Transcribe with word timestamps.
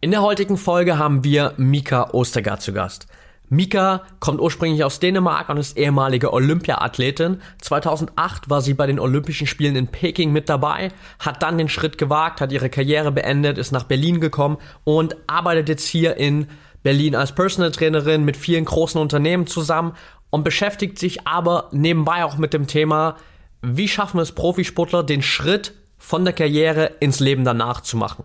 In 0.00 0.12
der 0.12 0.22
heutigen 0.22 0.56
Folge 0.56 0.96
haben 0.96 1.24
wir 1.24 1.54
Mika 1.56 2.10
Ostergaard 2.12 2.62
zu 2.62 2.72
Gast. 2.72 3.08
Mika 3.48 4.02
kommt 4.20 4.40
ursprünglich 4.40 4.84
aus 4.84 5.00
Dänemark 5.00 5.48
und 5.48 5.56
ist 5.56 5.76
ehemalige 5.76 6.32
Olympiaathletin. 6.32 7.40
2008 7.60 8.48
war 8.48 8.62
sie 8.62 8.74
bei 8.74 8.86
den 8.86 9.00
Olympischen 9.00 9.48
Spielen 9.48 9.74
in 9.74 9.88
Peking 9.88 10.30
mit 10.30 10.48
dabei, 10.48 10.92
hat 11.18 11.42
dann 11.42 11.58
den 11.58 11.68
Schritt 11.68 11.98
gewagt, 11.98 12.40
hat 12.40 12.52
ihre 12.52 12.70
Karriere 12.70 13.10
beendet, 13.10 13.58
ist 13.58 13.72
nach 13.72 13.82
Berlin 13.82 14.20
gekommen 14.20 14.58
und 14.84 15.16
arbeitet 15.26 15.68
jetzt 15.68 15.88
hier 15.88 16.16
in 16.16 16.46
Berlin 16.84 17.16
als 17.16 17.34
Personal 17.34 17.72
Trainerin 17.72 18.24
mit 18.24 18.36
vielen 18.36 18.66
großen 18.66 19.00
Unternehmen 19.00 19.48
zusammen 19.48 19.94
und 20.30 20.44
beschäftigt 20.44 21.00
sich 21.00 21.26
aber 21.26 21.70
nebenbei 21.72 22.24
auch 22.24 22.38
mit 22.38 22.54
dem 22.54 22.68
Thema, 22.68 23.16
wie 23.62 23.88
schaffen 23.88 24.20
es 24.20 24.30
Profisportler, 24.30 25.02
den 25.02 25.22
Schritt 25.22 25.74
von 25.96 26.24
der 26.24 26.34
Karriere 26.34 26.92
ins 27.00 27.18
Leben 27.18 27.44
danach 27.44 27.80
zu 27.80 27.96
machen. 27.96 28.22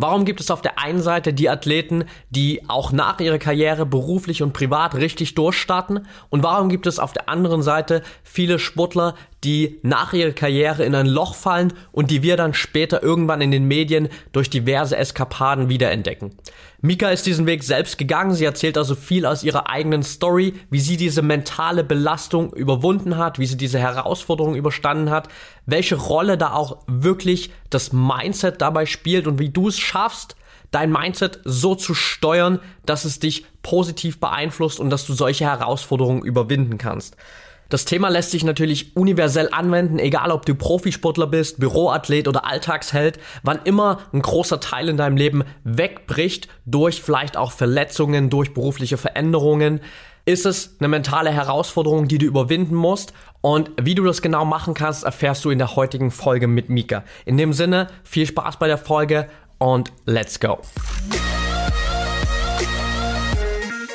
Warum 0.00 0.24
gibt 0.24 0.38
es 0.38 0.52
auf 0.52 0.62
der 0.62 0.78
einen 0.78 1.02
Seite 1.02 1.34
die 1.34 1.50
Athleten, 1.50 2.04
die 2.30 2.62
auch 2.68 2.92
nach 2.92 3.18
ihrer 3.18 3.38
Karriere 3.38 3.84
beruflich 3.84 4.44
und 4.44 4.52
privat 4.52 4.94
richtig 4.94 5.34
durchstarten? 5.34 6.06
Und 6.30 6.44
warum 6.44 6.68
gibt 6.68 6.86
es 6.86 7.00
auf 7.00 7.12
der 7.12 7.28
anderen 7.28 7.62
Seite 7.62 8.02
viele 8.22 8.60
Sportler, 8.60 9.16
die 9.42 9.80
nach 9.82 10.12
ihrer 10.12 10.30
Karriere 10.30 10.84
in 10.84 10.94
ein 10.94 11.06
Loch 11.06 11.34
fallen 11.34 11.72
und 11.90 12.12
die 12.12 12.22
wir 12.22 12.36
dann 12.36 12.54
später 12.54 13.02
irgendwann 13.02 13.40
in 13.40 13.50
den 13.50 13.66
Medien 13.66 14.08
durch 14.30 14.48
diverse 14.50 14.96
Eskapaden 14.96 15.68
wiederentdecken. 15.68 16.32
Mika 16.80 17.10
ist 17.10 17.26
diesen 17.26 17.46
Weg 17.46 17.64
selbst 17.64 17.98
gegangen. 17.98 18.34
Sie 18.34 18.44
erzählt 18.44 18.78
also 18.78 18.94
viel 18.94 19.26
aus 19.26 19.42
ihrer 19.42 19.68
eigenen 19.68 20.04
Story, 20.04 20.54
wie 20.70 20.78
sie 20.78 20.96
diese 20.96 21.22
mentale 21.22 21.82
Belastung 21.82 22.52
überwunden 22.52 23.16
hat, 23.16 23.40
wie 23.40 23.46
sie 23.46 23.56
diese 23.56 23.80
Herausforderung 23.80 24.54
überstanden 24.54 25.10
hat, 25.10 25.28
welche 25.66 25.96
Rolle 25.96 26.38
da 26.38 26.52
auch 26.52 26.78
wirklich 26.86 27.50
das 27.70 27.92
Mindset 27.92 28.60
dabei 28.60 28.86
spielt 28.86 29.26
und 29.26 29.40
wie 29.40 29.48
du 29.48 29.68
es 29.68 29.78
schaffst, 29.78 30.36
dein 30.70 30.92
Mindset 30.92 31.40
so 31.44 31.74
zu 31.74 31.94
steuern, 31.94 32.60
dass 32.86 33.04
es 33.04 33.18
dich 33.18 33.44
positiv 33.62 34.20
beeinflusst 34.20 34.78
und 34.78 34.90
dass 34.90 35.04
du 35.04 35.14
solche 35.14 35.46
Herausforderungen 35.46 36.22
überwinden 36.22 36.78
kannst. 36.78 37.16
Das 37.70 37.84
Thema 37.84 38.08
lässt 38.08 38.30
sich 38.30 38.44
natürlich 38.44 38.96
universell 38.96 39.50
anwenden, 39.52 39.98
egal 39.98 40.30
ob 40.30 40.46
du 40.46 40.54
Profisportler 40.54 41.26
bist, 41.26 41.60
Büroathlet 41.60 42.26
oder 42.26 42.46
Alltagsheld. 42.46 43.18
Wann 43.42 43.60
immer 43.64 43.98
ein 44.14 44.22
großer 44.22 44.58
Teil 44.58 44.88
in 44.88 44.96
deinem 44.96 45.18
Leben 45.18 45.44
wegbricht, 45.64 46.48
durch 46.64 47.02
vielleicht 47.02 47.36
auch 47.36 47.52
Verletzungen, 47.52 48.30
durch 48.30 48.54
berufliche 48.54 48.96
Veränderungen, 48.96 49.80
ist 50.24 50.46
es 50.46 50.76
eine 50.78 50.88
mentale 50.88 51.30
Herausforderung, 51.30 52.08
die 52.08 52.16
du 52.16 52.24
überwinden 52.24 52.74
musst. 52.74 53.12
Und 53.42 53.70
wie 53.78 53.94
du 53.94 54.02
das 54.02 54.22
genau 54.22 54.46
machen 54.46 54.72
kannst, 54.72 55.04
erfährst 55.04 55.44
du 55.44 55.50
in 55.50 55.58
der 55.58 55.76
heutigen 55.76 56.10
Folge 56.10 56.46
mit 56.46 56.70
Mika. 56.70 57.04
In 57.26 57.36
dem 57.36 57.52
Sinne, 57.52 57.88
viel 58.02 58.26
Spaß 58.26 58.58
bei 58.58 58.66
der 58.66 58.78
Folge 58.78 59.28
und 59.58 59.92
let's 60.06 60.40
go. 60.40 60.58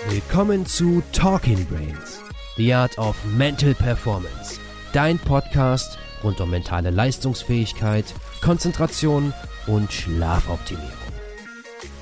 Willkommen 0.10 0.68
zu 0.68 1.02
Talking 1.12 1.66
Brains 1.66 2.13
The 2.56 2.72
Art 2.72 3.00
of 3.00 3.16
Mental 3.26 3.74
Performance. 3.74 4.60
Dein 4.92 5.18
Podcast 5.18 5.98
rund 6.24 6.40
um 6.40 6.52
mentale 6.52 6.92
Leistungsfähigkeit, 6.92 8.06
Konzentration 8.42 9.34
und 9.66 9.92
Schlafoptimierung. 9.92 10.92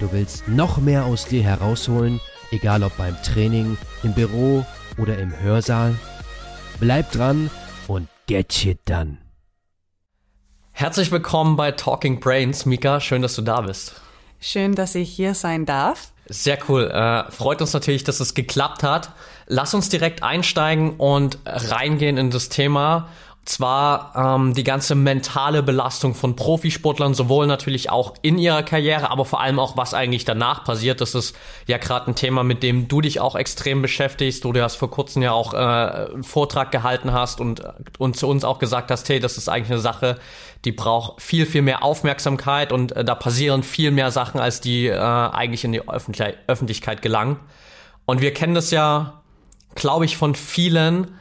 Du 0.01 0.11
willst 0.11 0.49
noch 0.49 0.77
mehr 0.77 1.05
aus 1.05 1.25
dir 1.25 1.41
herausholen, 1.41 2.19
egal 2.51 2.83
ob 2.83 2.97
beim 2.97 3.15
Training, 3.23 3.77
im 4.03 4.13
Büro 4.13 4.65
oder 4.97 5.17
im 5.19 5.39
Hörsaal? 5.39 5.95
Bleib 6.81 7.09
dran 7.13 7.49
und 7.87 8.09
get 8.27 8.51
shit 8.51 8.79
done. 8.83 9.19
Herzlich 10.73 11.13
willkommen 11.13 11.55
bei 11.55 11.71
Talking 11.71 12.19
Brains, 12.19 12.65
Mika. 12.65 12.99
Schön, 12.99 13.21
dass 13.21 13.35
du 13.35 13.41
da 13.41 13.61
bist. 13.61 14.01
Schön, 14.41 14.75
dass 14.75 14.95
ich 14.95 15.09
hier 15.13 15.33
sein 15.33 15.65
darf. 15.65 16.11
Sehr 16.25 16.57
cool. 16.67 16.89
Äh, 16.91 17.31
freut 17.31 17.61
uns 17.61 17.71
natürlich, 17.71 18.03
dass 18.03 18.19
es 18.19 18.33
geklappt 18.33 18.83
hat. 18.83 19.13
Lass 19.47 19.73
uns 19.73 19.89
direkt 19.89 20.23
einsteigen 20.23 20.91
und 20.97 21.39
reingehen 21.45 22.17
in 22.17 22.31
das 22.31 22.49
Thema. 22.49 23.09
Zwar 23.43 24.13
ähm, 24.15 24.53
die 24.53 24.63
ganze 24.63 24.93
mentale 24.93 25.63
Belastung 25.63 26.13
von 26.13 26.35
Profisportlern, 26.35 27.15
sowohl 27.15 27.47
natürlich 27.47 27.89
auch 27.89 28.13
in 28.21 28.37
ihrer 28.37 28.61
Karriere, 28.61 29.09
aber 29.09 29.25
vor 29.25 29.41
allem 29.41 29.57
auch, 29.57 29.75
was 29.75 29.95
eigentlich 29.95 30.25
danach 30.25 30.63
passiert. 30.63 31.01
Das 31.01 31.15
ist 31.15 31.35
ja 31.65 31.79
gerade 31.79 32.11
ein 32.11 32.15
Thema, 32.15 32.43
mit 32.43 32.61
dem 32.61 32.87
du 32.87 33.01
dich 33.01 33.19
auch 33.19 33.35
extrem 33.35 33.81
beschäftigst. 33.81 34.43
Du 34.43 34.53
hast 34.61 34.75
vor 34.75 34.91
kurzem 34.91 35.23
ja 35.23 35.31
auch 35.31 35.55
äh, 35.55 35.57
einen 35.57 36.23
Vortrag 36.23 36.71
gehalten 36.71 37.13
hast 37.13 37.41
und, 37.41 37.63
und 37.97 38.15
zu 38.15 38.27
uns 38.27 38.43
auch 38.43 38.59
gesagt 38.59 38.91
hast, 38.91 39.09
hey, 39.09 39.19
das 39.19 39.39
ist 39.39 39.49
eigentlich 39.49 39.71
eine 39.71 39.81
Sache, 39.81 40.19
die 40.63 40.71
braucht 40.71 41.19
viel, 41.19 41.47
viel 41.47 41.63
mehr 41.63 41.83
Aufmerksamkeit 41.83 42.71
und 42.71 42.91
äh, 42.91 43.03
da 43.03 43.15
passieren 43.15 43.63
viel 43.63 43.89
mehr 43.89 44.11
Sachen, 44.11 44.39
als 44.39 44.61
die 44.61 44.85
äh, 44.85 44.95
eigentlich 44.95 45.63
in 45.63 45.71
die 45.71 45.89
Öffentlich 45.89 46.35
Öffentlichkeit 46.45 47.01
gelangen. 47.01 47.39
Und 48.05 48.21
wir 48.21 48.35
kennen 48.35 48.53
das 48.53 48.69
ja, 48.69 49.20
glaube 49.75 50.05
ich, 50.05 50.17
von 50.17 50.35
vielen, 50.35 51.19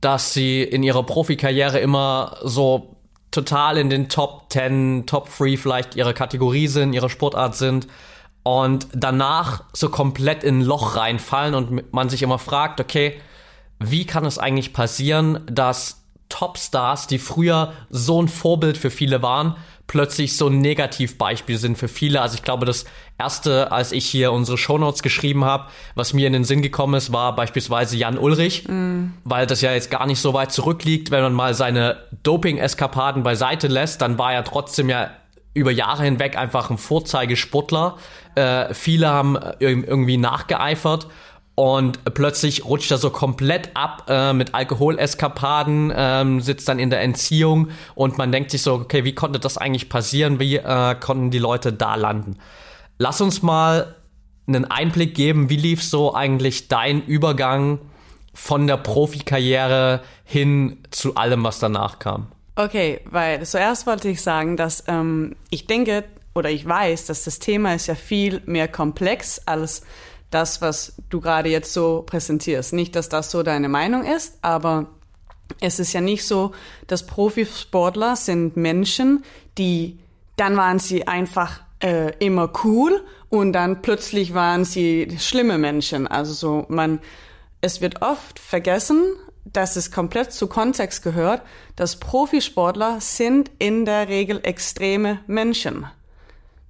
dass 0.00 0.34
sie 0.34 0.62
in 0.62 0.82
ihrer 0.82 1.02
Profikarriere 1.02 1.78
immer 1.78 2.36
so 2.42 2.96
total 3.30 3.78
in 3.78 3.90
den 3.90 4.08
Top 4.08 4.52
10, 4.52 5.06
Top 5.06 5.28
3 5.36 5.56
vielleicht 5.56 5.96
ihrer 5.96 6.12
Kategorie 6.12 6.68
sind, 6.68 6.92
ihrer 6.92 7.08
Sportart 7.08 7.56
sind 7.56 7.88
und 8.44 8.86
danach 8.92 9.64
so 9.72 9.88
komplett 9.88 10.44
in 10.44 10.60
ein 10.60 10.62
Loch 10.62 10.96
reinfallen 10.96 11.54
und 11.54 11.92
man 11.92 12.08
sich 12.08 12.22
immer 12.22 12.38
fragt, 12.38 12.80
okay, 12.80 13.20
wie 13.80 14.06
kann 14.06 14.24
es 14.24 14.38
eigentlich 14.38 14.72
passieren, 14.72 15.40
dass 15.50 16.02
Topstars, 16.28 17.06
die 17.06 17.18
früher 17.18 17.72
so 17.90 18.20
ein 18.22 18.28
Vorbild 18.28 18.76
für 18.76 18.90
viele 18.90 19.22
waren, 19.22 19.56
plötzlich 19.86 20.36
so 20.36 20.48
ein 20.48 20.58
Negativbeispiel 20.58 21.58
sind 21.58 21.76
für 21.76 21.88
viele. 21.88 22.22
Also 22.22 22.36
ich 22.36 22.42
glaube, 22.42 22.66
das 22.66 22.84
erste, 23.18 23.70
als 23.70 23.92
ich 23.92 24.06
hier 24.06 24.32
unsere 24.32 24.58
Shownotes 24.58 25.02
geschrieben 25.02 25.44
habe, 25.44 25.66
was 25.94 26.12
mir 26.12 26.26
in 26.26 26.32
den 26.32 26.44
Sinn 26.44 26.62
gekommen 26.62 26.94
ist, 26.94 27.12
war 27.12 27.36
beispielsweise 27.36 27.96
Jan 27.96 28.18
Ulrich, 28.18 28.66
mm. 28.66 29.12
weil 29.24 29.46
das 29.46 29.60
ja 29.60 29.72
jetzt 29.72 29.90
gar 29.90 30.06
nicht 30.06 30.20
so 30.20 30.32
weit 30.32 30.52
zurückliegt, 30.52 31.10
wenn 31.10 31.22
man 31.22 31.34
mal 31.34 31.54
seine 31.54 31.98
Doping-Eskapaden 32.22 33.22
beiseite 33.22 33.68
lässt, 33.68 34.00
dann 34.00 34.18
war 34.18 34.32
er 34.32 34.44
trotzdem 34.44 34.88
ja 34.88 35.10
über 35.52 35.70
Jahre 35.70 36.02
hinweg 36.02 36.36
einfach 36.36 36.70
ein 36.70 36.78
Vorzeigesportler. 36.78 37.96
Äh, 38.34 38.74
viele 38.74 39.08
haben 39.08 39.38
irgendwie 39.60 40.16
nachgeeifert 40.16 41.06
und 41.54 42.04
plötzlich 42.14 42.64
rutscht 42.64 42.90
er 42.90 42.98
so 42.98 43.10
komplett 43.10 43.70
ab 43.74 44.06
äh, 44.08 44.32
mit 44.32 44.54
Alkoholeskapaden, 44.54 45.92
ähm, 45.94 46.40
sitzt 46.40 46.68
dann 46.68 46.80
in 46.80 46.90
der 46.90 47.00
Entziehung 47.00 47.68
und 47.94 48.18
man 48.18 48.32
denkt 48.32 48.50
sich 48.50 48.62
so, 48.62 48.74
okay, 48.74 49.04
wie 49.04 49.14
konnte 49.14 49.38
das 49.38 49.56
eigentlich 49.56 49.88
passieren? 49.88 50.40
Wie 50.40 50.56
äh, 50.56 50.94
konnten 50.96 51.30
die 51.30 51.38
Leute 51.38 51.72
da 51.72 51.94
landen? 51.94 52.38
Lass 52.98 53.20
uns 53.20 53.42
mal 53.42 53.94
einen 54.46 54.64
Einblick 54.64 55.14
geben, 55.14 55.48
wie 55.48 55.56
lief 55.56 55.82
so 55.82 56.14
eigentlich 56.14 56.68
dein 56.68 57.04
Übergang 57.04 57.78
von 58.34 58.66
der 58.66 58.76
Profikarriere 58.76 60.02
hin 60.24 60.78
zu 60.90 61.14
allem, 61.14 61.44
was 61.44 61.60
danach 61.60 62.00
kam? 62.00 62.26
Okay, 62.56 63.00
weil 63.04 63.44
zuerst 63.46 63.86
wollte 63.86 64.08
ich 64.08 64.22
sagen, 64.22 64.56
dass 64.56 64.84
ähm, 64.88 65.36
ich 65.50 65.66
denke 65.66 66.04
oder 66.34 66.50
ich 66.50 66.66
weiß, 66.66 67.06
dass 67.06 67.24
das 67.24 67.38
Thema 67.38 67.74
ist 67.74 67.86
ja 67.86 67.94
viel 67.94 68.42
mehr 68.44 68.66
komplex 68.66 69.40
als 69.46 69.82
das, 70.34 70.60
was 70.60 70.94
du 71.10 71.20
gerade 71.20 71.48
jetzt 71.48 71.72
so 71.72 72.02
präsentierst. 72.06 72.72
Nicht, 72.72 72.96
dass 72.96 73.08
das 73.08 73.30
so 73.30 73.42
deine 73.42 73.68
Meinung 73.68 74.04
ist, 74.04 74.38
aber 74.42 74.86
es 75.60 75.78
ist 75.78 75.92
ja 75.92 76.00
nicht 76.00 76.26
so, 76.26 76.52
dass 76.86 77.06
Profisportler 77.06 78.16
sind 78.16 78.56
Menschen, 78.56 79.24
die 79.58 79.98
dann 80.36 80.56
waren 80.56 80.78
sie 80.78 81.06
einfach 81.06 81.60
äh, 81.80 82.12
immer 82.18 82.50
cool 82.64 83.04
und 83.28 83.52
dann 83.52 83.82
plötzlich 83.82 84.34
waren 84.34 84.64
sie 84.64 85.16
schlimme 85.18 85.58
Menschen. 85.58 86.06
Also 86.06 86.32
so 86.32 86.66
man, 86.68 87.00
es 87.60 87.80
wird 87.80 88.02
oft 88.02 88.38
vergessen, 88.38 89.02
dass 89.44 89.76
es 89.76 89.92
komplett 89.92 90.32
zu 90.32 90.48
Kontext 90.48 91.02
gehört, 91.02 91.42
dass 91.76 92.00
Profisportler 92.00 93.00
sind 93.00 93.50
in 93.58 93.84
der 93.84 94.08
Regel 94.08 94.40
extreme 94.42 95.20
Menschen. 95.26 95.86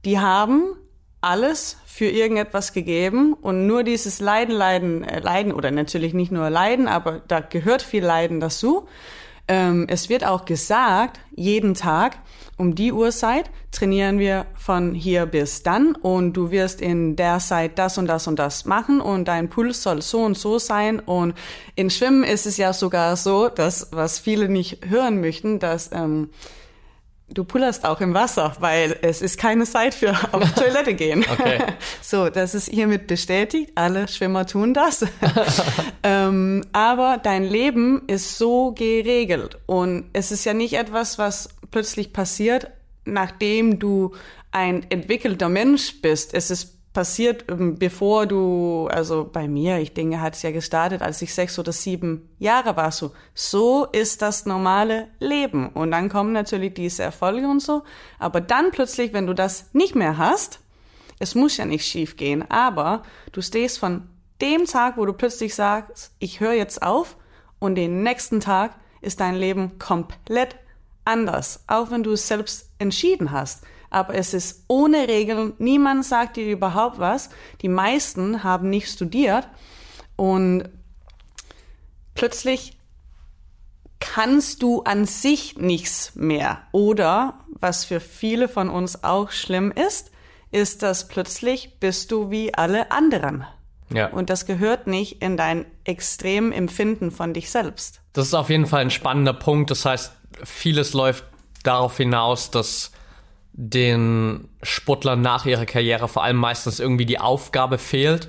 Die 0.05 0.19
haben 0.19 0.77
alles 1.21 1.79
für 1.95 2.07
irgendetwas 2.07 2.73
gegeben 2.73 3.35
und 3.35 3.69
nur 3.69 3.85
dieses 3.85 4.19
Leiden, 4.19 4.53
Leiden, 4.53 5.05
äh, 5.05 5.21
Leiden 5.21 5.53
oder 5.53 5.71
natürlich 5.71 6.13
nicht 6.13 6.33
nur 6.33 6.51
Leiden, 6.51 6.89
aber 6.89 7.23
da 7.29 7.39
gehört 7.39 7.83
viel 7.83 8.05
Leiden 8.05 8.41
dazu. 8.41 8.89
Ähm, 9.47 9.87
es 9.89 10.09
wird 10.09 10.27
auch 10.27 10.45
gesagt, 10.45 11.21
jeden 11.37 11.75
Tag 11.75 12.19
um 12.57 12.75
die 12.75 12.91
Uhrzeit 12.91 13.49
trainieren 13.71 14.19
wir 14.19 14.47
von 14.57 14.93
hier 14.93 15.27
bis 15.27 15.63
dann 15.63 15.95
und 15.95 16.33
du 16.33 16.51
wirst 16.51 16.81
in 16.81 17.15
der 17.15 17.39
Zeit 17.39 17.79
das 17.79 17.97
und 17.97 18.09
das 18.09 18.27
und 18.27 18.41
das 18.41 18.65
machen 18.65 19.01
und 19.01 19.29
dein 19.29 19.49
Puls 19.49 19.81
soll 19.81 20.03
so 20.03 20.23
und 20.23 20.37
so 20.37 20.59
sein 20.59 20.99
und 20.99 21.35
in 21.77 21.91
Schwimmen 21.91 22.25
ist 22.25 22.45
es 22.45 22.57
ja 22.57 22.73
sogar 22.73 23.15
so, 23.15 23.49
dass 23.49 23.91
was 23.93 24.19
viele 24.19 24.49
nicht 24.49 24.85
hören 24.85 25.21
möchten, 25.21 25.61
dass 25.61 25.93
ähm, 25.93 26.31
du 27.35 27.45
pullerst 27.45 27.85
auch 27.85 28.01
im 28.01 28.15
Wasser, 28.15 28.57
weil 28.61 28.97
es 29.03 29.23
ist 29.23 29.39
keine 29.39 29.65
Zeit 29.65 29.95
für 29.95 30.13
auf 30.33 30.43
die 30.43 30.61
Toilette 30.61 30.95
gehen. 30.95 31.25
Okay. 31.35 31.59
So, 32.01 32.29
das 32.29 32.55
ist 32.55 32.69
hiermit 32.69 33.07
bestätigt. 33.07 33.73
Alle 33.75 34.07
Schwimmer 34.07 34.47
tun 34.47 34.73
das. 34.73 35.05
ähm, 36.03 36.65
aber 36.73 37.19
dein 37.21 37.45
Leben 37.45 38.03
ist 38.07 38.39
so 38.39 38.73
geregelt 38.73 39.59
und 39.67 40.05
es 40.13 40.31
ist 40.31 40.45
ja 40.45 40.55
nicht 40.55 40.75
etwas, 40.75 41.19
was 41.19 41.49
plötzlich 41.71 42.13
passiert 42.13 42.71
nachdem 43.05 43.79
du 43.79 44.13
ein 44.51 44.89
entwickelter 44.91 45.49
Mensch 45.49 46.01
bist. 46.01 46.35
Es 46.35 46.51
ist 46.51 46.74
passiert, 46.95 47.45
ähm, 47.51 47.79
bevor 47.79 48.25
du, 48.25 48.89
also 48.91 49.29
bei 49.31 49.47
mir, 49.47 49.79
ich 49.79 49.93
denke, 49.93 50.23
hat 50.23 50.35
es 50.35 50.43
ja 50.43 50.53
gestartet, 50.53 51.03
als 51.03 51.21
ich 51.21 51.35
sechs 51.35 51.59
oder 51.59 51.73
sieben 51.73 52.31
Jahre 52.39 52.77
war. 52.77 52.91
So, 52.91 53.13
so 53.35 53.85
ist 53.85 54.23
das 54.23 54.47
normale 54.47 55.09
Leben. 55.19 55.69
Und 55.69 55.91
dann 55.91 56.09
kommen 56.09 56.33
natürlich 56.33 56.73
diese 56.73 57.03
Erfolge 57.03 57.47
und 57.47 57.61
so. 57.61 57.83
Aber 58.19 58.41
dann 58.41 58.71
plötzlich, 58.71 59.13
wenn 59.13 59.27
du 59.27 59.35
das 59.35 59.75
nicht 59.75 59.95
mehr 59.95 60.17
hast, 60.17 60.61
es 61.19 61.35
muss 61.35 61.59
ja 61.59 61.67
nicht 61.67 61.87
schief 61.87 62.17
gehen, 62.17 62.51
aber 62.51 63.03
du 63.33 63.43
stehst 63.43 63.79
von 63.79 64.09
dem 64.41 64.65
Tag, 64.65 64.97
wo 64.97 65.05
du 65.05 65.13
plötzlich 65.13 65.55
sagst, 65.55 66.13
ich 66.19 66.41
höre 66.41 66.55
jetzt 66.55 66.83
auf 66.83 67.17
und 67.59 67.75
den 67.77 68.03
nächsten 68.03 68.41
Tag 68.41 68.77
ist 69.01 69.21
dein 69.21 69.35
Leben 69.35 69.79
komplett 69.79 70.57
anders, 71.05 71.65
auch 71.67 71.91
wenn 71.91 72.03
du 72.03 72.13
es 72.13 72.27
selbst 72.27 72.71
entschieden 72.79 73.31
hast. 73.31 73.65
Aber 73.95 74.17
es 74.17 74.35
ist 74.35 74.65
ohne 74.67 75.07
Regeln, 75.07 75.53
niemand 75.59 76.05
sagt 76.05 76.37
dir 76.37 76.51
überhaupt 76.51 76.99
was. 76.99 77.31
Die 77.63 77.69
meisten 77.69 78.43
haben 78.43 78.69
nicht 78.69 78.91
studiert 78.91 79.47
und 80.17 80.69
plötzlich 82.17 82.77
kannst 84.01 84.65
du 84.65 84.83
an 84.83 85.05
sich 85.05 85.59
nichts 85.59 86.17
mehr. 86.17 86.63
Oder, 86.73 87.39
was 87.61 87.85
für 87.85 88.01
viele 88.01 88.49
von 88.49 88.69
uns 88.69 89.05
auch 89.05 89.31
schlimm 89.31 89.71
ist, 89.71 90.11
ist, 90.51 90.83
dass 90.83 91.07
plötzlich 91.07 91.79
bist 91.79 92.11
du 92.11 92.33
wie 92.33 92.53
alle 92.53 92.91
anderen. 92.91 93.45
Ja. 93.93 94.09
Und 94.09 94.29
das 94.29 94.45
gehört 94.45 94.89
nicht 94.89 95.23
in 95.23 95.37
dein 95.37 95.67
extremen 95.85 96.51
Empfinden 96.51 97.13
von 97.13 97.33
dich 97.33 97.49
selbst. 97.49 98.01
Das 98.13 98.27
ist 98.27 98.35
auf 98.35 98.51
jeden 98.51 98.67
Fall 98.67 98.81
ein 98.81 98.91
spannender 98.91 99.35
Punkt. 99.35 99.71
Das 99.71 99.85
heißt, 99.85 100.13
vieles 100.43 100.95
läuft 100.95 101.25
darauf 101.63 101.97
hinaus, 101.97 102.51
dass 102.51 102.91
den 103.57 104.49
Sportlern 104.63 105.21
nach 105.21 105.47
ihrer 105.47 105.65
Karriere 105.65 106.09
vor 106.09 106.25
allem 106.25 106.37
meistens 106.37 106.81
irgendwie 106.81 107.07
die 107.07 107.21
Aufgabe 107.21 107.79
fehlt. 107.79 108.29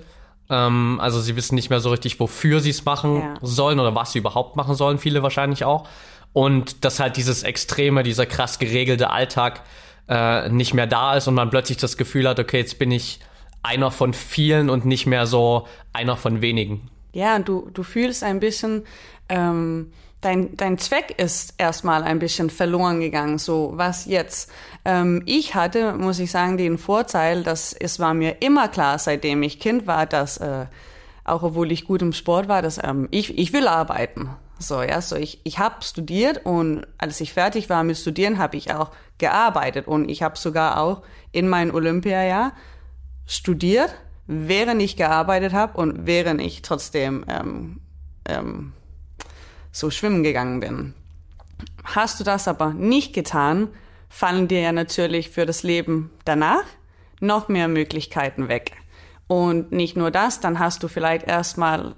Ähm, 0.51 1.00
also 1.01 1.19
sie 1.19 1.36
wissen 1.36 1.56
nicht 1.56 1.72
mehr 1.72 1.80
so 1.80 1.89
richtig, 1.89 2.19
wofür 2.19 2.60
sie 2.60 2.69
es 2.69 2.86
machen 2.86 3.22
ja. 3.22 3.33
sollen 3.42 3.80
oder 3.80 3.95
was 3.95 4.12
sie 4.12 4.19
überhaupt 4.19 4.56
machen 4.56 4.75
sollen, 4.75 5.00
viele 5.00 5.24
wahrscheinlich 5.24 5.66
auch. 5.66 5.88
Und 6.31 6.86
dass 6.86 7.00
halt 7.00 7.18
dieses 7.18 7.42
extreme, 7.42 8.04
dieser 8.04 8.27
krass 8.27 8.60
geregelte 8.60 9.10
Alltag 9.10 9.63
äh, 10.07 10.48
nicht 10.50 10.75
mehr 10.75 10.86
da 10.86 11.16
ist 11.16 11.27
und 11.27 11.33
man 11.33 11.50
plötzlich 11.50 11.77
das 11.77 11.98
Gefühl 11.98 12.30
hat, 12.30 12.39
okay, 12.39 12.60
jetzt 12.60 12.77
bin 12.77 12.92
ich 12.92 13.19
einer 13.63 13.89
von 13.89 14.13
vielen 14.13 14.69
und 14.69 14.86
nicht 14.86 15.07
mehr 15.07 15.25
so 15.25 15.68
einer 15.92 16.18
von 16.18 16.42
wenigen. 16.42 16.88
Ja, 17.13 17.36
und 17.36 17.48
du, 17.48 17.69
du 17.74 17.81
fühlst 17.81 18.24
ein 18.24 18.39
bisschen, 18.39 18.83
ähm, 19.27 19.92
dein, 20.25 20.57
dein 20.57 20.77
Zweck 20.77 21.16
ist 21.18 21.54
erstmal 21.57 22.04
ein 22.04 22.19
bisschen 22.19 22.50
verloren 22.50 23.00
gegangen. 23.00 23.38
So, 23.38 23.74
was 23.75 24.06
jetzt? 24.06 24.51
Ähm, 24.83 25.22
ich 25.25 25.56
hatte, 25.56 25.94
muss 25.94 26.19
ich 26.19 26.31
sagen, 26.31 26.57
den 26.57 26.77
Vorteil, 26.77 27.44
dass 27.44 27.74
es 27.74 28.00
war 28.00 28.13
mir 28.13 28.42
immer 28.42 28.68
klar, 28.68 28.98
seitdem 28.98 29.44
ich 29.44 29.60
Kind 29.60 29.88
war, 29.88 30.06
dass, 30.06 30.38
äh, 30.38 30.66
auch 31.24 31.44
obwohl 31.44 31.72
ich 31.72 31.86
gut 31.86 32.01
im 32.01 32.13
Sport 32.13 32.48
war, 32.48 32.62
dass 32.62 32.80
ähm, 32.83 33.07
ich, 33.12 33.38
ich 33.38 33.54
will 33.54 33.68
arbeiten. 33.68 34.30
So, 34.57 34.81
ja, 34.81 35.01
so 35.01 35.16
ich, 35.16 35.42
ich 35.44 35.60
habe 35.60 35.83
studiert 35.83 36.45
und 36.45 36.88
als 36.98 37.22
ich 37.22 37.33
fertig 37.33 37.69
war 37.69 37.83
mit 37.83 37.98
Studieren, 37.98 38.38
habe 38.38 38.57
ich 38.57 38.74
auch 38.74 38.92
gearbeitet 39.18 39.88
und 39.88 40.10
ich 40.10 40.24
habe 40.24 40.38
sogar 40.38 40.80
auch 40.80 41.04
in 41.31 41.48
meinem 41.50 41.75
Olympiajahr 41.75 42.54
studiert, 43.27 43.94
während 44.27 44.81
ich 44.81 44.95
gearbeitet 44.95 45.54
habe 45.54 45.77
und 45.77 46.06
während 46.07 46.42
ich 46.42 46.62
trotzdem 46.62 47.25
ähm, 47.27 47.81
ähm, 48.27 48.74
so 49.75 49.89
schwimmen 49.92 50.24
gegangen 50.24 50.62
bin. 50.62 50.94
Hast 51.83 52.19
du 52.19 52.24
das 52.24 52.48
aber 52.48 52.74
nicht 52.74 53.13
getan, 53.13 53.68
fallen 54.07 54.48
dir 54.48 54.62
ja 54.62 54.72
natürlich 54.72 55.30
für 55.30 55.45
das 55.45 55.63
Leben 55.63 56.12
danach 56.24 56.63
noch 57.19 57.50
mehr 57.50 57.68
Möglichkeiten 57.68 58.48
weg. 58.48 58.72
Und 59.27 59.74
nicht 59.74 59.98
nur 59.98 60.12
das, 60.12 60.39
dann 60.39 60.60
hast 60.60 60.81
du 60.81 60.88
vielleicht 60.88 61.27
erstmal 61.27 61.95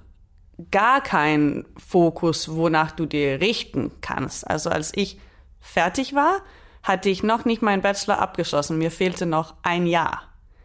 gar 0.71 1.01
keinen 1.01 1.65
Fokus, 1.77 2.55
wonach 2.55 2.91
du 2.91 3.05
dir 3.05 3.41
richten 3.41 3.91
kannst. 4.01 4.49
Also 4.49 4.71
als 4.71 4.91
ich 4.95 5.19
fertig 5.59 6.15
war, 6.15 6.41
hatte 6.81 7.09
ich 7.09 7.21
noch 7.21 7.45
nicht 7.45 7.61
meinen 7.61 7.83
Bachelor 7.83 8.19
abgeschlossen. 8.19 8.79
Mir 8.79 8.89
fehlte 8.89 9.27
noch 9.27 9.53
ein 9.61 9.85
Jahr. 9.85 10.23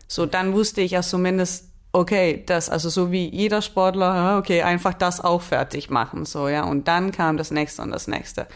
So, 0.08 0.24
dann 0.24 0.54
wusste 0.54 0.80
ich 0.80 0.92
ja 0.92 1.02
zumindest, 1.02 1.71
okay, 1.92 2.42
das, 2.46 2.70
also 2.70 2.88
so 2.88 3.12
wie 3.12 3.28
jeder 3.28 3.62
Sportler, 3.62 4.38
okay, 4.38 4.62
einfach 4.62 4.94
das 4.94 5.20
auch 5.20 5.42
fertig 5.42 5.90
machen, 5.90 6.24
so, 6.24 6.48
ja. 6.48 6.64
Und 6.64 6.88
dann 6.88 7.12
kam 7.12 7.36
das 7.36 7.50
nächste 7.50 7.82
und 7.82 7.90
das 7.90 8.08
nächste. 8.08 8.46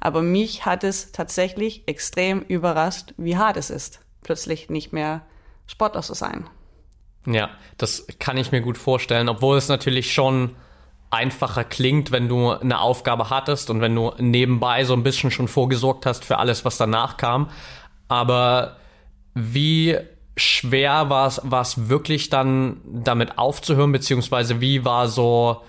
Aber 0.00 0.22
mich 0.22 0.64
hat 0.64 0.84
es 0.84 1.12
tatsächlich 1.12 1.82
extrem 1.86 2.40
überrascht, 2.40 3.12
wie 3.16 3.36
hart 3.36 3.56
es 3.56 3.70
ist, 3.70 4.00
plötzlich 4.22 4.70
nicht 4.70 4.92
mehr 4.92 5.22
Sportler 5.66 6.02
zu 6.02 6.14
sein. 6.14 6.46
Ja, 7.26 7.50
das 7.78 8.06
kann 8.18 8.36
ich 8.36 8.52
mir 8.52 8.60
gut 8.60 8.78
vorstellen, 8.78 9.28
obwohl 9.28 9.56
es 9.56 9.68
natürlich 9.68 10.12
schon 10.12 10.54
einfacher 11.10 11.64
klingt, 11.64 12.12
wenn 12.12 12.28
du 12.28 12.50
eine 12.50 12.80
Aufgabe 12.80 13.30
hattest 13.30 13.70
und 13.70 13.80
wenn 13.80 13.94
du 13.94 14.12
nebenbei 14.18 14.84
so 14.84 14.94
ein 14.94 15.02
bisschen 15.02 15.30
schon 15.30 15.48
vorgesorgt 15.48 16.06
hast 16.06 16.24
für 16.24 16.38
alles, 16.38 16.64
was 16.64 16.76
danach 16.76 17.16
kam. 17.16 17.50
Aber 18.08 18.76
wie 19.34 19.98
schwer 20.36 21.10
war 21.10 21.28
es, 21.28 21.40
war 21.44 21.62
es 21.62 21.88
wirklich 21.88 22.30
dann 22.30 22.80
damit 22.84 23.38
aufzuhören, 23.38 23.92
beziehungsweise 23.92 24.60
wie 24.60 24.84
war 24.84 25.08
so 25.08 25.62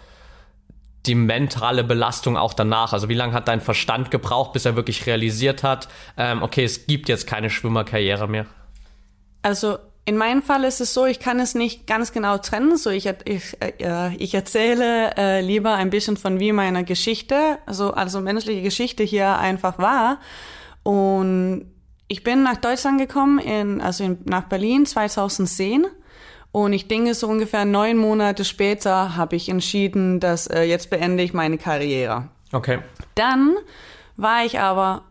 die 1.05 1.15
mentale 1.15 1.83
Belastung 1.83 2.35
auch 2.35 2.53
danach? 2.53 2.93
Also 2.93 3.09
wie 3.09 3.13
lange 3.13 3.33
hat 3.33 3.47
dein 3.47 3.61
Verstand 3.61 4.09
gebraucht, 4.09 4.53
bis 4.53 4.65
er 4.65 4.75
wirklich 4.75 5.05
realisiert 5.05 5.63
hat, 5.63 5.87
ähm, 6.17 6.41
okay, 6.41 6.63
es 6.63 6.87
gibt 6.87 7.09
jetzt 7.09 7.27
keine 7.27 7.49
Schwimmerkarriere 7.49 8.27
mehr? 8.27 8.47
Also 9.43 9.77
in 10.05 10.17
meinem 10.17 10.43
Fall 10.43 10.63
ist 10.63 10.81
es 10.81 10.93
so, 10.93 11.05
ich 11.05 11.19
kann 11.19 11.39
es 11.39 11.55
nicht 11.55 11.87
ganz 11.87 12.11
genau 12.11 12.37
trennen. 12.37 12.77
So, 12.77 12.91
ich, 12.91 13.07
ich, 13.25 13.57
äh, 13.59 14.15
ich 14.15 14.33
erzähle 14.35 15.15
äh, 15.17 15.41
lieber 15.41 15.73
ein 15.73 15.89
bisschen 15.89 16.15
von 16.15 16.39
wie 16.39 16.51
meine 16.51 16.83
Geschichte, 16.83 17.57
also, 17.65 17.91
also 17.91 18.21
menschliche 18.21 18.61
Geschichte 18.61 19.03
hier 19.03 19.37
einfach 19.37 19.79
war. 19.79 20.19
Und 20.83 21.65
ich 22.07 22.23
bin 22.23 22.43
nach 22.43 22.57
Deutschland 22.57 22.99
gekommen, 22.99 23.39
in, 23.39 23.81
also 23.81 24.03
in, 24.03 24.19
nach 24.25 24.43
Berlin 24.43 24.85
2010. 24.85 25.87
Und 26.51 26.73
ich 26.73 26.87
denke, 26.87 27.13
so 27.13 27.27
ungefähr 27.27 27.65
neun 27.65 27.97
Monate 27.97 28.45
später 28.45 29.17
habe 29.17 29.35
ich 29.35 29.49
entschieden, 29.49 30.19
dass 30.19 30.47
äh, 30.47 30.63
jetzt 30.63 30.89
beende 30.89 31.23
ich 31.23 31.33
meine 31.33 31.57
Karriere. 31.57 32.29
Okay. 32.53 32.79
Dann 33.15 33.55
war 34.15 34.45
ich 34.45 34.59
aber 34.59 35.03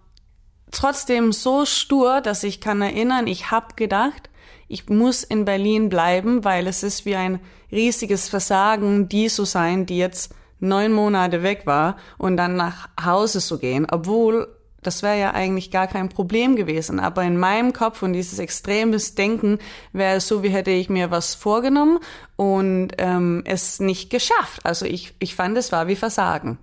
trotzdem 0.71 1.33
so 1.33 1.67
stur, 1.67 2.21
dass 2.21 2.45
ich 2.45 2.61
kann 2.61 2.81
erinnern, 2.81 3.27
ich 3.27 3.51
habe 3.51 3.75
gedacht, 3.77 4.31
ich 4.69 4.89
muss 4.89 5.23
in 5.23 5.45
Berlin 5.45 5.91
bleiben, 5.91 6.45
weil 6.45 6.67
es 6.67 6.83
ist 6.83 7.05
wie 7.05 7.17
ein 7.17 7.41
riesiges 7.71 8.29
Versagen, 8.29 9.09
die 9.09 9.29
zu 9.29 9.45
sein, 9.45 9.85
die 9.85 9.99
jetzt 9.99 10.35
neun 10.61 10.93
Monate 10.93 11.43
weg 11.43 11.63
war 11.67 11.97
und 12.17 12.37
dann 12.37 12.57
nach 12.57 12.89
Hause 13.05 13.41
zu 13.41 13.59
gehen, 13.59 13.87
obwohl 13.91 14.49
das 14.87 15.03
wäre 15.03 15.19
ja 15.19 15.33
eigentlich 15.33 15.71
gar 15.71 15.87
kein 15.87 16.09
Problem 16.09 16.57
gewesen. 16.57 17.01
Aber 17.01 17.23
in 17.23 17.37
meinem 17.39 17.73
Kopf 17.73 18.03
und 18.03 18.13
dieses 18.13 18.39
extremes 18.39 19.15
Denken 19.15 19.59
wäre 19.93 20.17
es 20.17 20.29
so, 20.29 20.43
wie 20.43 20.51
hätte 20.51 20.71
ich 20.71 20.89
mir 20.89 21.11
was 21.11 21.35
vorgenommen 21.35 21.99
und 22.37 22.93
ähm, 22.99 23.43
es 23.47 23.81
nicht 23.81 24.11
geschafft. 24.11 24.65
Also 24.65 24.87
ich, 24.87 25.15
ich 25.19 25.35
fand, 25.35 25.57
es 25.59 25.73
war 25.73 25.89
wie 25.89 25.97
Versagen. 25.97 26.59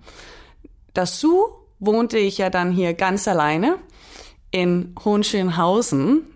Dazu 0.94 1.44
wohnte 1.78 2.18
ich 2.18 2.38
ja 2.38 2.50
dann 2.50 2.70
hier 2.72 2.94
ganz 2.94 3.26
alleine 3.28 3.76
in 4.50 4.94
Hohenschönhausen 5.04 6.31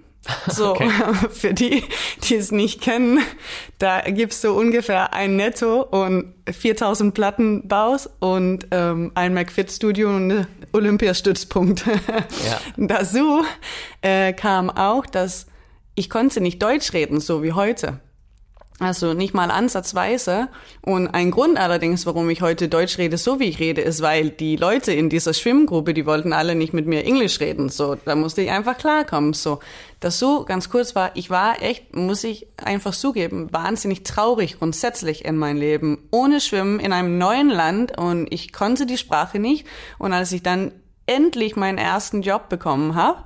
so, 0.48 0.72
okay. 0.72 0.90
für 1.30 1.54
die, 1.54 1.84
die 2.24 2.34
es 2.34 2.52
nicht 2.52 2.80
kennen, 2.80 3.20
da 3.78 4.00
gibt's 4.02 4.40
so 4.40 4.54
ungefähr 4.54 5.12
ein 5.12 5.36
Netto 5.36 5.82
und 5.82 6.34
4000 6.50 7.14
Plattenbaus 7.14 8.08
und 8.20 8.66
ähm, 8.70 9.12
ein 9.14 9.34
McFit-Studio 9.34 10.14
und 10.14 10.46
Olympiastützpunkt. 10.72 11.84
Ja. 11.86 12.60
Dazu 12.76 13.44
äh, 14.02 14.32
kam 14.32 14.70
auch, 14.70 15.06
dass 15.06 15.46
ich 15.94 16.10
konnte 16.10 16.40
nicht 16.40 16.62
Deutsch 16.62 16.92
reden, 16.92 17.20
so 17.20 17.42
wie 17.42 17.52
heute. 17.52 18.00
Also 18.78 19.14
nicht 19.14 19.32
mal 19.32 19.50
ansatzweise. 19.50 20.48
Und 20.82 21.08
ein 21.08 21.30
Grund 21.30 21.58
allerdings, 21.58 22.04
warum 22.04 22.28
ich 22.28 22.42
heute 22.42 22.68
Deutsch 22.68 22.98
rede, 22.98 23.16
so 23.16 23.40
wie 23.40 23.44
ich 23.44 23.58
rede, 23.58 23.80
ist, 23.80 24.02
weil 24.02 24.28
die 24.28 24.56
Leute 24.56 24.92
in 24.92 25.08
dieser 25.08 25.32
Schwimmgruppe, 25.32 25.94
die 25.94 26.04
wollten 26.04 26.34
alle 26.34 26.54
nicht 26.54 26.74
mit 26.74 26.86
mir 26.86 27.04
Englisch 27.04 27.40
reden. 27.40 27.70
So, 27.70 27.94
da 27.94 28.14
musste 28.14 28.42
ich 28.42 28.50
einfach 28.50 28.76
klarkommen. 28.76 29.32
So, 29.32 29.60
das 30.00 30.18
so 30.18 30.44
ganz 30.44 30.68
kurz 30.68 30.94
war, 30.94 31.12
ich 31.14 31.30
war 31.30 31.62
echt, 31.62 31.96
muss 31.96 32.22
ich 32.22 32.48
einfach 32.58 32.94
zugeben, 32.94 33.50
wahnsinnig 33.50 34.02
traurig 34.02 34.58
grundsätzlich 34.58 35.24
in 35.24 35.38
mein 35.38 35.56
Leben. 35.56 36.06
Ohne 36.10 36.42
Schwimmen 36.42 36.78
in 36.78 36.92
einem 36.92 37.16
neuen 37.16 37.48
Land 37.48 37.96
und 37.96 38.30
ich 38.30 38.52
konnte 38.52 38.84
die 38.84 38.98
Sprache 38.98 39.38
nicht. 39.38 39.66
Und 39.98 40.12
als 40.12 40.32
ich 40.32 40.42
dann 40.42 40.72
endlich 41.06 41.56
meinen 41.56 41.78
ersten 41.78 42.20
Job 42.20 42.50
bekommen 42.50 42.94
habe, 42.94 43.24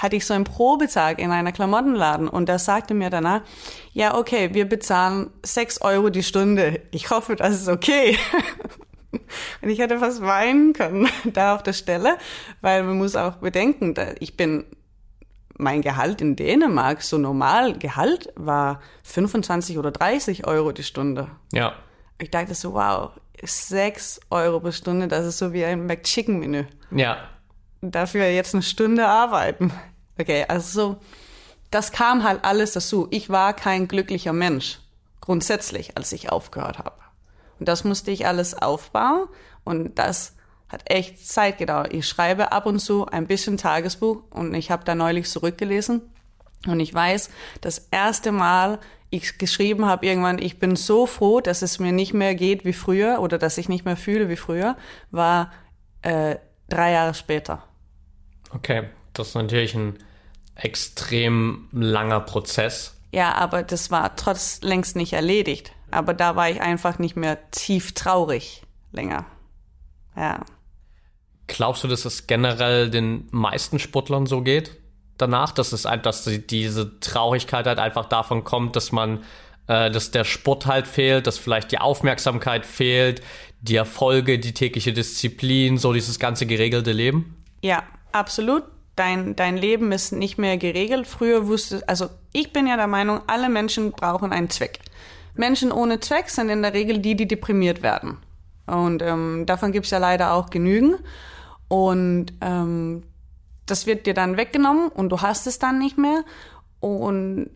hatte 0.00 0.16
ich 0.16 0.26
so 0.26 0.34
einen 0.34 0.44
Probetag 0.44 1.18
in 1.18 1.30
einer 1.30 1.52
Klamottenladen 1.52 2.28
und 2.28 2.48
der 2.48 2.58
sagte 2.58 2.94
mir 2.94 3.10
danach, 3.10 3.42
ja, 3.92 4.16
okay, 4.16 4.50
wir 4.52 4.68
bezahlen 4.68 5.30
sechs 5.44 5.80
Euro 5.80 6.10
die 6.10 6.22
Stunde. 6.22 6.80
Ich 6.90 7.10
hoffe, 7.10 7.36
das 7.36 7.60
ist 7.60 7.68
okay. 7.68 8.18
Und 9.60 9.68
ich 9.68 9.80
hätte 9.80 9.98
fast 9.98 10.22
weinen 10.22 10.72
können 10.72 11.08
da 11.32 11.54
auf 11.54 11.62
der 11.62 11.72
Stelle, 11.72 12.16
weil 12.60 12.82
man 12.84 12.96
muss 12.96 13.16
auch 13.16 13.36
bedenken, 13.36 13.94
ich 14.20 14.36
bin 14.36 14.64
mein 15.58 15.82
Gehalt 15.82 16.20
in 16.20 16.36
Dänemark, 16.36 17.02
so 17.02 17.18
normal 17.18 17.76
Gehalt, 17.78 18.32
war 18.36 18.80
25 19.02 19.78
oder 19.78 19.90
30 19.90 20.46
Euro 20.46 20.72
die 20.72 20.82
Stunde. 20.82 21.28
Ja. 21.52 21.74
Ich 22.18 22.30
dachte 22.30 22.54
so, 22.54 22.74
wow, 22.74 23.10
6 23.42 24.20
Euro 24.30 24.60
pro 24.60 24.70
Stunde, 24.70 25.08
das 25.08 25.26
ist 25.26 25.38
so 25.38 25.52
wie 25.52 25.64
ein 25.64 25.86
McChicken-Menü. 25.86 26.64
Ja. 26.90 27.18
Dafür 27.82 28.26
jetzt 28.26 28.54
eine 28.54 28.62
Stunde 28.62 29.06
arbeiten. 29.06 29.72
Okay, 30.20 30.44
also 30.48 30.92
so, 30.92 30.96
das 31.70 31.92
kam 31.92 32.24
halt 32.24 32.44
alles 32.44 32.72
dazu. 32.72 33.08
Ich 33.10 33.30
war 33.30 33.54
kein 33.54 33.88
glücklicher 33.88 34.32
Mensch, 34.32 34.80
grundsätzlich, 35.20 35.96
als 35.96 36.12
ich 36.12 36.30
aufgehört 36.30 36.78
habe. 36.78 36.92
Und 37.58 37.68
das 37.68 37.84
musste 37.84 38.10
ich 38.10 38.26
alles 38.26 38.54
aufbauen 38.54 39.28
und 39.64 39.98
das 39.98 40.36
hat 40.68 40.82
echt 40.90 41.26
Zeit 41.26 41.58
gedauert. 41.58 41.92
Ich 41.92 42.06
schreibe 42.06 42.52
ab 42.52 42.66
und 42.66 42.80
zu 42.80 43.06
ein 43.06 43.26
bisschen 43.26 43.56
Tagesbuch 43.56 44.22
und 44.30 44.54
ich 44.54 44.70
habe 44.70 44.84
da 44.84 44.94
neulich 44.94 45.28
zurückgelesen 45.28 46.02
und 46.66 46.80
ich 46.80 46.92
weiß, 46.92 47.30
das 47.60 47.88
erste 47.90 48.30
Mal 48.30 48.78
ich 49.12 49.38
geschrieben 49.38 49.86
habe 49.86 50.06
irgendwann, 50.06 50.38
ich 50.38 50.58
bin 50.58 50.76
so 50.76 51.06
froh, 51.06 51.40
dass 51.40 51.62
es 51.62 51.80
mir 51.80 51.92
nicht 51.92 52.14
mehr 52.14 52.36
geht 52.36 52.64
wie 52.64 52.72
früher 52.72 53.18
oder 53.20 53.38
dass 53.38 53.58
ich 53.58 53.68
nicht 53.68 53.84
mehr 53.84 53.96
fühle 53.96 54.28
wie 54.28 54.36
früher, 54.36 54.76
war 55.10 55.50
äh, 56.02 56.36
drei 56.68 56.92
Jahre 56.92 57.14
später. 57.14 57.64
Okay, 58.52 58.84
das 59.12 59.28
ist 59.28 59.34
natürlich 59.34 59.74
ein 59.74 59.98
extrem 60.62 61.68
langer 61.72 62.20
Prozess. 62.20 62.96
Ja, 63.12 63.34
aber 63.34 63.62
das 63.62 63.90
war 63.90 64.14
trotz 64.16 64.60
längst 64.62 64.96
nicht 64.96 65.12
erledigt. 65.12 65.72
Aber 65.90 66.14
da 66.14 66.36
war 66.36 66.48
ich 66.48 66.60
einfach 66.60 66.98
nicht 66.98 67.16
mehr 67.16 67.50
tief 67.50 67.92
traurig 67.92 68.62
länger. 68.92 69.26
Ja. 70.16 70.44
Glaubst 71.48 71.82
du, 71.82 71.88
dass 71.88 72.04
es 72.04 72.28
generell 72.28 72.90
den 72.90 73.26
meisten 73.32 73.80
Sportlern 73.80 74.26
so 74.26 74.42
geht 74.42 74.80
danach, 75.20 75.52
dass 75.52 75.72
es 75.72 75.82
dass 76.02 76.24
diese 76.48 76.98
Traurigkeit 77.00 77.66
halt 77.66 77.78
einfach 77.78 78.06
davon 78.06 78.44
kommt, 78.44 78.76
dass 78.76 78.92
man, 78.92 79.22
äh, 79.66 79.90
dass 79.90 80.10
der 80.10 80.24
Sport 80.24 80.66
halt 80.66 80.86
fehlt, 80.86 81.26
dass 81.26 81.38
vielleicht 81.38 81.72
die 81.72 81.78
Aufmerksamkeit 81.78 82.64
fehlt, 82.66 83.22
die 83.60 83.76
Erfolge, 83.76 84.38
die 84.38 84.54
tägliche 84.54 84.92
Disziplin, 84.92 85.76
so 85.76 85.92
dieses 85.92 86.18
ganze 86.18 86.46
geregelte 86.46 86.92
Leben? 86.92 87.44
Ja, 87.62 87.82
absolut. 88.12 88.64
Dein, 88.96 89.36
dein 89.36 89.56
Leben 89.56 89.92
ist 89.92 90.12
nicht 90.12 90.36
mehr 90.36 90.58
geregelt. 90.58 91.06
Früher 91.06 91.46
wusste, 91.46 91.82
also 91.86 92.08
ich 92.32 92.52
bin 92.52 92.66
ja 92.66 92.76
der 92.76 92.86
Meinung, 92.86 93.20
alle 93.26 93.48
Menschen 93.48 93.92
brauchen 93.92 94.32
einen 94.32 94.50
Zweck. 94.50 94.80
Menschen 95.34 95.72
ohne 95.72 96.00
Zweck 96.00 96.28
sind 96.28 96.48
in 96.48 96.62
der 96.62 96.74
Regel 96.74 96.98
die, 96.98 97.14
die 97.14 97.28
deprimiert 97.28 97.82
werden. 97.82 98.18
Und 98.66 99.02
ähm, 99.02 99.44
davon 99.46 99.72
gibt 99.72 99.86
es 99.86 99.90
ja 99.90 99.98
leider 99.98 100.32
auch 100.32 100.50
genügen. 100.50 100.96
Und 101.68 102.26
ähm, 102.40 103.04
das 103.66 103.86
wird 103.86 104.06
dir 104.06 104.14
dann 104.14 104.36
weggenommen 104.36 104.88
und 104.88 105.10
du 105.10 105.20
hast 105.20 105.46
es 105.46 105.58
dann 105.58 105.78
nicht 105.78 105.96
mehr. 105.96 106.24
Und 106.80 107.50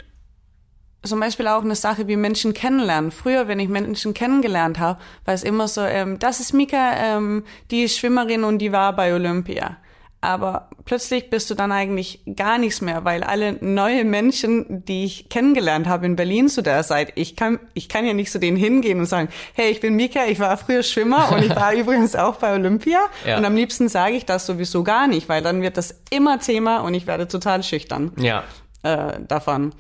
zum 1.03 1.21
Beispiel 1.21 1.49
auch 1.49 1.63
eine 1.63 1.75
Sache 1.75 2.09
wie 2.09 2.17
Menschen 2.17 2.55
kennenlernen. 2.55 3.11
Früher, 3.11 3.49
wenn 3.49 3.59
ich 3.59 3.69
Menschen 3.69 4.15
kennengelernt 4.15 4.79
habe, 4.79 4.99
war 5.25 5.35
es 5.35 5.43
immer 5.43 5.69
so, 5.69 5.83
ähm, 5.83 6.19
das 6.19 6.41
ist 6.41 6.53
Mika, 6.53 6.95
ähm, 6.97 7.45
die 7.71 7.83
ist 7.83 7.99
Schwimmerin 7.99 8.45
und 8.45 8.59
die 8.59 8.73
war 8.73 8.95
bei 8.95 9.13
Olympia 9.13 9.77
aber 10.25 10.71
plötzlich 10.87 11.29
bist 11.29 11.51
du 11.51 11.55
dann 11.55 11.71
eigentlich 11.71 12.23
gar 12.35 12.57
nichts 12.57 12.81
mehr, 12.81 13.05
weil 13.05 13.23
alle 13.23 13.59
neue 13.61 14.05
Menschen, 14.05 14.85
die 14.85 15.05
ich 15.05 15.29
kennengelernt 15.29 15.87
habe 15.87 16.07
in 16.07 16.17
Berlin 16.17 16.49
zu 16.49 16.63
der 16.63 16.83
Zeit, 16.83 17.13
ich 17.15 17.37
kann, 17.37 17.61
ich 17.75 17.91
kann 17.91 18.07
ja 18.07 18.15
nicht 18.15 18.33
zu 18.33 18.39
denen 18.39 18.57
hingehen 18.57 18.99
und 19.01 19.07
sagen, 19.07 19.29
hey, 19.53 19.71
ich 19.71 19.81
bin 19.81 19.95
Mika, 19.97 20.25
ich 20.25 20.41
war 20.41 20.57
früher 20.57 20.83
Schwimmer 20.83 21.31
und 21.31 21.43
ich 21.43 21.55
war 21.55 21.75
übrigens 21.77 22.17
auch 22.17 22.37
bei 22.37 22.55
Olympia. 22.55 23.01
Ja. 23.27 23.37
Und 23.37 23.45
am 23.45 23.55
liebsten 23.55 23.89
sage 23.91 24.15
ich 24.15 24.25
das 24.25 24.47
sowieso 24.47 24.83
gar 24.83 25.07
nicht, 25.07 25.29
weil 25.29 25.43
dann 25.43 25.61
wird 25.61 25.77
das 25.77 26.01
immer 26.11 26.41
Thema 26.41 26.79
und 26.79 26.95
ich 26.95 27.07
werde 27.07 27.29
total 27.29 27.63
schüchtern 27.63 28.13
ja. 28.17 28.45
äh, 28.83 29.21
davon. 29.29 29.75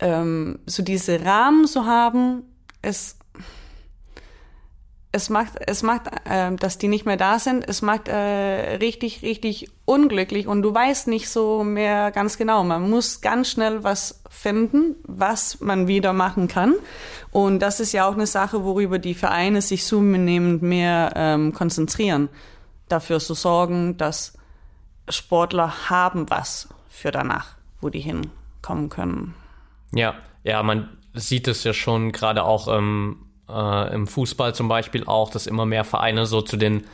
Ähm, 0.00 0.58
so 0.66 0.82
diese 0.82 1.24
Rahmen 1.24 1.66
zu 1.66 1.86
haben, 1.86 2.42
ist 2.82 3.19
es 5.12 5.28
macht, 5.28 5.54
es 5.66 5.82
macht, 5.82 6.02
äh, 6.24 6.54
dass 6.54 6.78
die 6.78 6.88
nicht 6.88 7.04
mehr 7.04 7.16
da 7.16 7.38
sind, 7.38 7.68
es 7.68 7.82
macht 7.82 8.06
äh, 8.08 8.76
richtig, 8.76 9.22
richtig 9.22 9.68
unglücklich 9.84 10.46
und 10.46 10.62
du 10.62 10.72
weißt 10.72 11.08
nicht 11.08 11.28
so 11.28 11.64
mehr 11.64 12.12
ganz 12.12 12.38
genau. 12.38 12.62
Man 12.62 12.88
muss 12.88 13.20
ganz 13.20 13.50
schnell 13.50 13.82
was 13.82 14.22
finden, 14.30 14.94
was 15.02 15.60
man 15.60 15.88
wieder 15.88 16.12
machen 16.12 16.46
kann. 16.46 16.74
Und 17.32 17.58
das 17.58 17.80
ist 17.80 17.92
ja 17.92 18.08
auch 18.08 18.14
eine 18.14 18.26
Sache, 18.26 18.62
worüber 18.64 19.00
die 19.00 19.14
Vereine 19.14 19.62
sich 19.62 19.84
zunehmend 19.84 20.62
mehr 20.62 21.12
ähm, 21.16 21.52
konzentrieren. 21.52 22.28
Dafür 22.88 23.18
zu 23.18 23.34
sorgen, 23.34 23.96
dass 23.96 24.38
Sportler 25.08 25.90
haben 25.90 26.30
was 26.30 26.68
für 26.88 27.10
danach, 27.10 27.56
wo 27.80 27.88
die 27.88 28.00
hinkommen 28.00 28.88
können. 28.90 29.34
Ja, 29.92 30.14
ja, 30.44 30.62
man 30.62 30.88
sieht 31.14 31.48
es 31.48 31.64
ja 31.64 31.72
schon 31.72 32.12
gerade 32.12 32.44
auch 32.44 32.68
ähm 32.68 33.26
äh, 33.54 33.94
im 33.94 34.06
Fußball 34.06 34.54
zum 34.54 34.68
Beispiel 34.68 35.04
auch, 35.04 35.30
dass 35.30 35.46
immer 35.46 35.66
mehr 35.66 35.84
Vereine 35.84 36.26
so 36.26 36.42
zu 36.42 36.56
den 36.56 36.84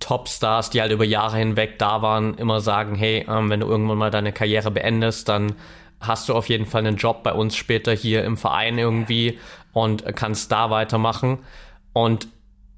Topstars, 0.00 0.70
die 0.70 0.80
halt 0.80 0.92
über 0.92 1.04
Jahre 1.04 1.38
hinweg 1.38 1.78
da 1.78 2.02
waren, 2.02 2.34
immer 2.34 2.60
sagen, 2.60 2.94
hey, 2.94 3.26
ähm, 3.28 3.50
wenn 3.50 3.60
du 3.60 3.66
irgendwann 3.66 3.98
mal 3.98 4.10
deine 4.10 4.32
Karriere 4.32 4.70
beendest, 4.70 5.28
dann 5.28 5.54
hast 6.00 6.28
du 6.28 6.34
auf 6.34 6.48
jeden 6.48 6.66
Fall 6.66 6.86
einen 6.86 6.96
Job 6.96 7.22
bei 7.22 7.32
uns 7.32 7.56
später 7.56 7.92
hier 7.92 8.24
im 8.24 8.36
Verein 8.36 8.78
irgendwie 8.78 9.38
und 9.72 10.04
kannst 10.14 10.52
da 10.52 10.70
weitermachen. 10.70 11.38
Und 11.92 12.28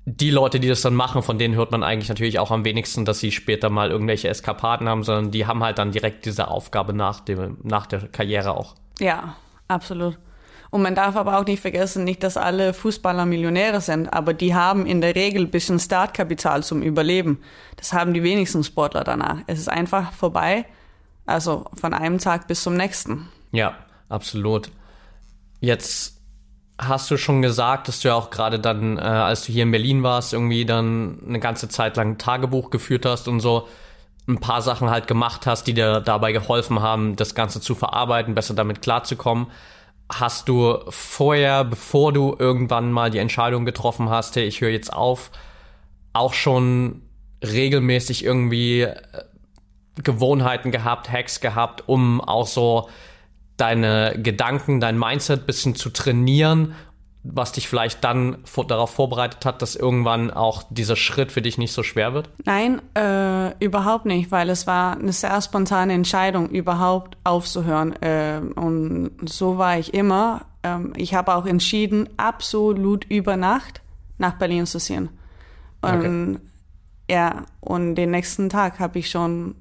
die 0.06 0.30
Leute, 0.30 0.60
die 0.60 0.68
das 0.68 0.80
dann 0.80 0.94
machen, 0.94 1.22
von 1.22 1.38
denen 1.38 1.54
hört 1.54 1.70
man 1.70 1.82
eigentlich 1.82 2.08
natürlich 2.08 2.38
auch 2.38 2.50
am 2.50 2.64
wenigsten, 2.64 3.04
dass 3.04 3.20
sie 3.20 3.30
später 3.30 3.68
mal 3.68 3.90
irgendwelche 3.90 4.28
Eskapaden 4.28 4.88
haben, 4.88 5.02
sondern 5.02 5.30
die 5.30 5.46
haben 5.46 5.62
halt 5.62 5.78
dann 5.78 5.92
direkt 5.92 6.24
diese 6.24 6.48
Aufgabe 6.48 6.94
nach, 6.94 7.20
dem, 7.20 7.58
nach 7.62 7.86
der 7.86 8.08
Karriere 8.08 8.56
auch. 8.56 8.74
Ja, 8.98 9.36
absolut. 9.68 10.18
Und 10.70 10.82
man 10.82 10.94
darf 10.94 11.16
aber 11.16 11.38
auch 11.38 11.44
nicht 11.44 11.60
vergessen, 11.60 12.04
nicht, 12.04 12.22
dass 12.22 12.36
alle 12.36 12.72
Fußballer 12.72 13.26
Millionäre 13.26 13.80
sind, 13.80 14.12
aber 14.12 14.32
die 14.34 14.54
haben 14.54 14.86
in 14.86 15.00
der 15.00 15.16
Regel 15.16 15.42
ein 15.42 15.50
bisschen 15.50 15.80
Startkapital 15.80 16.62
zum 16.62 16.82
Überleben. 16.82 17.42
Das 17.76 17.92
haben 17.92 18.14
die 18.14 18.22
wenigsten 18.22 18.62
Sportler 18.62 19.02
danach. 19.02 19.38
Es 19.48 19.58
ist 19.58 19.68
einfach 19.68 20.12
vorbei, 20.12 20.64
also 21.26 21.64
von 21.74 21.92
einem 21.92 22.18
Tag 22.18 22.46
bis 22.46 22.62
zum 22.62 22.76
nächsten. 22.76 23.28
Ja, 23.50 23.74
absolut. 24.08 24.70
Jetzt 25.58 26.20
hast 26.78 27.10
du 27.10 27.16
schon 27.16 27.42
gesagt, 27.42 27.88
dass 27.88 28.00
du 28.00 28.08
ja 28.08 28.14
auch 28.14 28.30
gerade 28.30 28.60
dann, 28.60 28.96
äh, 28.96 29.00
als 29.00 29.44
du 29.44 29.52
hier 29.52 29.64
in 29.64 29.72
Berlin 29.72 30.04
warst, 30.04 30.32
irgendwie 30.32 30.64
dann 30.64 31.18
eine 31.26 31.40
ganze 31.40 31.68
Zeit 31.68 31.96
lang 31.96 32.16
Tagebuch 32.16 32.70
geführt 32.70 33.04
hast 33.04 33.26
und 33.26 33.40
so 33.40 33.66
ein 34.28 34.38
paar 34.38 34.62
Sachen 34.62 34.88
halt 34.88 35.08
gemacht 35.08 35.46
hast, 35.46 35.64
die 35.64 35.74
dir 35.74 36.00
dabei 36.00 36.30
geholfen 36.30 36.80
haben, 36.80 37.16
das 37.16 37.34
Ganze 37.34 37.60
zu 37.60 37.74
verarbeiten, 37.74 38.36
besser 38.36 38.54
damit 38.54 38.82
klarzukommen 38.82 39.48
hast 40.10 40.48
du 40.48 40.78
vorher, 40.88 41.64
bevor 41.64 42.12
du 42.12 42.36
irgendwann 42.38 42.92
mal 42.92 43.10
die 43.10 43.18
Entscheidung 43.18 43.64
getroffen 43.64 44.10
hast, 44.10 44.36
hey, 44.36 44.44
ich 44.44 44.60
höre 44.60 44.70
jetzt 44.70 44.92
auf, 44.92 45.30
auch 46.12 46.34
schon 46.34 47.02
regelmäßig 47.42 48.24
irgendwie 48.24 48.82
äh, 48.82 48.96
Gewohnheiten 50.02 50.70
gehabt, 50.70 51.10
Hacks 51.10 51.40
gehabt, 51.40 51.88
um 51.88 52.20
auch 52.20 52.46
so 52.46 52.88
deine 53.56 54.18
Gedanken, 54.20 54.80
dein 54.80 54.98
Mindset 54.98 55.46
bisschen 55.46 55.74
zu 55.74 55.90
trainieren 55.90 56.74
was 57.22 57.52
dich 57.52 57.68
vielleicht 57.68 58.02
dann 58.02 58.38
vor, 58.44 58.66
darauf 58.66 58.90
vorbereitet 58.90 59.44
hat, 59.44 59.60
dass 59.60 59.76
irgendwann 59.76 60.30
auch 60.30 60.62
dieser 60.70 60.96
Schritt 60.96 61.30
für 61.30 61.42
dich 61.42 61.58
nicht 61.58 61.72
so 61.72 61.82
schwer 61.82 62.14
wird? 62.14 62.30
Nein, 62.44 62.80
äh, 62.94 63.52
überhaupt 63.62 64.06
nicht, 64.06 64.30
weil 64.30 64.48
es 64.48 64.66
war 64.66 64.96
eine 64.96 65.12
sehr 65.12 65.40
spontane 65.42 65.92
Entscheidung, 65.92 66.48
überhaupt 66.48 67.18
aufzuhören. 67.24 67.92
Äh, 68.02 68.40
und 68.54 69.10
so 69.26 69.58
war 69.58 69.78
ich 69.78 69.92
immer. 69.92 70.46
Ähm, 70.62 70.94
ich 70.96 71.14
habe 71.14 71.34
auch 71.34 71.44
entschieden, 71.44 72.08
absolut 72.16 73.04
über 73.04 73.36
Nacht 73.36 73.82
nach 74.16 74.34
Berlin 74.38 74.64
zu 74.64 74.78
ziehen. 74.78 75.10
Und 75.82 75.98
okay. 75.98 76.38
ja, 77.10 77.44
und 77.60 77.96
den 77.96 78.12
nächsten 78.12 78.48
Tag 78.48 78.80
habe 78.80 78.98
ich 78.98 79.10
schon 79.10 79.56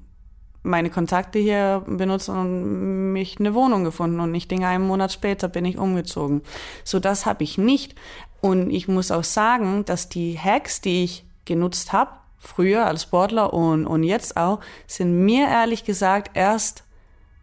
meine 0.62 0.90
Kontakte 0.90 1.38
hier 1.38 1.82
benutzt 1.86 2.28
und 2.28 3.12
mich 3.12 3.38
eine 3.38 3.54
Wohnung 3.54 3.84
gefunden 3.84 4.20
und 4.20 4.34
ich 4.34 4.48
denke, 4.48 4.66
einen 4.66 4.86
Monat 4.86 5.12
später 5.12 5.48
bin 5.48 5.64
ich 5.64 5.78
umgezogen. 5.78 6.42
So 6.84 7.00
das 7.00 7.26
habe 7.26 7.44
ich 7.44 7.58
nicht. 7.58 7.94
Und 8.40 8.70
ich 8.70 8.88
muss 8.88 9.10
auch 9.10 9.24
sagen, 9.24 9.84
dass 9.84 10.08
die 10.08 10.38
Hacks, 10.38 10.80
die 10.80 11.04
ich 11.04 11.24
genutzt 11.44 11.92
habe, 11.92 12.12
früher 12.38 12.86
als 12.86 13.02
Sportler 13.02 13.52
und, 13.52 13.86
und 13.86 14.02
jetzt 14.02 14.36
auch, 14.36 14.60
sind 14.86 15.24
mir 15.24 15.46
ehrlich 15.48 15.84
gesagt 15.84 16.30
erst 16.34 16.84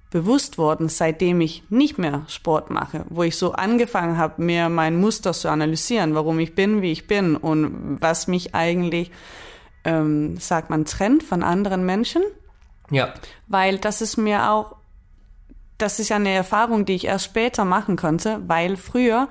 bewusst 0.10 0.58
worden, 0.58 0.90
seitdem 0.90 1.42
ich 1.42 1.64
nicht 1.70 1.98
mehr 1.98 2.24
Sport 2.28 2.70
mache, 2.70 3.04
wo 3.10 3.24
ich 3.24 3.36
so 3.36 3.52
angefangen 3.52 4.18
habe, 4.18 4.42
mir 4.42 4.70
mein 4.70 5.00
Muster 5.00 5.34
zu 5.34 5.50
analysieren, 5.50 6.16
warum 6.16 6.40
ich 6.40 6.56
bin, 6.56 6.82
wie 6.82 6.92
ich 6.92 7.08
bin 7.08 7.36
und 7.36 7.98
was 8.00 8.28
mich 8.28 8.56
eigentlich, 8.56 9.12
ähm, 9.84 10.38
sagt 10.38 10.70
man, 10.70 10.86
trennt 10.86 11.24
von 11.24 11.44
anderen 11.44 11.86
Menschen 11.86 12.24
ja. 12.90 13.14
Weil 13.48 13.78
das 13.78 14.02
ist 14.02 14.18
mir 14.18 14.52
auch, 14.52 14.76
das 15.78 16.00
ist 16.00 16.10
ja 16.10 16.16
eine 16.16 16.32
Erfahrung, 16.32 16.86
die 16.86 16.96
ich 16.96 17.06
erst 17.06 17.26
später 17.26 17.66
machen 17.66 17.96
konnte, 17.96 18.42
weil 18.48 18.78
früher 18.78 19.28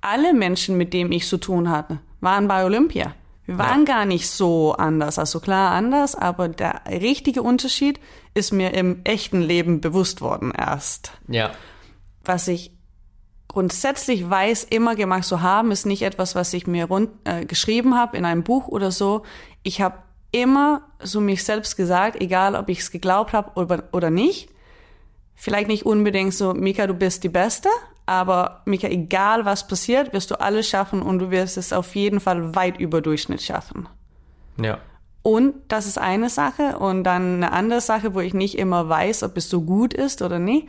alle 0.00 0.32
Menschen, 0.32 0.76
mit 0.76 0.92
denen 0.92 1.12
ich 1.12 1.26
zu 1.26 1.38
tun 1.38 1.68
hatte, 1.70 2.00
waren 2.20 2.48
bei 2.48 2.64
Olympia. 2.64 3.14
Wir 3.46 3.58
waren 3.58 3.80
ja. 3.80 3.96
gar 3.96 4.04
nicht 4.04 4.30
so 4.30 4.74
anders. 4.74 5.18
Also 5.18 5.40
klar 5.40 5.72
anders, 5.72 6.14
aber 6.14 6.48
der 6.48 6.82
richtige 6.88 7.42
Unterschied 7.42 7.98
ist 8.32 8.52
mir 8.52 8.74
im 8.74 9.00
echten 9.04 9.40
Leben 9.40 9.80
bewusst 9.80 10.20
worden 10.20 10.52
erst. 10.56 11.12
Ja. 11.26 11.50
Was 12.24 12.46
ich 12.46 12.76
grundsätzlich 13.48 14.30
weiß, 14.30 14.64
immer 14.70 14.94
gemacht 14.94 15.24
zu 15.24 15.42
haben, 15.42 15.72
ist 15.72 15.84
nicht 15.84 16.02
etwas, 16.02 16.36
was 16.36 16.52
ich 16.54 16.68
mir 16.68 16.84
rund, 16.84 17.10
äh, 17.24 17.44
geschrieben 17.44 17.96
habe 17.96 18.16
in 18.16 18.24
einem 18.24 18.44
Buch 18.44 18.68
oder 18.68 18.92
so. 18.92 19.24
Ich 19.64 19.80
habe 19.80 19.98
immer 20.32 20.82
so 21.02 21.20
mich 21.20 21.44
selbst 21.44 21.76
gesagt, 21.76 22.20
egal 22.20 22.54
ob 22.54 22.68
ich 22.68 22.80
es 22.80 22.90
geglaubt 22.90 23.32
habe 23.32 23.52
oder, 23.54 23.84
oder 23.92 24.10
nicht. 24.10 24.50
Vielleicht 25.34 25.68
nicht 25.68 25.86
unbedingt 25.86 26.34
so, 26.34 26.52
Mika, 26.52 26.86
du 26.86 26.94
bist 26.94 27.24
die 27.24 27.28
Beste, 27.28 27.68
aber 28.06 28.62
Mika, 28.66 28.88
egal 28.88 29.44
was 29.44 29.66
passiert, 29.66 30.12
wirst 30.12 30.30
du 30.30 30.40
alles 30.40 30.68
schaffen 30.68 31.00
und 31.00 31.18
du 31.18 31.30
wirst 31.30 31.56
es 31.56 31.72
auf 31.72 31.94
jeden 31.94 32.20
Fall 32.20 32.54
weit 32.54 32.78
über 32.78 33.00
Durchschnitt 33.00 33.42
schaffen. 33.42 33.88
Ja. 34.60 34.78
Und 35.22 35.54
das 35.68 35.86
ist 35.86 35.98
eine 35.98 36.30
Sache. 36.30 36.78
Und 36.78 37.04
dann 37.04 37.36
eine 37.36 37.52
andere 37.52 37.80
Sache, 37.80 38.14
wo 38.14 38.20
ich 38.20 38.34
nicht 38.34 38.58
immer 38.58 38.88
weiß, 38.88 39.22
ob 39.22 39.36
es 39.36 39.48
so 39.48 39.62
gut 39.62 39.94
ist 39.94 40.22
oder 40.22 40.38
nicht. 40.38 40.68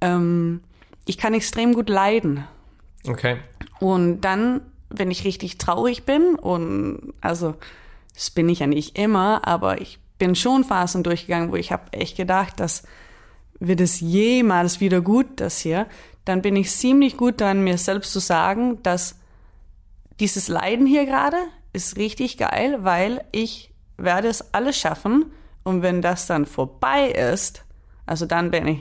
Ähm, 0.00 0.62
ich 1.06 1.18
kann 1.18 1.34
extrem 1.34 1.74
gut 1.74 1.88
leiden. 1.88 2.44
Okay. 3.08 3.38
Und 3.80 4.20
dann, 4.20 4.60
wenn 4.90 5.10
ich 5.10 5.24
richtig 5.24 5.58
traurig 5.58 6.04
bin 6.04 6.34
und 6.36 7.12
also 7.20 7.54
das 8.18 8.30
bin 8.30 8.48
ich 8.48 8.58
ja 8.58 8.66
nicht 8.66 8.98
immer, 8.98 9.46
aber 9.46 9.80
ich 9.80 10.00
bin 10.18 10.34
schon 10.34 10.64
Phasen 10.64 11.04
durchgegangen, 11.04 11.52
wo 11.52 11.54
ich 11.54 11.70
habe 11.70 11.92
echt 11.92 12.16
gedacht, 12.16 12.58
dass 12.58 12.82
wird 13.60 13.80
es 13.80 14.00
jemals 14.00 14.80
wieder 14.80 15.00
gut, 15.00 15.26
das 15.36 15.60
hier, 15.60 15.86
dann 16.24 16.42
bin 16.42 16.56
ich 16.56 16.72
ziemlich 16.72 17.16
gut 17.16 17.40
daran, 17.40 17.62
mir 17.62 17.78
selbst 17.78 18.12
zu 18.12 18.18
sagen, 18.18 18.82
dass 18.82 19.20
dieses 20.18 20.48
Leiden 20.48 20.84
hier 20.84 21.06
gerade 21.06 21.36
ist 21.72 21.96
richtig 21.96 22.38
geil, 22.38 22.78
weil 22.80 23.24
ich 23.30 23.72
werde 23.96 24.26
es 24.26 24.52
alles 24.52 24.76
schaffen 24.76 25.26
und 25.62 25.82
wenn 25.82 26.02
das 26.02 26.26
dann 26.26 26.44
vorbei 26.44 27.10
ist, 27.10 27.64
also 28.04 28.26
dann 28.26 28.50
bin 28.50 28.66
ich 28.66 28.78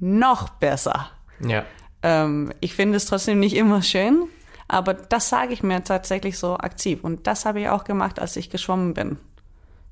noch 0.00 0.48
besser. 0.48 1.10
Ja. 1.40 1.64
Ähm, 2.02 2.52
ich 2.58 2.74
finde 2.74 2.96
es 2.96 3.06
trotzdem 3.06 3.38
nicht 3.38 3.54
immer 3.54 3.82
schön, 3.82 4.28
aber 4.68 4.94
das 4.94 5.30
sage 5.30 5.54
ich 5.54 5.62
mir 5.62 5.82
tatsächlich 5.82 6.38
so 6.38 6.58
aktiv. 6.58 7.02
Und 7.02 7.26
das 7.26 7.46
habe 7.46 7.60
ich 7.60 7.68
auch 7.68 7.84
gemacht, 7.84 8.20
als 8.20 8.36
ich 8.36 8.50
geschwommen 8.50 8.94
bin. 8.94 9.16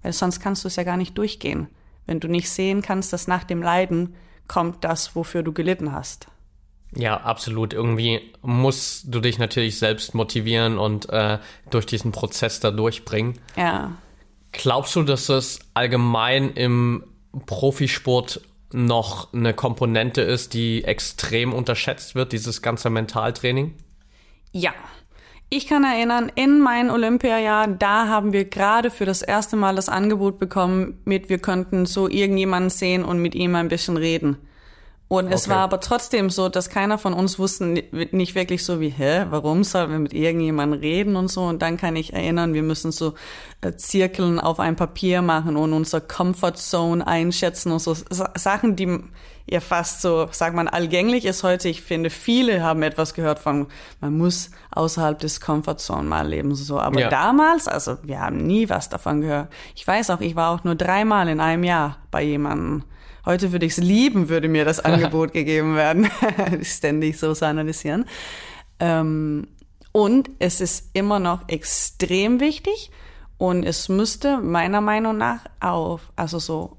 Weil 0.03 0.13
sonst 0.13 0.41
kannst 0.41 0.65
du 0.65 0.69
es 0.69 0.77
ja 0.77 0.85
gar 0.85 0.99
nicht 0.99 1.17
durchgehen, 1.17 1.69
wenn 2.05 2.21
du 2.21 2.29
nicht 2.29 2.51
sehen 2.51 2.83
kannst, 2.83 3.13
dass 3.13 3.27
nach 3.27 3.45
dem 3.45 3.63
Leiden 3.63 4.15
kommt 4.47 4.85
das, 4.85 5.17
wofür 5.17 5.43
du 5.43 5.53
gelitten 5.53 5.93
hast. 5.93 6.29
Ja, 6.95 7.17
absolut. 7.17 7.73
Irgendwie 7.73 8.21
musst 8.43 9.13
du 9.13 9.21
dich 9.21 9.39
natürlich 9.39 9.79
selbst 9.79 10.15
motivieren 10.15 10.79
und 10.79 11.09
äh, 11.09 11.39
durch 11.71 11.87
diesen 11.87 12.13
Prozess 12.13 12.61
da 12.61 12.71
durchbringen. 12.71 13.39
Ja. 13.57 13.93
Glaubst 14.53 14.95
du, 14.95 15.03
dass 15.03 15.29
es 15.29 15.59
allgemein 15.75 16.51
im 16.51 17.05
Profisport 17.47 18.41
noch 18.73 19.33
eine 19.33 19.53
Komponente 19.53 20.23
ist, 20.23 20.55
die 20.55 20.85
extrem 20.85 21.53
unterschätzt 21.53 22.15
wird, 22.15 22.33
dieses 22.33 22.63
ganze 22.63 22.91
Mentaltraining? 22.91 23.75
Ja. 24.53 24.73
Ich 25.49 25.69
kann 25.69 25.85
erinnern, 25.85 26.33
in 26.35 26.61
meinem 26.61 26.91
Olympiajahr, 26.91 27.69
da 27.69 28.09
haben 28.09 28.33
wir 28.33 28.47
gerade 28.47 28.91
für 28.91 29.05
das 29.05 29.23
erste 29.23 29.57
Mal 29.57 29.77
das 29.77 29.89
Angebot 29.89 30.41
bekommen, 30.41 31.01
mit 31.05 31.29
wir 31.29 31.39
könnten 31.39 31.87
so 31.87 32.09
irgendjemanden 32.09 32.71
sehen 32.71 33.05
und 33.05 33.23
mit 33.23 33.37
ihm 33.37 33.55
ein 33.55 33.69
bisschen 33.69 33.97
reden. 33.97 34.39
Und 35.09 35.31
es 35.31 35.45
okay. 35.45 35.53
war 35.53 35.59
aber 35.59 35.79
trotzdem 35.79 36.31
so, 36.31 36.49
dass 36.49 36.69
keiner 36.69 36.99
von 36.99 37.13
uns 37.13 37.39
wusste 37.39 37.65
nicht 37.65 38.35
wirklich 38.35 38.65
so 38.65 38.81
wie, 38.81 38.89
hä, 38.89 39.27
warum 39.31 39.63
sollen 39.63 39.91
wir 39.91 39.99
mit 40.01 40.13
irgendjemandem 40.13 40.81
reden 40.81 41.15
und 41.15 41.29
so. 41.29 41.43
Und 41.43 41.63
dann 41.63 41.77
kann 41.77 41.95
ich 41.95 42.13
erinnern, 42.13 42.55
wir 42.55 42.65
müssen 42.65 42.91
so 42.91 43.15
äh, 43.61 43.73
Zirkeln 43.77 44.41
auf 44.41 44.59
ein 44.59 44.75
Papier 44.75 45.23
machen 45.23 45.57
und 45.57 45.73
unser 45.73 46.01
Comfort 46.01 46.57
Zone 46.57 47.07
einschätzen 47.07 47.71
und 47.71 47.79
so 47.79 47.95
Sachen, 48.35 48.75
die 48.75 48.99
ja 49.49 49.61
fast 49.61 50.03
so, 50.03 50.27
sagt 50.33 50.57
man, 50.57 50.67
allgänglich 50.67 51.25
ist 51.25 51.45
heute. 51.45 51.69
Ich 51.69 51.83
finde, 51.83 52.11
viele 52.11 52.65
haben 52.65 52.83
etwas 52.83 53.15
gehört 53.15 53.39
von, 53.39 53.69
man 54.01 54.19
muss 54.19 54.51
außerhalb 54.73 55.21
des 55.21 55.41
Comfort 55.41 55.77
Zone 55.77 56.09
mal 56.09 56.27
leben, 56.27 56.53
so. 56.57 56.81
Aber 56.81 56.99
ja. 56.99 57.09
damals, 57.09 57.69
also 57.69 57.97
wir 58.03 58.21
haben 58.21 58.39
nie 58.39 58.69
was 58.69 58.89
davon 58.89 59.21
gehört. 59.21 59.53
Ich 59.77 59.87
weiß 59.87 60.11
auch, 60.11 60.21
ich 60.21 60.35
war 60.35 60.51
auch 60.51 60.65
nur 60.65 60.75
dreimal 60.75 61.29
in 61.29 61.39
einem 61.39 61.63
Jahr 61.63 61.99
bei 62.11 62.25
jemandem 62.25 62.83
Heute 63.27 63.51
würde 63.51 63.67
ich 63.67 63.73
es 63.73 63.79
lieben, 63.79 64.29
würde 64.29 64.49
mir 64.49 64.65
das 64.65 64.79
Angebot 64.79 65.33
gegeben 65.33 65.75
werden. 65.75 66.09
Ständig 66.63 67.19
so 67.19 67.35
zu 67.35 67.45
analysieren. 67.45 68.07
Ähm, 68.79 69.49
und 69.91 70.31
es 70.39 70.61
ist 70.61 70.91
immer 70.93 71.19
noch 71.19 71.49
extrem 71.49 72.39
wichtig 72.39 72.91
und 73.39 73.65
es 73.65 73.89
müsste 73.89 74.39
meiner 74.39 74.81
Meinung 74.81 75.17
nach 75.17 75.41
auf, 75.59 76.13
also 76.15 76.39
so 76.39 76.77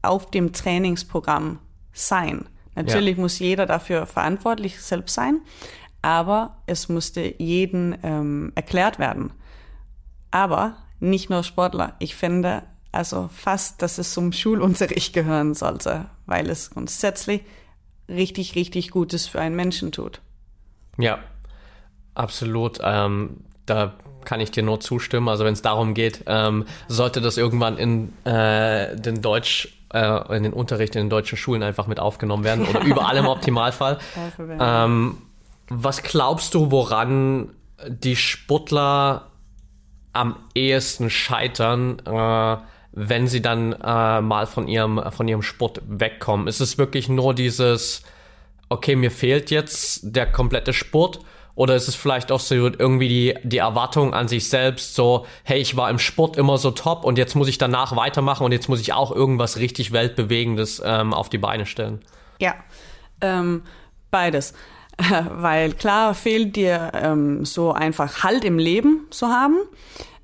auf 0.00 0.30
dem 0.30 0.52
Trainingsprogramm 0.52 1.58
sein. 1.92 2.46
Natürlich 2.74 3.16
ja. 3.16 3.22
muss 3.22 3.38
jeder 3.38 3.66
dafür 3.66 4.06
verantwortlich 4.06 4.80
selbst 4.80 5.14
sein, 5.14 5.42
aber 6.00 6.62
es 6.66 6.88
musste 6.88 7.34
jedem 7.38 7.94
ähm, 8.02 8.52
erklärt 8.54 8.98
werden. 8.98 9.32
Aber 10.30 10.76
nicht 11.00 11.28
nur 11.28 11.42
Sportler. 11.42 11.96
Ich 11.98 12.14
finde, 12.14 12.62
also 12.92 13.30
fast, 13.34 13.80
dass 13.82 13.98
es 13.98 14.12
zum 14.12 14.32
Schulunterricht 14.32 15.14
gehören 15.14 15.54
sollte, 15.54 16.06
weil 16.26 16.48
es 16.50 16.70
grundsätzlich 16.70 17.40
richtig, 18.08 18.54
richtig 18.54 18.90
Gutes 18.90 19.26
für 19.26 19.40
einen 19.40 19.56
Menschen 19.56 19.92
tut. 19.92 20.20
Ja, 20.98 21.18
absolut. 22.14 22.78
Ähm, 22.82 23.44
da 23.66 23.94
kann 24.24 24.40
ich 24.40 24.50
dir 24.50 24.62
nur 24.62 24.80
zustimmen. 24.80 25.28
Also 25.28 25.44
wenn 25.44 25.54
es 25.54 25.62
darum 25.62 25.94
geht, 25.94 26.24
ähm, 26.26 26.66
sollte 26.88 27.20
das 27.20 27.38
irgendwann 27.38 27.78
in 27.78 28.12
äh, 28.24 28.94
den 28.96 29.22
Deutsch, 29.22 29.68
äh, 29.92 30.36
in 30.36 30.42
den 30.42 30.52
Unterricht 30.52 30.94
in 30.94 31.04
den 31.04 31.10
deutschen 31.10 31.38
Schulen 31.38 31.62
einfach 31.62 31.86
mit 31.86 31.98
aufgenommen 31.98 32.44
werden 32.44 32.66
oder 32.66 32.80
überall 32.84 33.16
im 33.16 33.26
Optimalfall. 33.26 33.98
ähm, 34.38 35.18
was 35.68 36.02
glaubst 36.02 36.54
du, 36.54 36.70
woran 36.70 37.50
die 37.88 38.16
Sportler 38.16 39.28
am 40.12 40.36
ehesten 40.54 41.08
scheitern, 41.10 41.98
äh, 42.04 42.56
wenn 42.92 43.26
sie 43.26 43.42
dann 43.42 43.72
äh, 43.72 44.20
mal 44.20 44.46
von 44.46 44.68
ihrem, 44.68 45.02
von 45.10 45.26
ihrem 45.26 45.42
Sport 45.42 45.80
wegkommen? 45.86 46.46
Ist 46.46 46.60
es 46.60 46.78
wirklich 46.78 47.08
nur 47.08 47.34
dieses, 47.34 48.02
okay, 48.68 48.96
mir 48.96 49.10
fehlt 49.10 49.50
jetzt 49.50 50.00
der 50.02 50.30
komplette 50.30 50.72
Sport? 50.72 51.20
Oder 51.54 51.74
ist 51.74 51.88
es 51.88 51.94
vielleicht 51.94 52.32
auch 52.32 52.40
so 52.40 52.54
irgendwie 52.54 53.08
die, 53.08 53.34
die 53.42 53.58
Erwartung 53.58 54.14
an 54.14 54.26
sich 54.26 54.48
selbst, 54.48 54.94
so, 54.94 55.26
hey, 55.44 55.60
ich 55.60 55.76
war 55.76 55.90
im 55.90 55.98
Sport 55.98 56.38
immer 56.38 56.56
so 56.56 56.70
top 56.70 57.04
und 57.04 57.18
jetzt 57.18 57.34
muss 57.34 57.48
ich 57.48 57.58
danach 57.58 57.94
weitermachen 57.94 58.44
und 58.44 58.52
jetzt 58.52 58.68
muss 58.68 58.80
ich 58.80 58.94
auch 58.94 59.14
irgendwas 59.14 59.58
richtig 59.58 59.92
Weltbewegendes 59.92 60.80
ähm, 60.84 61.12
auf 61.12 61.28
die 61.28 61.38
Beine 61.38 61.66
stellen? 61.66 62.00
Ja, 62.38 62.54
ähm, 63.20 63.62
beides. 64.10 64.54
Weil 65.30 65.72
klar 65.74 66.14
fehlt 66.14 66.56
dir 66.56 66.92
ähm, 66.94 67.44
so 67.44 67.72
einfach 67.72 68.22
Halt 68.22 68.44
im 68.44 68.58
Leben 68.58 69.06
zu 69.10 69.28
haben. 69.28 69.56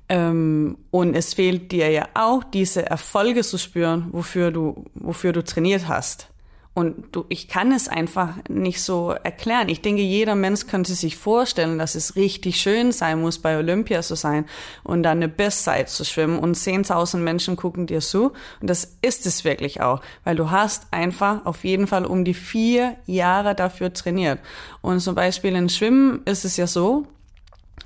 Ähm, 0.09 0.77
und 0.89 1.15
es 1.15 1.35
fehlt 1.35 1.71
dir 1.71 1.89
ja 1.89 2.07
auch, 2.15 2.43
diese 2.43 2.85
Erfolge 2.85 3.43
zu 3.43 3.57
spüren, 3.57 4.07
wofür 4.11 4.51
du, 4.51 4.85
wofür 4.95 5.31
du 5.31 5.43
trainiert 5.43 5.87
hast. 5.87 6.29
Und 6.75 7.13
du, 7.13 7.25
ich 7.29 7.49
kann 7.49 7.73
es 7.73 7.89
einfach 7.89 8.35
nicht 8.47 8.81
so 8.81 9.09
erklären. 9.11 9.69
Ich 9.69 9.81
denke, 9.81 10.01
jeder 10.01 10.35
Mensch 10.35 10.65
könnte 10.67 10.93
sich 10.93 11.17
vorstellen, 11.17 11.77
dass 11.77 11.93
es 11.93 12.15
richtig 12.15 12.61
schön 12.61 12.91
sein 12.91 13.19
muss, 13.19 13.39
bei 13.39 13.57
Olympia 13.57 14.01
zu 14.01 14.15
sein 14.15 14.45
und 14.83 15.03
dann 15.03 15.17
eine 15.17 15.27
Bestzeit 15.27 15.89
zu 15.89 16.05
schwimmen 16.05 16.39
und 16.39 16.55
10.000 16.55 17.17
Menschen 17.17 17.55
gucken 17.57 17.85
dir 17.85 17.99
zu. 17.99 18.31
Und 18.61 18.69
das 18.69 18.97
ist 19.01 19.25
es 19.25 19.43
wirklich 19.43 19.81
auch, 19.81 20.01
weil 20.23 20.37
du 20.37 20.51
hast 20.51 20.87
einfach 20.91 21.45
auf 21.45 21.65
jeden 21.65 21.85
Fall 21.85 22.05
um 22.05 22.23
die 22.23 22.33
vier 22.33 22.95
Jahre 23.05 23.55
dafür 23.55 23.91
trainiert. 23.91 24.39
Und 24.81 25.01
zum 25.01 25.15
Beispiel 25.15 25.55
in 25.55 25.67
Schwimmen 25.69 26.21
ist 26.23 26.45
es 26.45 26.55
ja 26.55 26.65
so, 26.65 27.07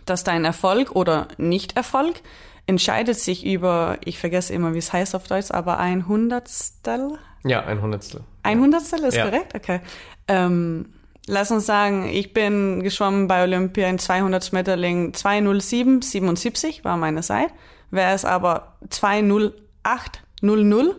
dass 0.05 0.23
dein 0.23 0.45
Erfolg 0.45 0.91
oder 0.91 1.27
Nicht-Erfolg 1.37 2.15
entscheidet 2.65 3.19
sich 3.19 3.45
über, 3.45 3.97
ich 4.05 4.19
vergesse 4.19 4.53
immer, 4.53 4.73
wie 4.73 4.79
es 4.79 4.93
heißt 4.93 5.15
auf 5.15 5.27
Deutsch, 5.27 5.51
aber 5.51 5.79
ein 5.79 6.07
Hundertstel? 6.07 7.17
Ja, 7.43 7.63
ein 7.65 7.81
Hundertstel. 7.81 8.21
Ein 8.43 8.61
Hundertstel 8.61 9.03
ist 9.03 9.15
ja. 9.15 9.25
korrekt? 9.25 9.53
Okay. 9.55 9.81
Ähm, 10.27 10.93
lass 11.27 11.51
uns 11.51 11.65
sagen, 11.65 12.07
ich 12.07 12.33
bin 12.33 12.81
geschwommen 12.81 13.27
bei 13.27 13.43
Olympia 13.43 13.87
in 13.89 13.99
200 13.99 14.53
Meterling 14.53 15.13
207, 15.13 16.01
77 16.01 16.85
war 16.85 16.95
meine 16.97 17.21
Zeit. 17.21 17.49
Wäre 17.91 18.13
es 18.13 18.25
aber 18.25 18.77
208, 18.89 20.23
00, 20.41 20.95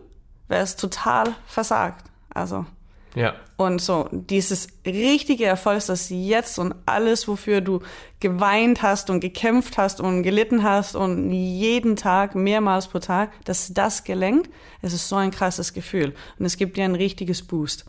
wäre 0.49 0.63
es 0.63 0.77
total 0.77 1.35
versagt. 1.47 2.05
Also. 2.33 2.67
Ja. 3.15 3.35
Und 3.57 3.81
so, 3.81 4.09
dieses 4.11 4.67
richtige 4.85 5.45
Erfolg, 5.45 5.85
das 5.87 6.09
jetzt 6.11 6.59
und 6.59 6.75
alles, 6.87 7.29
wofür 7.29 7.61
du 7.61 7.81
geweint 8.19 8.83
hast 8.83 9.09
und 9.09 9.21
gekämpft 9.21 9.79
hast 9.79 10.01
und 10.01 10.25
gelitten 10.25 10.65
hast 10.65 10.97
und 10.97 11.31
jeden 11.31 11.95
Tag, 11.95 12.35
mehrmals 12.35 12.89
pro 12.89 12.99
Tag, 12.99 13.31
dass 13.45 13.73
das 13.73 14.03
gelenkt, 14.03 14.51
es 14.83 14.93
ist 14.93 15.09
so 15.09 15.17
ein 15.17 15.31
krasses 15.31 15.73
Gefühl. 15.73 16.15
Und 16.39 16.47
es 16.47 16.57
gibt 16.57 16.77
dir 16.77 16.85
ein 16.85 16.97
richtiges 16.97 17.43
Boost. 17.43 17.85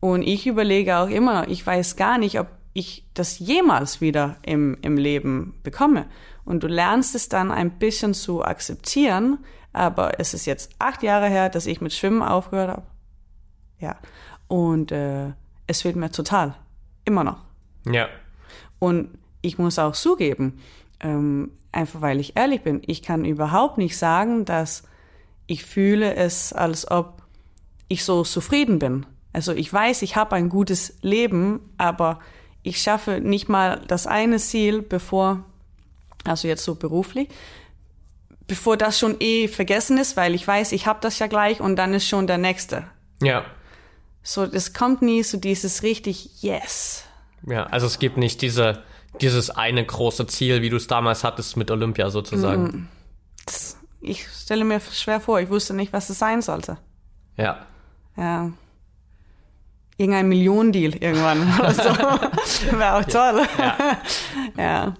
Und 0.00 0.22
ich 0.22 0.46
überlege 0.46 0.98
auch 0.98 1.08
immer 1.08 1.40
noch, 1.40 1.48
ich 1.48 1.66
weiß 1.66 1.96
gar 1.96 2.18
nicht, 2.18 2.38
ob 2.38 2.48
ich 2.72 3.04
das 3.14 3.38
jemals 3.38 4.00
wieder 4.00 4.36
im, 4.42 4.76
im 4.82 4.96
Leben 4.96 5.58
bekomme. 5.62 6.06
Und 6.44 6.62
du 6.62 6.66
lernst 6.66 7.14
es 7.14 7.28
dann 7.28 7.50
ein 7.50 7.78
bisschen 7.78 8.14
zu 8.14 8.44
akzeptieren, 8.44 9.38
aber 9.72 10.18
es 10.18 10.34
ist 10.34 10.46
jetzt 10.46 10.72
acht 10.78 11.02
Jahre 11.02 11.28
her, 11.28 11.48
dass 11.48 11.66
ich 11.66 11.80
mit 11.80 11.92
Schwimmen 11.92 12.22
aufgehört 12.22 12.70
habe. 12.70 12.86
Ja. 13.78 13.96
Und 14.50 14.90
äh, 14.90 15.30
es 15.68 15.82
fehlt 15.82 15.94
mir 15.94 16.10
total. 16.10 16.56
Immer 17.04 17.22
noch. 17.22 17.38
Ja. 17.86 18.08
Und 18.80 19.16
ich 19.42 19.58
muss 19.58 19.78
auch 19.78 19.92
zugeben, 19.92 20.60
ähm, 20.98 21.52
einfach 21.70 22.00
weil 22.00 22.18
ich 22.18 22.36
ehrlich 22.36 22.62
bin, 22.62 22.82
ich 22.84 23.00
kann 23.00 23.24
überhaupt 23.24 23.78
nicht 23.78 23.96
sagen, 23.96 24.44
dass 24.44 24.82
ich 25.46 25.64
fühle 25.64 26.16
es, 26.16 26.52
als 26.52 26.90
ob 26.90 27.22
ich 27.86 28.04
so 28.04 28.24
zufrieden 28.24 28.80
bin. 28.80 29.06
Also 29.32 29.52
ich 29.52 29.72
weiß, 29.72 30.02
ich 30.02 30.16
habe 30.16 30.34
ein 30.34 30.48
gutes 30.48 30.98
Leben, 31.00 31.60
aber 31.78 32.18
ich 32.64 32.82
schaffe 32.82 33.20
nicht 33.20 33.48
mal 33.48 33.82
das 33.86 34.08
eine 34.08 34.38
Ziel, 34.38 34.82
bevor, 34.82 35.44
also 36.24 36.48
jetzt 36.48 36.64
so 36.64 36.74
beruflich, 36.74 37.28
bevor 38.48 38.76
das 38.76 38.98
schon 38.98 39.14
eh 39.20 39.46
vergessen 39.46 39.96
ist, 39.96 40.16
weil 40.16 40.34
ich 40.34 40.44
weiß, 40.44 40.72
ich 40.72 40.88
habe 40.88 40.98
das 41.00 41.20
ja 41.20 41.28
gleich 41.28 41.60
und 41.60 41.76
dann 41.76 41.94
ist 41.94 42.08
schon 42.08 42.26
der 42.26 42.38
nächste. 42.38 42.84
Ja. 43.22 43.44
So, 44.22 44.44
es 44.44 44.74
kommt 44.74 45.02
nie 45.02 45.22
so 45.22 45.38
dieses 45.38 45.82
richtig 45.82 46.42
Yes. 46.42 47.04
Ja, 47.46 47.64
also 47.64 47.86
es 47.86 47.98
gibt 47.98 48.16
nicht 48.16 48.42
diese, 48.42 48.82
dieses 49.20 49.50
eine 49.50 49.84
große 49.84 50.26
Ziel, 50.26 50.62
wie 50.62 50.70
du 50.70 50.76
es 50.76 50.86
damals 50.86 51.24
hattest 51.24 51.56
mit 51.56 51.70
Olympia 51.70 52.10
sozusagen. 52.10 52.88
Das, 53.46 53.78
ich 54.00 54.26
stelle 54.28 54.64
mir 54.64 54.80
schwer 54.80 55.20
vor, 55.20 55.40
ich 55.40 55.48
wusste 55.48 55.74
nicht, 55.74 55.92
was 55.92 56.10
es 56.10 56.18
sein 56.18 56.42
sollte. 56.42 56.78
Ja. 57.36 57.66
Ja. 58.16 58.50
Irgendein 59.96 60.28
Millionendeal 60.28 60.94
irgendwann 60.96 61.42
oder 61.58 61.74
so. 61.74 62.78
Wäre 62.78 62.94
auch 62.96 63.04
toll. 63.04 63.46
Ja. 63.58 63.76
ja. 64.56 64.94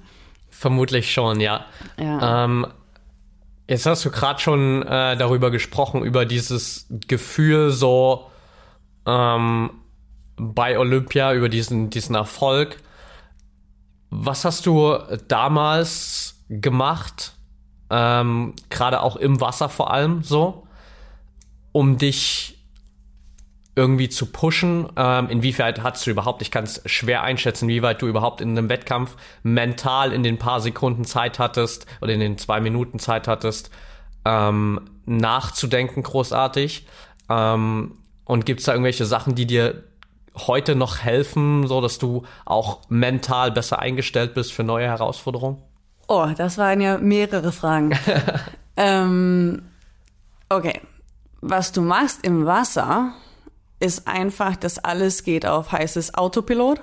Vermutlich 0.50 1.12
schon, 1.12 1.40
ja. 1.40 1.66
Ja. 1.98 2.44
Ähm, 2.44 2.66
jetzt 3.68 3.86
hast 3.86 4.04
du 4.04 4.10
gerade 4.10 4.40
schon 4.40 4.82
äh, 4.82 5.16
darüber 5.16 5.50
gesprochen, 5.50 6.02
über 6.02 6.26
dieses 6.26 6.86
Gefühl 7.06 7.70
so 7.70 8.29
ähm, 9.10 9.70
bei 10.36 10.78
Olympia, 10.78 11.34
über 11.34 11.48
diesen, 11.48 11.90
diesen 11.90 12.14
Erfolg. 12.14 12.78
Was 14.10 14.44
hast 14.44 14.66
du 14.66 14.96
damals 15.28 16.44
gemacht, 16.48 17.34
ähm, 17.90 18.54
gerade 18.70 19.02
auch 19.02 19.16
im 19.16 19.40
Wasser 19.40 19.68
vor 19.68 19.92
allem 19.92 20.22
so, 20.22 20.66
um 21.72 21.98
dich 21.98 22.56
irgendwie 23.76 24.08
zu 24.08 24.26
pushen. 24.26 24.88
Ähm, 24.96 25.28
inwieweit 25.28 25.82
hast 25.82 26.06
du 26.06 26.10
überhaupt, 26.10 26.42
ich 26.42 26.50
kann 26.50 26.64
es 26.64 26.82
schwer 26.86 27.22
einschätzen, 27.22 27.68
wie 27.68 27.82
weit 27.82 28.02
du 28.02 28.08
überhaupt 28.08 28.40
in 28.40 28.50
einem 28.50 28.68
Wettkampf 28.68 29.16
mental 29.42 30.12
in 30.12 30.22
den 30.22 30.38
paar 30.38 30.60
Sekunden 30.60 31.04
Zeit 31.04 31.38
hattest 31.38 31.86
oder 32.00 32.12
in 32.12 32.20
den 32.20 32.36
zwei 32.36 32.60
Minuten 32.60 32.98
Zeit 32.98 33.28
hattest, 33.28 33.70
ähm, 34.24 34.80
nachzudenken 35.06 36.02
großartig. 36.02 36.86
Ähm, 37.28 37.99
und 38.30 38.46
gibt 38.46 38.60
es 38.60 38.66
da 38.66 38.72
irgendwelche 38.72 39.06
Sachen, 39.06 39.34
die 39.34 39.44
dir 39.44 39.82
heute 40.36 40.76
noch 40.76 40.98
helfen, 40.98 41.66
so 41.66 41.80
dass 41.80 41.98
du 41.98 42.22
auch 42.44 42.78
mental 42.88 43.50
besser 43.50 43.80
eingestellt 43.80 44.34
bist 44.34 44.52
für 44.52 44.62
neue 44.62 44.86
Herausforderungen? 44.86 45.60
Oh, 46.06 46.28
das 46.36 46.56
waren 46.56 46.80
ja 46.80 46.98
mehrere 46.98 47.50
Fragen. 47.50 47.98
ähm, 48.76 49.62
okay. 50.48 50.80
Was 51.40 51.72
du 51.72 51.82
machst 51.82 52.24
im 52.24 52.46
Wasser, 52.46 53.14
ist 53.80 54.06
einfach, 54.06 54.54
dass 54.54 54.78
alles 54.78 55.24
geht 55.24 55.44
auf 55.44 55.72
heißes 55.72 56.14
Autopilot. 56.14 56.80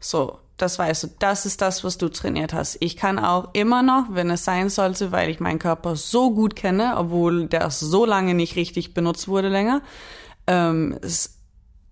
So, 0.00 0.40
das 0.56 0.76
weißt 0.76 1.04
du, 1.04 1.08
das 1.20 1.46
ist 1.46 1.60
das, 1.60 1.84
was 1.84 1.98
du 1.98 2.08
trainiert 2.08 2.52
hast. 2.52 2.78
Ich 2.80 2.96
kann 2.96 3.20
auch 3.20 3.50
immer 3.52 3.84
noch, 3.84 4.06
wenn 4.10 4.28
es 4.28 4.44
sein 4.44 4.70
sollte, 4.70 5.12
weil 5.12 5.30
ich 5.30 5.38
meinen 5.38 5.60
Körper 5.60 5.94
so 5.94 6.32
gut 6.32 6.56
kenne, 6.56 6.94
obwohl 6.96 7.46
der 7.46 7.70
so 7.70 8.04
lange 8.04 8.34
nicht 8.34 8.56
richtig 8.56 8.92
benutzt 8.92 9.28
wurde 9.28 9.50
länger, 9.50 9.82
ähm, 10.46 10.98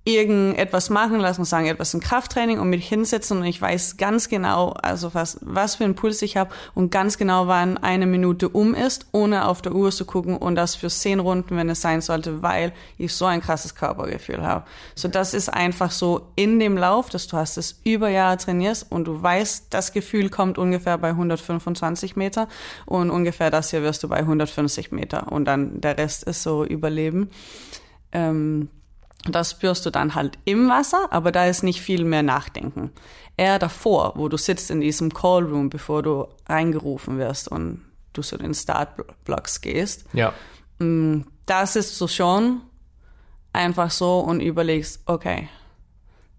irgendetwas 0.05 0.91
machen 0.91 1.21
lassen, 1.21 1.45
sagen 1.45 1.67
etwas 1.67 1.95
im 1.95 2.01
Krafttraining 2.01 2.59
und 2.59 2.71
mich 2.71 2.89
hinsetzen 2.89 3.39
und 3.39 3.45
ich 3.45 3.63
weiß 3.63 3.99
ganz 3.99 4.29
genau, 4.29 4.71
also 4.71 5.15
was, 5.15 5.39
was 5.43 5.77
für 5.77 5.85
einen 5.85 5.95
Puls 5.95 6.23
ich 6.23 6.37
habe 6.37 6.51
und 6.75 6.91
ganz 6.91 7.19
genau, 7.19 7.47
wann 7.47 7.79
eine 7.79 8.07
Minute 8.07 8.49
um 8.49 8.75
ist, 8.75 9.07
ohne 9.13 9.47
auf 9.47 9.63
der 9.63 9.73
Uhr 9.73 9.93
zu 9.93 10.05
gucken 10.05 10.37
und 10.37 10.57
das 10.57 10.75
für 10.75 10.89
zehn 10.89 11.21
Runden, 11.21 11.57
wenn 11.57 11.69
es 11.69 11.83
sein 11.83 12.01
sollte, 12.01 12.43
weil 12.43 12.73
ich 12.99 13.15
so 13.15 13.27
ein 13.27 13.41
krasses 13.41 13.77
Körpergefühl 13.77 14.43
habe. 14.43 14.65
So, 14.97 15.07
das 15.07 15.35
ist 15.35 15.49
einfach 15.49 15.93
so 15.93 16.33
in 16.35 16.59
dem 16.59 16.77
Lauf, 16.77 17.09
dass 17.09 17.29
du 17.29 17.37
hast 17.37 17.57
es 17.57 17.81
über 17.85 18.09
Jahre 18.09 18.39
trainierst 18.39 18.91
und 18.91 19.05
du 19.05 19.23
weißt, 19.23 19.67
das 19.71 19.93
Gefühl 19.93 20.31
kommt 20.31 20.59
ungefähr 20.59 20.99
bei 20.99 21.11
125 21.11 22.17
Meter 22.17 22.49
und 22.87 23.11
ungefähr 23.11 23.53
das 23.53 23.71
hier 23.71 23.85
wirst 23.85 24.03
du 24.03 24.09
bei 24.09 24.19
150 24.19 24.91
Meter 24.91 25.31
und 25.31 25.45
dann 25.45 25.81
der 25.81 25.97
Rest 25.97 26.25
ist 26.25 26.43
so 26.43 26.65
Überleben. 26.65 27.31
Ähm, 28.13 28.69
das 29.25 29.53
spürst 29.53 29.87
du 29.87 29.91
dann 29.91 30.15
halt 30.15 30.39
im 30.45 30.69
Wasser, 30.69 31.07
aber 31.11 31.31
da 31.31 31.47
ist 31.47 31.63
nicht 31.63 31.81
viel 31.81 32.05
mehr 32.05 32.23
Nachdenken. 32.23 32.91
Eher 33.37 33.59
davor, 33.59 34.15
wo 34.17 34.29
du 34.29 34.37
sitzt 34.37 34.71
in 34.71 34.81
diesem 34.81 35.15
Callroom, 35.15 35.71
bevor 35.71 36.03
du 36.03 36.27
reingerufen 36.49 37.19
wirst 37.19 37.49
und 37.49 37.83
du 38.13 38.23
zu 38.23 38.37
den 38.37 38.53
Startblocks 38.53 39.61
gehst. 39.61 40.05
Ja. 40.13 40.33
Das 41.47 41.77
ist 41.77 41.97
so 41.97 42.09
schon 42.09 42.63
einfach 43.53 43.91
so 43.91 44.19
und 44.21 44.41
überlegst, 44.41 45.03
okay, 45.07 45.49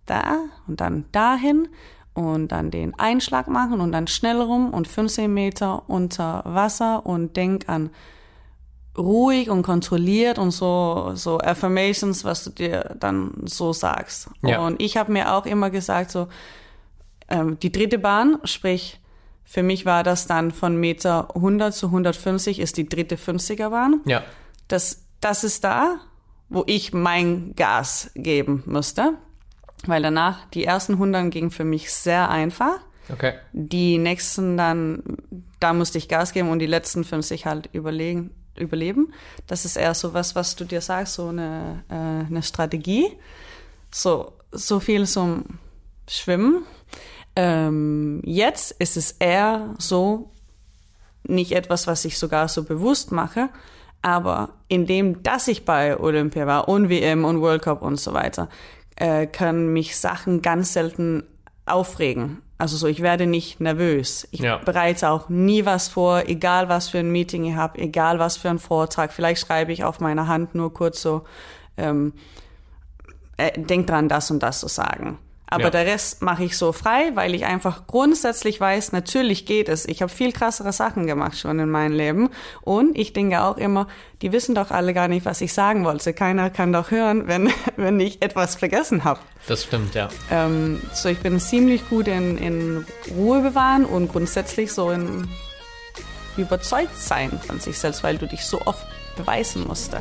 da 0.06 0.40
und 0.68 0.82
dann 0.82 1.06
dahin 1.12 1.70
und 2.14 2.50
dann 2.50 2.72
den 2.72 2.98
Einschlag 3.00 3.48
machen 3.48 3.80
und 3.80 3.92
dann 3.92 4.08
schnell 4.08 4.42
rum 4.42 4.72
und 4.74 4.88
15 4.88 5.34
Meter 5.34 5.84
unter 5.88 6.44
Wasser 6.46 7.06
und 7.06 7.38
denk 7.38 7.70
an 7.70 7.90
ruhig 8.98 9.50
und 9.50 9.64
kontrolliert 9.64 10.38
und 10.38 10.52
so 10.52 11.12
so 11.16 11.40
Affirmations, 11.40 12.24
was 12.24 12.44
du 12.44 12.52
dir 12.52 12.96
dann 13.00 13.32
so 13.46 13.74
sagst. 13.74 14.30
Ja. 14.44 14.60
Und 14.60 14.82
ich 14.82 14.98
habe 14.98 15.12
mir 15.12 15.34
auch 15.34 15.46
immer 15.46 15.70
gesagt 15.70 16.12
so 16.12 16.28
ähm, 17.30 17.58
die 17.60 17.72
dritte 17.72 17.98
Bahn, 17.98 18.38
sprich 18.44 19.00
für 19.44 19.64
mich 19.64 19.86
war 19.86 20.04
das 20.04 20.28
dann 20.28 20.52
von 20.52 20.78
Meter 20.80 21.36
100 21.36 21.74
zu 21.74 21.88
150 21.88 22.60
ist 22.60 22.78
die 22.78 22.88
dritte 22.88 23.16
50er 23.16 23.70
Bahn. 23.70 24.02
Ja. 24.06 24.24
Das 24.68 25.04
das 25.22 25.44
ist 25.44 25.64
da, 25.64 26.00
wo 26.50 26.64
ich 26.68 26.94
mein 26.94 27.56
Gas 27.56 28.12
geben 28.14 28.64
musste, 28.66 29.14
weil 29.86 30.02
danach 30.02 30.46
die 30.52 30.66
ersten 30.66 30.94
100 30.94 31.32
gingen 31.32 31.52
für 31.52 31.64
mich 31.64 31.92
sehr 31.92 32.30
einfach. 32.30 32.80
Okay. 33.12 33.34
Die 33.52 33.98
nächsten 33.98 34.58
dann, 34.58 35.04
da 35.60 35.74
musste 35.74 35.98
ich 35.98 36.08
Gas 36.08 36.34
geben 36.34 36.50
und 36.50 36.60
die 36.60 36.68
letzten 36.68 37.04
50 37.04 37.46
halt 37.46 37.70
überlegen, 37.74 38.32
überleben. 38.58 39.14
Das 39.48 39.66
ist 39.66 39.76
eher 39.76 39.94
so 39.94 40.14
was, 40.14 40.36
was 40.36 40.56
du 40.56 40.66
dir 40.66 40.82
sagst, 40.82 41.16
so 41.16 41.28
eine, 41.28 41.84
äh, 41.90 42.28
eine 42.28 42.44
Strategie. 42.44 43.08
So, 43.92 44.34
so 44.52 44.80
viel 44.80 45.08
zum 45.08 45.46
Schwimmen. 46.08 46.66
Ähm, 47.36 48.22
jetzt 48.26 48.72
ist 48.74 48.98
es 48.98 49.14
eher 49.14 49.74
so, 49.80 50.32
nicht 51.24 51.54
etwas, 51.54 51.88
was 51.88 52.06
ich 52.06 52.18
sogar 52.18 52.48
so 52.48 52.64
bewusst 52.64 53.12
mache, 53.12 53.50
aber 54.02 54.50
indem, 54.68 55.24
dass 55.24 55.48
ich 55.48 55.66
bei 55.66 55.98
Olympia 55.98 56.46
war 56.46 56.68
und 56.68 56.90
WM 56.90 57.24
und 57.24 57.42
World 57.42 57.64
Cup 57.64 57.82
und 57.82 58.00
so 58.00 58.14
weiter, 58.14 58.50
äh, 58.98 59.26
können 59.26 59.72
mich 59.72 59.98
Sachen 59.98 60.42
ganz 60.42 60.74
selten 60.74 61.24
aufregen. 61.66 62.42
Also 62.58 62.78
so, 62.78 62.88
ich 62.88 63.02
werde 63.02 63.26
nicht 63.28 63.60
nervös. 63.60 64.28
Ich 64.32 64.40
Ja. 64.40 64.58
bereite 64.58 65.10
auch 65.10 65.28
nie 65.30 65.66
was 65.66 65.88
vor, 65.90 66.24
egal 66.28 66.70
was 66.70 66.90
für 66.90 67.00
ein 67.00 67.12
Meeting 67.12 67.46
ich 67.46 67.56
habe, 67.56 67.78
egal 67.80 68.20
was 68.20 68.38
für 68.38 68.50
ein 68.50 68.60
Vortrag. 68.60 69.12
Vielleicht 69.12 69.46
schreibe 69.46 69.72
ich 69.74 69.84
auf 69.84 70.00
meiner 70.00 70.28
Hand 70.28 70.56
nur 70.56 70.74
kurz 70.74 71.02
so, 71.02 71.24
ähm, 71.78 72.14
äh, 73.38 73.60
denk 73.60 73.88
dran, 73.88 74.08
das 74.08 74.32
und 74.32 74.42
das 74.44 74.60
zu 74.60 74.68
sagen. 74.68 75.18
Aber 75.54 75.66
Ja. 75.66 75.70
der 75.70 75.86
Rest 75.86 76.22
mache 76.22 76.44
ich 76.44 76.58
so 76.58 76.72
frei, 76.72 77.12
weil 77.14 77.36
ich 77.36 77.46
einfach 77.46 77.86
grundsätzlich 77.88 78.60
weiß, 78.60 78.92
natürlich 78.92 79.46
geht 79.46 79.70
es. 79.70 79.86
Ich 79.86 80.02
habe 80.02 80.12
viel 80.12 80.32
krassere 80.32 80.74
Sachen 80.74 81.06
gemacht 81.06 81.38
schon 81.38 81.60
in 81.60 81.70
meinem 81.70 81.94
Leben. 81.94 82.30
Und 82.62 82.98
ich 82.98 83.14
denke 83.14 83.42
auch 83.44 83.58
immer, 83.58 83.88
die 84.22 84.32
wissen 84.32 84.56
doch 84.56 84.72
alle 84.72 84.94
gar 84.94 85.08
nicht, 85.08 85.26
was 85.26 85.42
ich 85.42 85.54
sagen 85.54 85.86
wollte. 85.86 86.14
Keiner 86.14 86.50
kann 86.50 86.74
doch 86.74 86.92
hören, 86.92 87.28
wenn, 87.28 87.52
wenn 87.76 88.00
ich 88.00 88.22
etwas 88.22 88.56
vergessen 88.56 89.04
habe. 89.04 89.20
Das 89.48 89.64
stimmt, 89.64 89.94
ja. 89.96 90.10
Ähm, 90.32 90.82
so, 90.94 91.10
ich 91.10 91.20
bin 91.20 91.40
ziemlich 91.40 91.88
gut 91.90 92.08
in, 92.08 92.38
in 92.38 92.86
Ruhe 93.16 93.42
bewahren 93.42 93.86
und 93.86 94.12
grundsätzlich 94.12 94.72
so 94.74 94.90
in 94.92 95.28
überzeugt 96.36 96.98
sein 96.98 97.40
von 97.46 97.60
sich 97.60 97.78
selbst, 97.78 98.04
weil 98.04 98.18
du 98.18 98.26
dich 98.28 98.44
so 98.46 98.60
oft 98.66 98.86
beweisen 99.16 99.68
musste. 99.68 100.00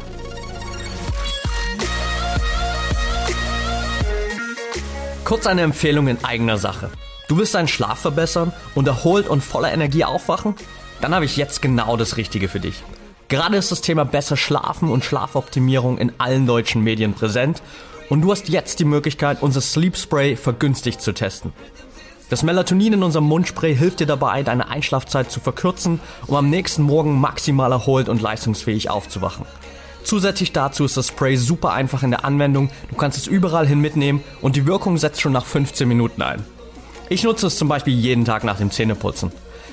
Kurz 5.33 5.47
eine 5.47 5.63
Empfehlung 5.63 6.09
in 6.09 6.23
eigener 6.27 6.59
Sache. 6.59 6.91
Du 7.27 7.39
willst 7.39 7.55
deinen 7.55 7.67
Schlaf 7.67 8.01
verbessern 8.01 8.53
und 8.75 8.87
erholt 8.87 9.29
und 9.29 9.43
voller 9.43 9.73
Energie 9.73 10.05
aufwachen? 10.05 10.57
Dann 11.01 11.15
habe 11.15 11.25
ich 11.25 11.39
jetzt 11.39 11.63
genau 11.63 11.97
das 11.97 12.19
Richtige 12.19 12.51
für 12.51 12.61
dich. 12.61 12.83
Gerade 13.29 13.57
ist 13.57 13.73
das 13.73 13.81
Thema 13.81 14.05
besser 14.05 14.37
schlafen 14.37 14.91
und 14.91 15.07
Schlafoptimierung 15.07 15.97
in 15.97 16.13
allen 16.19 16.45
deutschen 16.45 16.85
Medien 16.85 17.15
präsent 17.15 17.63
Und 18.11 18.21
du 18.21 18.31
hast 18.31 18.51
jetzt 18.51 18.79
die 18.79 18.85
Möglichkeit, 18.85 19.39
unser 19.41 19.63
Sleep 19.63 19.97
Spray 19.97 20.37
vergünstigt 20.37 21.01
zu 21.01 21.15
testen. 21.15 21.55
Das 22.29 22.43
Melatonin 22.43 22.93
in 22.93 23.03
unserem 23.03 23.25
Mundspray 23.25 23.75
hilft 23.75 24.01
dir 24.01 24.07
dabei, 24.07 24.43
deine 24.43 24.69
Einschlafzeit 24.69 25.31
zu 25.31 25.41
verkürzen, 25.41 25.99
um 26.27 26.37
am 26.37 26.51
nächsten 26.51 26.83
Morgen 26.83 27.19
maximal 27.19 27.73
erholt 27.73 28.11
und 28.11 28.21
leistungsfähig 28.21 28.91
aufzuwachen. 28.91 29.47
Zusätzlich 30.05 30.53
dazu 30.53 30.85
ist 30.85 30.97
das 30.97 31.09
Spray 31.09 31.37
super 31.37 31.73
einfach 31.73 32.03
in 32.03 32.11
der 32.11 32.25
Anwendung, 32.25 32.71
du 32.91 32.97
kannst 32.97 33.19
es 33.19 33.27
überall 33.27 33.67
hin 33.67 33.81
mitnehmen 33.81 34.23
und 34.41 34.57
die 34.57 34.67
Wirkung 34.67 34.99
setzt 34.99 35.21
schon 35.21 35.33
nach 35.33 35.47
15 35.47 35.87
Minuten 35.87 36.23
ein. 36.23 36.45
Ich 37.09 37.25
nutze 37.25 37.47
es 37.47 37.57
zum 37.57 37.69
Beispiel 37.69 37.95
jeden 37.95 38.25
Tag 38.25 38.45
nach 38.45 38.59
dem 38.59 38.71
Zähneputzen. 38.71 39.33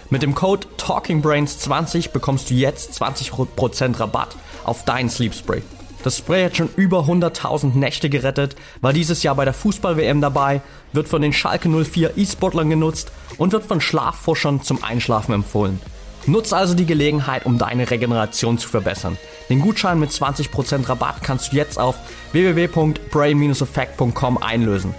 Mit 0.09 0.23
dem 0.23 0.35
Code 0.35 0.67
TalkingBrains20 0.77 2.11
bekommst 2.11 2.49
du 2.49 2.53
jetzt 2.53 3.01
20% 3.01 3.99
Rabatt 3.99 4.35
auf 4.63 4.83
dein 4.83 5.09
Sleep 5.09 5.33
Spray. 5.33 5.61
Das 6.03 6.17
Spray 6.17 6.45
hat 6.45 6.55
schon 6.55 6.69
über 6.75 7.01
100.000 7.01 7.75
Nächte 7.75 8.09
gerettet, 8.09 8.55
war 8.81 8.93
dieses 8.93 9.21
Jahr 9.21 9.35
bei 9.35 9.45
der 9.45 9.53
Fußball-WM 9.53 10.21
dabei, 10.21 10.61
wird 10.93 11.09
von 11.09 11.21
den 11.21 11.33
Schalke 11.33 11.67
04 11.67 12.17
E-Sportlern 12.17 12.69
genutzt 12.69 13.11
und 13.37 13.51
wird 13.51 13.65
von 13.65 13.81
Schlafforschern 13.81 14.63
zum 14.63 14.83
Einschlafen 14.83 15.33
empfohlen. 15.33 15.79
Nutz 16.25 16.53
also 16.53 16.73
die 16.73 16.85
Gelegenheit, 16.85 17.45
um 17.45 17.57
deine 17.57 17.89
Regeneration 17.89 18.57
zu 18.57 18.69
verbessern. 18.69 19.17
Den 19.49 19.61
Gutschein 19.61 19.99
mit 19.99 20.11
20% 20.11 20.87
Rabatt 20.87 21.23
kannst 21.23 21.51
du 21.51 21.55
jetzt 21.55 21.79
auf 21.79 21.95
www.brain-effect.com 22.33 24.37
einlösen. 24.37 24.93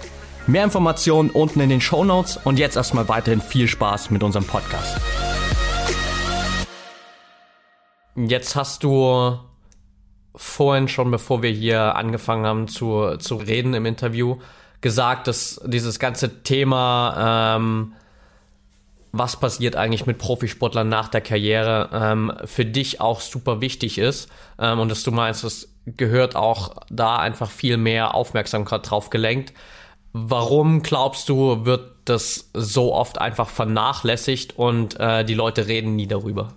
Mehr 0.47 0.63
Informationen 0.63 1.29
unten 1.29 1.59
in 1.59 1.69
den 1.69 1.81
Show 1.81 2.03
Notes 2.03 2.39
und 2.43 2.59
jetzt 2.59 2.75
erstmal 2.75 3.07
weiterhin 3.07 3.41
viel 3.41 3.67
Spaß 3.67 4.09
mit 4.09 4.23
unserem 4.23 4.45
Podcast. 4.45 4.99
Jetzt 8.15 8.55
hast 8.55 8.83
du 8.83 9.37
vorhin 10.35 10.87
schon, 10.87 11.11
bevor 11.11 11.43
wir 11.43 11.51
hier 11.51 11.95
angefangen 11.95 12.45
haben 12.45 12.67
zu, 12.67 13.17
zu 13.17 13.35
reden 13.35 13.73
im 13.73 13.85
Interview, 13.85 14.37
gesagt, 14.81 15.27
dass 15.27 15.61
dieses 15.65 15.99
ganze 15.99 16.43
Thema, 16.43 17.55
ähm, 17.55 17.93
was 19.11 19.39
passiert 19.39 19.75
eigentlich 19.75 20.05
mit 20.05 20.17
Profisportlern 20.17 20.87
nach 20.87 21.09
der 21.09 21.21
Karriere, 21.21 21.89
ähm, 21.93 22.31
für 22.45 22.65
dich 22.65 23.01
auch 23.01 23.19
super 23.21 23.61
wichtig 23.61 23.97
ist 23.97 24.29
ähm, 24.57 24.79
und 24.79 24.89
dass 24.89 25.03
du 25.03 25.11
meinst, 25.11 25.43
es 25.43 25.73
gehört 25.85 26.35
auch 26.35 26.75
da 26.89 27.17
einfach 27.17 27.49
viel 27.49 27.77
mehr 27.77 28.15
Aufmerksamkeit 28.15 28.89
drauf 28.89 29.09
gelenkt. 29.09 29.53
Warum 30.13 30.83
glaubst 30.83 31.29
du, 31.29 31.65
wird 31.65 31.91
das 32.05 32.49
so 32.53 32.93
oft 32.93 33.19
einfach 33.19 33.49
vernachlässigt 33.49 34.57
und 34.57 34.99
äh, 34.99 35.23
die 35.23 35.33
Leute 35.33 35.67
reden 35.67 35.95
nie 35.95 36.07
darüber? 36.07 36.53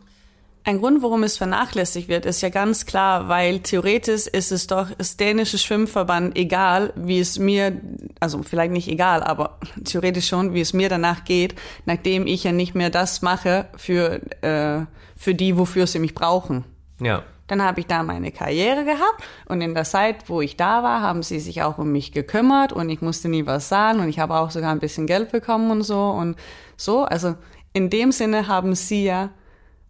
Ein 0.67 0.81
Grund, 0.81 1.03
warum 1.03 1.23
es 1.25 1.37
vernachlässigt 1.37 2.09
wird, 2.09 2.25
ist 2.25 2.41
ja 2.41 2.49
ganz 2.49 2.87
klar, 2.87 3.29
weil 3.29 3.61
theoretisch 3.61 4.27
ist 4.27 4.51
es 4.51 4.67
doch 4.67 4.89
das 4.97 5.19
dänische 5.19 5.59
Schwimmverband 5.59 6.39
egal, 6.39 6.93
wie 6.97 7.21
es 7.21 7.39
mir, 7.39 7.79
also 8.21 8.43
vielleicht 8.43 8.73
nicht 8.73 8.89
egal, 8.89 9.23
aber 9.23 9.59
theoretisch 9.85 10.29
schon, 10.29 10.55
wie 10.55 10.61
es 10.61 10.73
mir 10.73 10.89
danach 10.89 11.25
geht, 11.25 11.55
nachdem 11.87 12.27
ich 12.27 12.45
ja 12.45 12.53
nicht 12.53 12.75
mehr 12.75 12.91
das 12.91 13.23
mache 13.23 13.67
für, 13.77 14.21
äh, 14.43 14.87
für 15.17 15.35
die, 15.35 15.57
wofür 15.59 15.87
sie 15.87 15.99
mich 15.99 16.15
brauchen. 16.15 16.65
Ja. 17.01 17.23
Dann 17.47 17.61
habe 17.61 17.81
ich 17.81 17.87
da 17.87 18.03
meine 18.03 18.33
Karriere 18.33 18.85
gehabt 18.87 19.23
und 19.47 19.61
in 19.61 19.75
der 19.75 19.85
Zeit, 19.85 20.31
wo 20.31 20.41
ich 20.41 20.57
da 20.57 20.83
war, 20.83 21.03
haben 21.03 21.23
sie 21.23 21.41
sich 21.41 21.63
auch 21.63 21.77
um 21.77 21.93
mich 21.93 22.13
gekümmert 22.13 22.73
und 22.73 22.89
ich 22.89 23.03
musste 23.03 23.29
nie 23.29 23.45
was 23.45 23.69
sagen 23.69 24.01
und 24.01 24.09
ich 24.09 24.19
habe 24.19 24.35
auch 24.37 24.51
sogar 24.51 24.73
ein 24.73 24.79
bisschen 24.81 25.07
Geld 25.07 25.31
bekommen 25.31 25.71
und 25.71 25.83
so 25.83 26.09
und 26.09 26.37
so. 26.79 27.05
Also 27.05 27.35
in 27.75 27.91
dem 27.91 28.13
Sinne 28.13 28.49
haben 28.49 28.75
sie 28.75 29.05
ja 29.05 29.29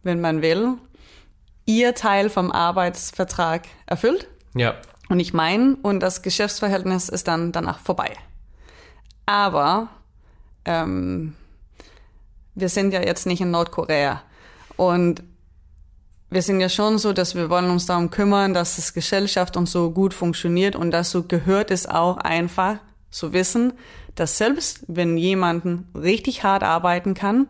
wenn 0.05 0.21
man 0.21 0.43
will, 0.43 0.75
ihr 1.65 1.95
Teil 1.95 2.31
vom 2.31 2.53
Arbeitsvertrag 2.53 3.63
erfüllt. 3.87 4.29
Ja. 4.55 4.75
Und 5.09 5.21
ich 5.21 5.35
meine, 5.35 5.77
und 5.83 6.01
das 6.01 6.23
Geschäftsverhältnis 6.23 7.09
ist 7.09 7.29
dann 7.29 7.53
danach 7.53 7.79
vorbei. 7.79 8.13
Aber 9.27 9.89
ähm, 10.65 11.35
wir 12.55 12.69
sind 12.69 12.93
ja 12.93 13.03
jetzt 13.03 13.27
nicht 13.27 13.41
in 13.41 13.51
Nordkorea. 13.51 14.23
Und 14.77 15.23
wir 16.31 16.43
sind 16.43 16.61
ja 16.61 16.69
schon 16.69 16.99
so, 16.99 17.13
dass 17.13 17.35
wir 17.35 17.51
wollen 17.51 17.71
uns 17.71 17.87
darum 17.87 18.11
kümmern, 18.11 18.55
dass 18.55 18.77
das 18.77 18.93
Gesellschaft 18.93 19.57
und 19.57 19.69
so 19.69 19.91
gut 19.91 20.15
funktioniert. 20.15 20.75
Und 20.75 20.91
dazu 20.91 21.29
gehört 21.29 21.71
es 21.71 21.87
auch 21.87 22.17
einfach 22.17 22.79
zu 23.11 23.33
wissen, 23.33 23.75
dass 24.15 24.39
selbst 24.39 24.85
wenn 24.89 25.17
jemanden 25.17 25.89
richtig 25.95 26.43
hart 26.43 26.63
arbeiten 26.63 27.15
kann, 27.15 27.49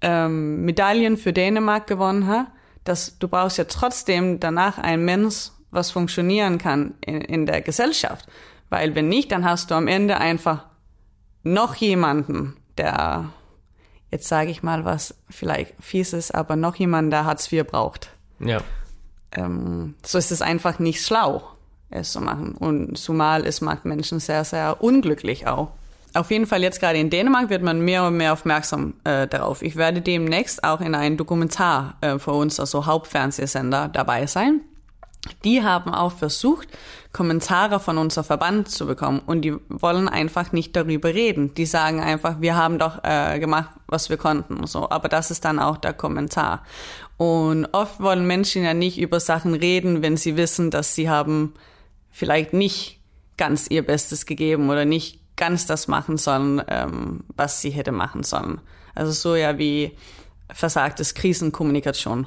ähm, 0.00 0.64
Medaillen 0.64 1.16
für 1.16 1.32
Dänemark 1.32 1.86
gewonnen 1.86 2.26
hat, 2.26 2.48
dass 2.84 3.18
du 3.18 3.28
brauchst 3.28 3.58
ja 3.58 3.64
trotzdem 3.64 4.40
danach 4.40 4.78
ein 4.78 5.04
Mensch, 5.04 5.50
was 5.74 5.90
funktionieren 5.90 6.58
kann 6.58 6.94
in, 7.00 7.20
in 7.20 7.46
der 7.46 7.60
Gesellschaft. 7.60 8.26
Weil 8.70 8.94
wenn 8.94 9.08
nicht, 9.08 9.32
dann 9.32 9.44
hast 9.44 9.70
du 9.70 9.74
am 9.74 9.88
Ende 9.88 10.18
einfach 10.18 10.64
noch 11.42 11.74
jemanden, 11.74 12.56
der, 12.78 13.30
jetzt 14.10 14.28
sage 14.28 14.50
ich 14.50 14.62
mal 14.62 14.84
was 14.84 15.14
vielleicht 15.28 15.74
fies 15.80 16.12
ist, 16.12 16.34
aber 16.34 16.56
noch 16.56 16.76
jemanden, 16.76 17.10
der 17.10 17.24
Hartz 17.24 17.50
IV 17.52 17.66
braucht. 17.66 18.10
Ja. 18.40 18.60
Ähm, 19.32 19.94
so 20.04 20.18
ist 20.18 20.32
es 20.32 20.42
einfach 20.42 20.78
nicht 20.78 21.04
schlau, 21.04 21.42
es 21.90 22.12
zu 22.12 22.20
machen. 22.20 22.54
Und 22.54 22.96
zumal 22.96 23.46
es 23.46 23.60
macht 23.60 23.84
Menschen 23.84 24.20
sehr, 24.20 24.44
sehr 24.44 24.82
unglücklich 24.82 25.46
auch 25.46 25.70
auf 26.14 26.30
jeden 26.30 26.46
Fall 26.46 26.62
jetzt 26.62 26.80
gerade 26.80 26.98
in 26.98 27.10
Dänemark 27.10 27.50
wird 27.50 27.62
man 27.62 27.80
mehr 27.80 28.04
und 28.04 28.16
mehr 28.16 28.32
aufmerksam 28.32 28.94
äh, 29.04 29.26
darauf. 29.26 29.62
Ich 29.62 29.76
werde 29.76 30.00
demnächst 30.00 30.62
auch 30.64 30.80
in 30.80 30.94
einem 30.94 31.16
Dokumentar 31.16 31.96
äh, 32.00 32.18
für 32.18 32.32
uns, 32.32 32.60
also 32.60 32.86
Hauptfernsehsender, 32.86 33.88
dabei 33.88 34.26
sein. 34.26 34.60
Die 35.44 35.62
haben 35.62 35.92
auch 35.92 36.12
versucht, 36.12 36.68
Kommentare 37.12 37.80
von 37.80 37.98
unserem 37.98 38.24
Verband 38.24 38.68
zu 38.68 38.86
bekommen 38.86 39.20
und 39.24 39.42
die 39.42 39.54
wollen 39.68 40.08
einfach 40.08 40.52
nicht 40.52 40.74
darüber 40.74 41.14
reden. 41.14 41.54
Die 41.54 41.66
sagen 41.66 42.00
einfach, 42.00 42.40
wir 42.40 42.56
haben 42.56 42.78
doch 42.78 43.02
äh, 43.04 43.38
gemacht, 43.38 43.70
was 43.86 44.10
wir 44.10 44.16
konnten 44.16 44.58
und 44.58 44.68
so. 44.68 44.90
Aber 44.90 45.08
das 45.08 45.30
ist 45.30 45.44
dann 45.44 45.58
auch 45.58 45.76
der 45.76 45.92
Kommentar. 45.92 46.64
Und 47.16 47.66
oft 47.72 48.00
wollen 48.00 48.26
Menschen 48.26 48.64
ja 48.64 48.74
nicht 48.74 48.98
über 48.98 49.20
Sachen 49.20 49.54
reden, 49.54 50.02
wenn 50.02 50.16
sie 50.16 50.36
wissen, 50.36 50.70
dass 50.70 50.94
sie 50.94 51.08
haben 51.08 51.54
vielleicht 52.10 52.52
nicht 52.52 53.00
ganz 53.36 53.68
ihr 53.68 53.84
Bestes 53.84 54.26
gegeben 54.26 54.70
oder 54.70 54.84
nicht 54.84 55.20
ganz 55.36 55.66
das 55.66 55.88
machen 55.88 56.16
sollen, 56.16 56.62
ähm, 56.68 57.24
was 57.36 57.60
sie 57.60 57.70
hätte 57.70 57.92
machen 57.92 58.22
sollen. 58.22 58.60
Also 58.94 59.12
so 59.12 59.34
ja 59.34 59.58
wie 59.58 59.96
versagtes 60.52 61.14
Krisenkommunikation. 61.14 62.26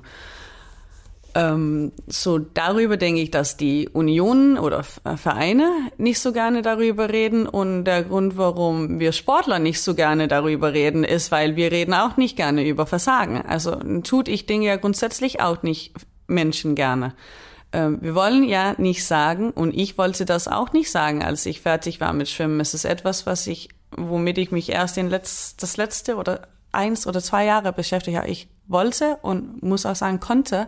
Ähm, 1.38 1.92
so 2.08 2.40
darüber 2.40 2.98
denke 2.98 3.22
ich, 3.22 3.30
dass 3.30 3.58
die 3.58 3.88
Unionen 3.90 4.58
oder 4.58 4.84
äh, 5.04 5.18
Vereine 5.18 5.70
nicht 6.00 6.20
so 6.20 6.34
gerne 6.34 6.64
darüber 6.64 7.10
reden 7.10 7.46
und 7.46 7.84
der 7.84 8.02
Grund, 8.04 8.38
warum 8.38 9.00
wir 9.00 9.12
Sportler 9.12 9.60
nicht 9.60 9.84
so 9.84 9.94
gerne 9.94 10.28
darüber 10.28 10.74
reden, 10.74 11.04
ist, 11.04 11.32
weil 11.32 11.56
wir 11.56 11.72
reden 11.72 11.94
auch 11.94 12.18
nicht 12.18 12.38
gerne 12.38 12.68
über 12.68 12.88
Versagen. 12.88 13.40
Also 13.40 13.76
tut 14.02 14.30
ich 14.30 14.48
Dinge 14.48 14.66
ja 14.66 14.78
grundsätzlich 14.78 15.40
auch 15.40 15.62
nicht 15.62 15.94
Menschen 16.26 16.74
gerne. 16.74 17.14
Ähm, 17.72 18.00
wir 18.02 18.16
wollen 18.16 18.44
ja 18.44 18.74
nicht 18.80 19.06
sagen, 19.06 19.52
und 19.52 19.76
ich 19.76 19.96
wollte 20.00 20.26
das 20.26 20.48
auch 20.48 20.74
nicht 20.74 20.90
sagen, 20.90 21.24
als 21.24 21.46
ich 21.46 21.62
fertig 21.62 22.02
war 22.02 22.14
mit 22.14 22.30
Schwimmen. 22.30 22.60
Es 22.60 22.74
ist 22.74 22.86
etwas, 22.86 23.28
was 23.28 23.46
ich, 23.46 23.70
womit 23.96 24.40
ich 24.40 24.50
mich 24.50 24.72
erst 24.72 24.98
in 24.98 25.08
Letz-, 25.08 25.56
das 25.56 25.78
letzte 25.78 26.16
oder 26.16 26.48
eins 26.72 27.06
oder 27.06 27.22
zwei 27.22 27.46
Jahre 27.46 27.74
beschäftigt 27.74 28.18
habe. 28.18 28.28
Ich 28.28 28.48
wollte 28.66 29.20
und 29.22 29.62
muss 29.62 29.86
auch 29.86 29.96
sagen, 29.96 30.20
konnte 30.20 30.68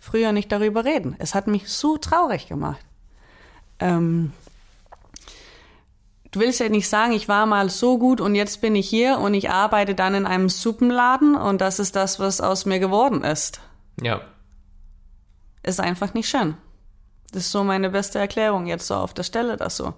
früher 0.00 0.32
nicht 0.32 0.50
darüber 0.50 0.84
reden. 0.84 1.14
Es 1.18 1.36
hat 1.36 1.46
mich 1.46 1.68
so 1.68 1.96
traurig 1.96 2.48
gemacht. 2.48 2.80
Ähm, 3.78 4.32
du 6.32 6.40
willst 6.40 6.58
ja 6.58 6.68
nicht 6.68 6.88
sagen, 6.88 7.12
ich 7.12 7.28
war 7.28 7.46
mal 7.46 7.70
so 7.70 7.98
gut 7.98 8.20
und 8.20 8.34
jetzt 8.34 8.60
bin 8.60 8.74
ich 8.74 8.88
hier 8.88 9.18
und 9.18 9.34
ich 9.34 9.50
arbeite 9.50 9.94
dann 9.94 10.14
in 10.14 10.26
einem 10.26 10.48
Suppenladen 10.48 11.36
und 11.36 11.60
das 11.60 11.78
ist 11.78 11.94
das, 11.94 12.18
was 12.18 12.40
aus 12.40 12.66
mir 12.66 12.80
geworden 12.80 13.22
ist. 13.22 13.60
Ja 14.02 14.20
ist 15.62 15.80
einfach 15.80 16.14
nicht 16.14 16.28
schön. 16.28 16.56
Das 17.32 17.44
ist 17.44 17.52
so 17.52 17.64
meine 17.64 17.90
beste 17.90 18.18
Erklärung 18.18 18.66
jetzt 18.66 18.86
so 18.86 18.94
auf 18.94 19.14
der 19.14 19.22
Stelle, 19.22 19.56
dass 19.56 19.76
so. 19.76 19.94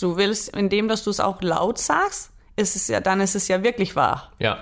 Du 0.00 0.16
willst, 0.16 0.54
indem 0.54 0.88
dass 0.88 1.04
du 1.04 1.10
es 1.10 1.20
auch 1.20 1.40
laut 1.42 1.78
sagst, 1.78 2.30
ist 2.56 2.76
es 2.76 2.88
ja, 2.88 3.00
dann 3.00 3.20
ist 3.20 3.34
es 3.34 3.48
ja 3.48 3.62
wirklich 3.62 3.96
wahr. 3.96 4.32
Ja. 4.38 4.58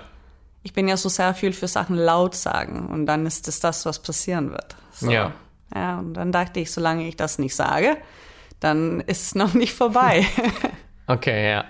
Ich 0.63 0.73
bin 0.73 0.87
ja 0.87 0.97
so 0.97 1.09
sehr 1.09 1.33
viel 1.33 1.53
für 1.53 1.67
Sachen 1.67 1.95
laut 1.95 2.35
sagen 2.35 2.87
und 2.87 3.05
dann 3.05 3.25
ist 3.25 3.47
es 3.47 3.59
das, 3.59 3.85
was 3.85 3.99
passieren 3.99 4.51
wird. 4.51 4.75
So. 4.93 5.11
Ja. 5.11 5.33
Ja, 5.75 5.99
und 5.99 6.13
dann 6.13 6.31
dachte 6.31 6.59
ich, 6.59 6.71
solange 6.71 7.07
ich 7.07 7.15
das 7.15 7.39
nicht 7.39 7.55
sage, 7.55 7.97
dann 8.59 9.01
ist 9.01 9.23
es 9.23 9.35
noch 9.35 9.53
nicht 9.53 9.73
vorbei. 9.73 10.25
okay, 11.07 11.49
ja. 11.49 11.65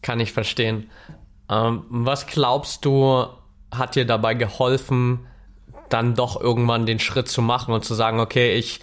Kann 0.00 0.20
ich 0.20 0.32
verstehen. 0.32 0.90
Ähm, 1.48 1.84
was 1.88 2.26
glaubst 2.26 2.84
du, 2.84 3.26
hat 3.70 3.94
dir 3.94 4.06
dabei 4.06 4.34
geholfen, 4.34 5.26
dann 5.88 6.14
doch 6.14 6.40
irgendwann 6.40 6.86
den 6.86 6.98
Schritt 6.98 7.28
zu 7.28 7.42
machen 7.42 7.74
und 7.74 7.84
zu 7.84 7.94
sagen, 7.94 8.20
okay, 8.20 8.54
ich 8.54 8.80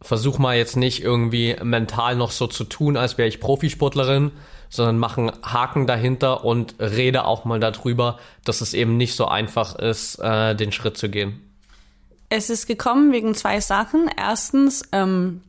versuche 0.00 0.40
mal 0.40 0.56
jetzt 0.56 0.76
nicht 0.76 1.02
irgendwie 1.02 1.56
mental 1.62 2.14
noch 2.16 2.30
so 2.30 2.46
zu 2.46 2.64
tun, 2.64 2.96
als 2.96 3.18
wäre 3.18 3.28
ich 3.28 3.40
Profisportlerin, 3.40 4.30
sondern 4.74 4.98
machen 4.98 5.30
Haken 5.42 5.86
dahinter 5.86 6.44
und 6.44 6.74
rede 6.80 7.26
auch 7.26 7.44
mal 7.44 7.60
darüber, 7.60 8.18
dass 8.44 8.60
es 8.60 8.74
eben 8.74 8.96
nicht 8.96 9.14
so 9.14 9.26
einfach 9.26 9.76
ist, 9.76 10.18
äh, 10.18 10.56
den 10.56 10.72
Schritt 10.72 10.96
zu 10.96 11.08
gehen. 11.08 11.40
Es 12.28 12.50
ist 12.50 12.66
gekommen 12.66 13.12
wegen 13.12 13.34
zwei 13.34 13.60
Sachen. 13.60 14.10
Erstens, 14.16 14.82
ähm, 14.90 15.42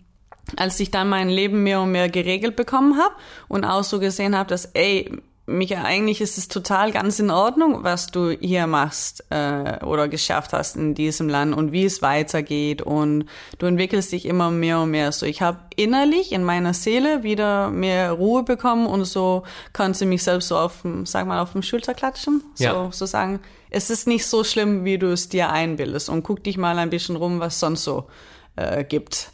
als 0.55 0.79
ich 0.79 0.91
dann 0.91 1.09
mein 1.09 1.29
Leben 1.29 1.63
mehr 1.63 1.81
und 1.81 1.91
mehr 1.91 2.07
geregelt 2.07 2.55
bekommen 2.55 2.99
habe 2.99 3.15
und 3.47 3.65
auch 3.65 3.83
so 3.83 3.99
gesehen 3.99 4.37
habe, 4.37 4.47
dass, 4.47 4.65
ey, 4.73 5.11
Micha, 5.47 5.83
eigentlich 5.83 6.21
ist 6.21 6.39
es 6.39 6.47
total 6.47 6.91
ganz 6.91 7.19
in 7.19 7.29
Ordnung, 7.29 7.83
was 7.83 8.07
du 8.07 8.31
hier 8.31 8.65
machst 8.65 9.23
äh, 9.29 9.83
oder 9.85 10.07
geschafft 10.07 10.53
hast 10.53 10.75
in 10.75 10.95
diesem 10.95 11.29
Land 11.29 11.55
und 11.55 11.71
wie 11.71 11.85
es 11.85 12.01
weitergeht 12.01 12.81
und 12.81 13.25
du 13.59 13.67
entwickelst 13.67 14.11
dich 14.11 14.25
immer 14.25 14.49
mehr 14.49 14.79
und 14.79 14.89
mehr. 14.89 15.11
So, 15.11 15.27
ich 15.27 15.43
habe 15.43 15.59
innerlich 15.75 16.31
in 16.31 16.43
meiner 16.43 16.73
Seele 16.73 17.21
wieder 17.21 17.69
mehr 17.69 18.13
Ruhe 18.13 18.41
bekommen 18.41 18.87
und 18.87 19.05
so 19.05 19.43
konnte 19.71 20.07
mich 20.07 20.23
selbst 20.23 20.47
so 20.47 20.57
auf 20.57 20.81
dem, 20.81 21.05
sag 21.05 21.27
mal, 21.27 21.39
auf 21.39 21.51
dem 21.51 21.61
Schulter 21.61 21.93
klatschen, 21.93 22.43
so, 22.55 22.63
Ja. 22.63 22.89
so 22.91 23.05
sagen, 23.05 23.39
es 23.69 23.91
ist 23.91 24.07
nicht 24.07 24.25
so 24.25 24.43
schlimm, 24.43 24.83
wie 24.83 24.97
du 24.97 25.11
es 25.11 25.29
dir 25.29 25.51
einbildest 25.51 26.09
und 26.09 26.23
guck 26.23 26.43
dich 26.43 26.57
mal 26.57 26.79
ein 26.79 26.89
bisschen 26.89 27.17
rum, 27.17 27.39
was 27.39 27.59
sonst 27.59 27.83
so 27.83 28.07
äh, 28.55 28.83
gibt 28.83 29.29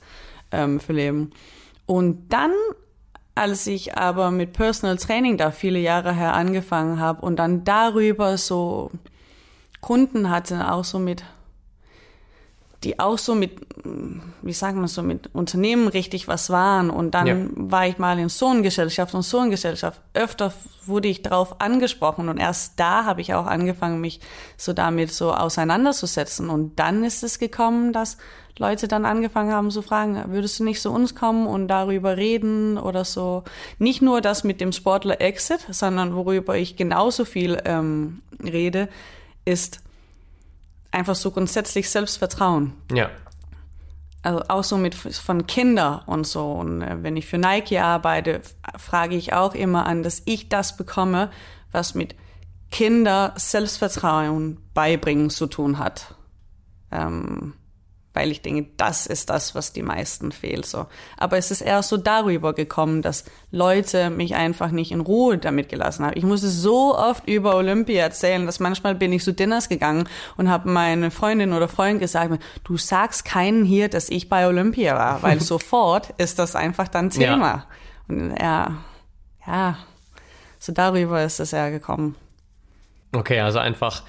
ähm, 0.52 0.82
für 0.82 0.92
Leben. 0.92 1.32
Und 1.86 2.28
dann 2.34 2.52
als 3.36 3.66
ich 3.68 3.98
aber 3.98 4.32
mit 4.32 4.54
Personal 4.54 4.98
Training 4.98 5.38
da 5.38 5.52
viele 5.52 5.80
Jahre 5.80 6.14
her 6.14 6.34
angefangen 6.34 7.00
habe 7.00 7.22
und 7.22 7.38
dann 7.38 7.64
darüber 7.64 8.38
so 8.38 8.92
Kunden 9.80 10.30
hatte, 10.30 10.72
auch 10.72 10.84
so 10.84 11.00
mit, 11.00 11.24
die 12.84 13.00
auch 13.00 13.18
so 13.18 13.36
mit, 13.36 13.52
wie 14.42 14.54
sagen 14.54 14.82
wir 14.82 14.88
so, 14.88 15.02
mit 15.04 15.34
Unternehmen 15.34 15.88
richtig 15.88 16.28
was 16.28 16.50
waren. 16.50 16.90
Und 16.90 17.12
dann 17.12 17.28
Ja. 17.28 17.36
war 17.56 17.88
ich 17.88 17.98
mal 17.98 18.18
in 18.20 18.30
so 18.30 18.48
einer 18.48 18.62
Gesellschaft 18.62 19.14
und 19.14 19.22
so 19.22 19.40
einer 19.40 19.52
Gesellschaft. 19.52 20.02
Öfter 20.14 20.52
wurde 20.86 21.08
ich 21.08 21.22
darauf 21.22 21.62
angesprochen 21.62 22.28
und 22.28 22.38
erst 22.38 22.80
da 22.80 23.06
habe 23.06 23.22
ich 23.22 23.34
auch 23.34 23.46
angefangen, 23.46 24.02
mich 24.02 24.20
so 24.58 24.74
damit 24.74 25.12
so 25.12 25.34
auseinanderzusetzen. 25.34 26.50
Und 26.50 26.80
dann 26.80 27.04
ist 27.04 27.24
es 27.24 27.40
gekommen, 27.40 27.94
dass 27.94 28.18
Leute 28.62 28.88
dann 28.88 29.06
angefangen 29.06 29.52
haben 29.52 29.72
zu 29.72 29.82
fragen, 29.82 30.24
würdest 30.28 30.60
du 30.60 30.64
nicht 30.64 30.82
zu 30.82 30.92
uns 30.92 31.16
kommen 31.16 31.48
und 31.48 31.68
darüber 31.68 32.16
reden 32.16 32.78
oder 32.78 33.04
so. 33.04 33.44
Nicht 33.80 34.04
nur 34.04 34.22
das 34.22 34.44
mit 34.44 34.62
dem 34.62 34.72
Sportler 34.72 35.20
Exit, 35.20 35.66
sondern 35.72 36.16
worüber 36.16 36.56
ich 36.56 36.76
genauso 36.76 37.26
viel 37.26 37.60
ähm, 37.66 38.22
rede, 38.42 38.88
ist 39.46 39.80
einfach 40.92 41.16
so 41.16 41.32
grundsätzlich 41.32 41.90
Selbstvertrauen. 41.90 42.74
Ja. 42.94 43.10
Also 44.22 44.44
auch 44.50 44.64
so 44.64 44.78
mit 44.78 44.94
von 44.94 45.48
Kinder 45.48 46.04
und 46.06 46.28
so. 46.28 46.52
Und 46.52 46.84
äh, 46.84 46.98
wenn 47.02 47.18
ich 47.18 47.26
für 47.26 47.40
Nike 47.40 47.80
arbeite, 47.80 48.42
frage 48.78 49.16
ich 49.16 49.34
auch 49.34 49.56
immer 49.56 49.88
an, 49.88 50.04
dass 50.04 50.22
ich 50.26 50.50
das 50.50 50.78
bekomme, 50.78 51.32
was 51.72 51.96
mit 51.96 52.16
Kinder 52.70 53.34
Selbstvertrauen 53.38 54.60
beibringen 54.76 55.32
zu 55.32 55.48
tun 55.48 55.80
hat. 55.80 56.14
Ähm, 56.92 57.54
weil 58.14 58.32
ich 58.32 58.42
denke, 58.42 58.70
das 58.78 59.06
ist 59.06 59.30
das, 59.30 59.56
was 59.56 59.72
die 59.72 59.84
meisten 59.84 60.32
fehlt. 60.32 60.66
So. 60.66 60.88
Aber 61.18 61.38
es 61.38 61.50
ist 61.50 61.62
eher 61.62 61.82
so 61.82 61.98
darüber 61.98 62.54
gekommen, 62.54 63.02
dass 63.02 63.24
Leute 63.52 64.10
mich 64.10 64.36
einfach 64.36 64.72
nicht 64.72 64.92
in 64.92 65.00
Ruhe 65.00 65.38
damit 65.38 65.70
gelassen 65.70 66.06
haben. 66.06 66.18
Ich 66.18 66.24
musste 66.24 66.50
so 66.50 66.98
oft 66.98 67.28
über 67.28 67.56
Olympia 67.56 68.04
erzählen, 68.04 68.46
dass 68.46 68.60
manchmal 68.60 68.96
bin 68.96 69.14
ich 69.14 69.24
zu 69.24 69.34
Dinners 69.34 69.70
gegangen 69.70 70.10
und 70.36 70.50
habe 70.50 70.70
meine 70.70 71.10
Freundin 71.12 71.54
oder 71.54 71.68
Freund 71.68 72.00
gesagt, 72.00 72.42
du 72.64 72.78
sagst 72.78 73.24
keinen 73.24 73.64
hier, 73.64 73.88
dass 73.88 74.10
ich 74.10 74.28
bei 74.28 74.48
Olympia 74.48 74.96
war, 74.96 75.24
weil 75.24 75.40
sofort 75.42 76.10
ist 76.18 76.40
das 76.40 76.56
einfach 76.56 76.88
dann 76.88 77.10
Ja. 77.12 77.34
Thema. 77.34 77.66
Und 78.08 78.36
ja, 78.38 78.78
ja, 79.48 79.78
so 80.60 80.74
darüber 80.74 81.24
ist 81.24 81.40
es 81.40 81.54
eher 81.54 81.72
gekommen. 81.72 82.16
Okay, 83.14 83.40
also 83.40 83.60
einfach 83.60 84.04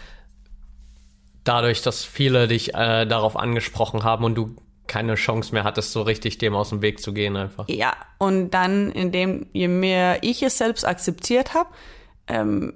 dadurch, 1.45 1.83
dass 1.83 2.05
viele 2.05 2.49
dich 2.49 2.75
äh, 2.75 3.07
darauf 3.07 3.37
angesprochen 3.37 4.05
haben 4.05 4.25
und 4.25 4.35
du 4.35 4.57
keine 4.87 5.15
Chance 5.15 5.55
mehr 5.55 5.65
hattest, 5.65 5.93
so 5.93 6.03
richtig 6.03 6.39
dem 6.39 6.55
aus 6.55 6.71
dem 6.71 6.83
Weg 6.83 7.01
zu 7.01 7.13
gehen 7.13 7.37
einfach. 7.37 7.69
Ja, 7.69 7.95
und 8.19 8.51
dann, 8.51 8.91
indem 8.93 9.47
je 9.53 9.69
mehr 9.69 10.23
ich 10.23 10.43
es 10.43 10.59
selbst 10.59 10.87
akzeptiert 10.87 11.55
habe, 11.55 11.71
ähm, 12.27 12.75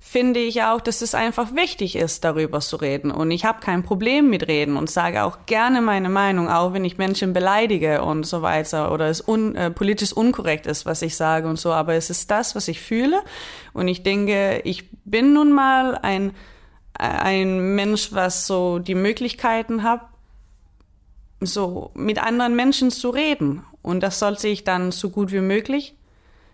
finde 0.00 0.40
ich 0.40 0.62
auch, 0.62 0.80
dass 0.80 1.02
es 1.02 1.14
einfach 1.14 1.54
wichtig 1.54 1.96
ist, 1.96 2.24
darüber 2.24 2.60
zu 2.60 2.76
reden. 2.76 3.10
Und 3.10 3.30
ich 3.30 3.44
habe 3.44 3.60
kein 3.60 3.82
Problem 3.82 4.30
mit 4.30 4.46
reden 4.48 4.76
und 4.76 4.88
sage 4.88 5.24
auch 5.24 5.44
gerne 5.46 5.82
meine 5.82 6.08
Meinung, 6.08 6.48
auch 6.48 6.72
wenn 6.72 6.84
ich 6.84 6.98
Menschen 6.98 7.32
beleidige 7.32 8.02
und 8.02 8.24
so 8.24 8.40
weiter 8.40 8.92
oder 8.92 9.08
es 9.08 9.26
un, 9.26 9.54
äh, 9.56 9.70
politisch 9.70 10.12
unkorrekt 10.12 10.66
ist, 10.66 10.86
was 10.86 11.02
ich 11.02 11.16
sage 11.16 11.48
und 11.48 11.58
so. 11.58 11.72
Aber 11.72 11.94
es 11.94 12.10
ist 12.10 12.30
das, 12.30 12.54
was 12.54 12.68
ich 12.68 12.80
fühle. 12.80 13.20
Und 13.72 13.88
ich 13.88 14.02
denke, 14.02 14.60
ich 14.64 14.88
bin 15.04 15.34
nun 15.34 15.52
mal 15.52 15.96
ein, 15.96 16.32
ein 16.98 17.74
Mensch, 17.76 18.12
was 18.12 18.46
so 18.46 18.78
die 18.78 18.94
Möglichkeiten 18.94 19.82
hat, 19.82 20.02
so 21.40 21.92
mit 21.94 22.20
anderen 22.20 22.56
Menschen 22.56 22.90
zu 22.90 23.10
reden. 23.10 23.64
Und 23.82 24.00
das 24.02 24.18
sollte 24.18 24.48
ich 24.48 24.64
dann 24.64 24.90
so 24.90 25.10
gut 25.10 25.32
wie 25.32 25.40
möglich, 25.40 25.94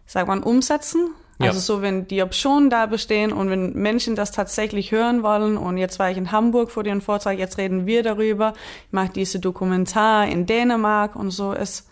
sagt 0.07 0.29
man, 0.29 0.43
umsetzen. 0.43 1.11
Ja. 1.39 1.49
Also 1.49 1.59
so, 1.59 1.83
wenn 1.83 2.07
die 2.07 2.23
Optionen 2.23 2.71
da 2.71 2.87
bestehen 2.87 3.33
und 3.33 3.51
wenn 3.51 3.73
Menschen 3.73 4.15
das 4.15 4.31
tatsächlich 4.31 4.93
hören 4.93 5.23
wollen 5.23 5.57
und 5.57 5.79
jetzt 5.79 5.99
war 5.99 6.11
ich 6.11 6.17
in 6.17 6.31
Hamburg 6.31 6.71
vor 6.71 6.85
dem 6.85 7.01
Vortrag, 7.01 7.39
jetzt 7.39 7.59
reden 7.59 7.87
wir 7.87 8.03
darüber, 8.05 8.53
ich 8.87 8.93
mache 8.93 9.11
diese 9.13 9.41
Dokumentar 9.41 10.29
in 10.29 10.47
Dänemark 10.47 11.17
und 11.17 11.31
so, 11.31 11.53
es, 11.53 11.89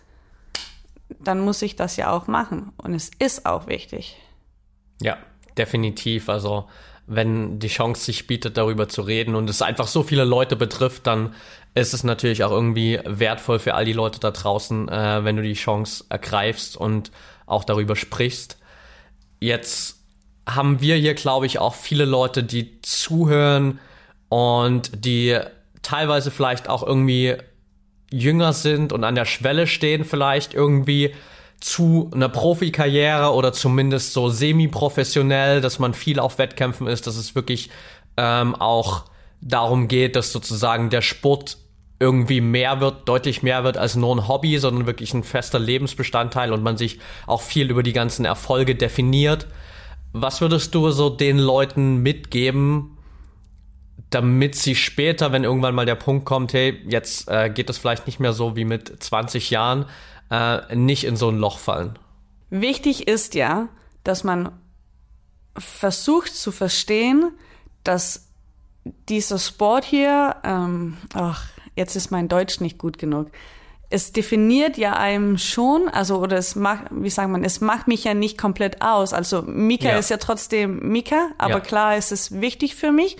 dann 1.19 1.41
muss 1.41 1.61
ich 1.61 1.75
das 1.75 1.97
ja 1.97 2.11
auch 2.11 2.27
machen. 2.27 2.71
Und 2.77 2.93
es 2.93 3.11
ist 3.19 3.45
auch 3.45 3.67
wichtig. 3.67 4.15
Ja, 5.01 5.17
definitiv. 5.57 6.29
Also 6.29 6.69
wenn 7.05 7.59
die 7.59 7.67
Chance 7.67 8.05
sich 8.05 8.27
bietet, 8.27 8.57
darüber 8.57 8.87
zu 8.87 9.01
reden 9.01 9.35
und 9.35 9.49
es 9.49 9.61
einfach 9.61 9.87
so 9.87 10.03
viele 10.03 10.23
Leute 10.23 10.55
betrifft, 10.55 11.07
dann 11.07 11.33
ist 11.75 11.93
es 11.93 12.03
natürlich 12.03 12.43
auch 12.43 12.51
irgendwie 12.51 12.99
wertvoll 13.05 13.59
für 13.59 13.73
all 13.73 13.85
die 13.85 13.93
Leute 13.93 14.19
da 14.19 14.31
draußen, 14.31 14.89
äh, 14.89 15.23
wenn 15.23 15.35
du 15.35 15.41
die 15.41 15.53
Chance 15.53 16.05
ergreifst 16.09 16.77
und 16.77 17.11
auch 17.45 17.63
darüber 17.63 17.95
sprichst. 17.95 18.57
Jetzt 19.39 19.99
haben 20.47 20.81
wir 20.81 20.95
hier, 20.95 21.13
glaube 21.15 21.45
ich, 21.45 21.59
auch 21.59 21.75
viele 21.75 22.05
Leute, 22.05 22.43
die 22.43 22.81
zuhören 22.81 23.79
und 24.29 25.05
die 25.05 25.39
teilweise 25.81 26.31
vielleicht 26.31 26.69
auch 26.69 26.83
irgendwie 26.83 27.35
jünger 28.11 28.53
sind 28.53 28.93
und 28.93 29.03
an 29.03 29.15
der 29.15 29.25
Schwelle 29.25 29.67
stehen, 29.67 30.05
vielleicht 30.05 30.53
irgendwie 30.53 31.13
zu 31.63 32.11
einer 32.13 32.27
Profikarriere 32.27 33.33
oder 33.33 33.53
zumindest 33.53 34.11
so 34.11 34.27
semi-professionell, 34.27 35.61
dass 35.61 35.79
man 35.79 35.93
viel 35.93 36.19
auf 36.19 36.37
Wettkämpfen 36.37 36.87
ist, 36.87 37.07
dass 37.07 37.15
es 37.15 37.35
wirklich 37.35 37.69
ähm, 38.17 38.53
auch 38.53 39.05
darum 39.39 39.87
geht, 39.87 40.17
dass 40.17 40.33
sozusagen 40.33 40.89
der 40.89 41.01
Sport 41.01 41.57
irgendwie 42.01 42.41
mehr 42.41 42.81
wird, 42.81 43.07
deutlich 43.07 43.43
mehr 43.43 43.63
wird 43.63 43.77
als 43.77 43.95
nur 43.95 44.13
ein 44.13 44.27
Hobby, 44.27 44.57
sondern 44.57 44.87
wirklich 44.87 45.13
ein 45.13 45.23
fester 45.23 45.57
Lebensbestandteil 45.57 46.51
und 46.51 46.63
man 46.63 46.75
sich 46.75 46.99
auch 47.27 47.41
viel 47.41 47.71
über 47.71 47.81
die 47.81 47.93
ganzen 47.93 48.25
Erfolge 48.25 48.75
definiert. 48.75 49.47
Was 50.11 50.41
würdest 50.41 50.75
du 50.75 50.91
so 50.91 51.09
den 51.09 51.37
Leuten 51.37 52.03
mitgeben, 52.03 52.97
damit 54.09 54.55
sie 54.55 54.75
später, 54.75 55.31
wenn 55.31 55.45
irgendwann 55.45 55.75
mal 55.75 55.85
der 55.85 55.95
Punkt 55.95 56.25
kommt, 56.25 56.51
hey, 56.51 56.81
jetzt 56.89 57.29
äh, 57.29 57.49
geht 57.49 57.69
es 57.69 57.77
vielleicht 57.77 58.05
nicht 58.05 58.19
mehr 58.19 58.33
so 58.33 58.57
wie 58.57 58.65
mit 58.65 59.01
20 59.01 59.49
Jahren, 59.49 59.85
äh, 60.33 60.75
nicht 60.75 61.03
in 61.03 61.15
so 61.15 61.29
ein 61.29 61.37
Loch 61.37 61.59
fallen? 61.59 61.97
Wichtig 62.49 63.07
ist 63.07 63.35
ja, 63.35 63.67
dass 64.03 64.23
man 64.23 64.51
versucht 65.57 66.33
zu 66.35 66.51
verstehen, 66.51 67.31
dass 67.83 68.27
dieser 69.09 69.39
Sport 69.39 69.85
hier, 69.85 70.35
ähm, 70.43 70.97
ach, 71.13 71.47
jetzt 71.75 71.95
ist 71.95 72.11
mein 72.11 72.27
Deutsch 72.27 72.59
nicht 72.59 72.77
gut 72.77 72.97
genug. 72.97 73.27
Es 73.89 74.11
definiert 74.11 74.77
ja 74.77 74.93
einem 74.93 75.37
schon, 75.37 75.87
also 75.87 76.17
oder 76.19 76.37
es 76.37 76.55
macht, 76.55 76.85
wie 76.89 77.11
sagt 77.11 77.29
man, 77.29 77.43
es 77.43 77.61
macht 77.61 77.87
mich 77.87 78.03
ja 78.03 78.15
nicht 78.15 78.37
komplett 78.39 78.81
aus. 78.81 79.13
Also 79.13 79.43
Mika 79.43 79.89
Ja. 79.89 79.97
ist 79.99 80.09
ja 80.09 80.17
trotzdem 80.17 80.79
Mika, 80.91 81.29
aber 81.37 81.55
Ja. 81.55 81.59
klar 81.59 81.97
ist 81.97 82.11
es 82.11 82.41
wichtig 82.41 82.75
für 82.75 82.91
mich. 82.91 83.17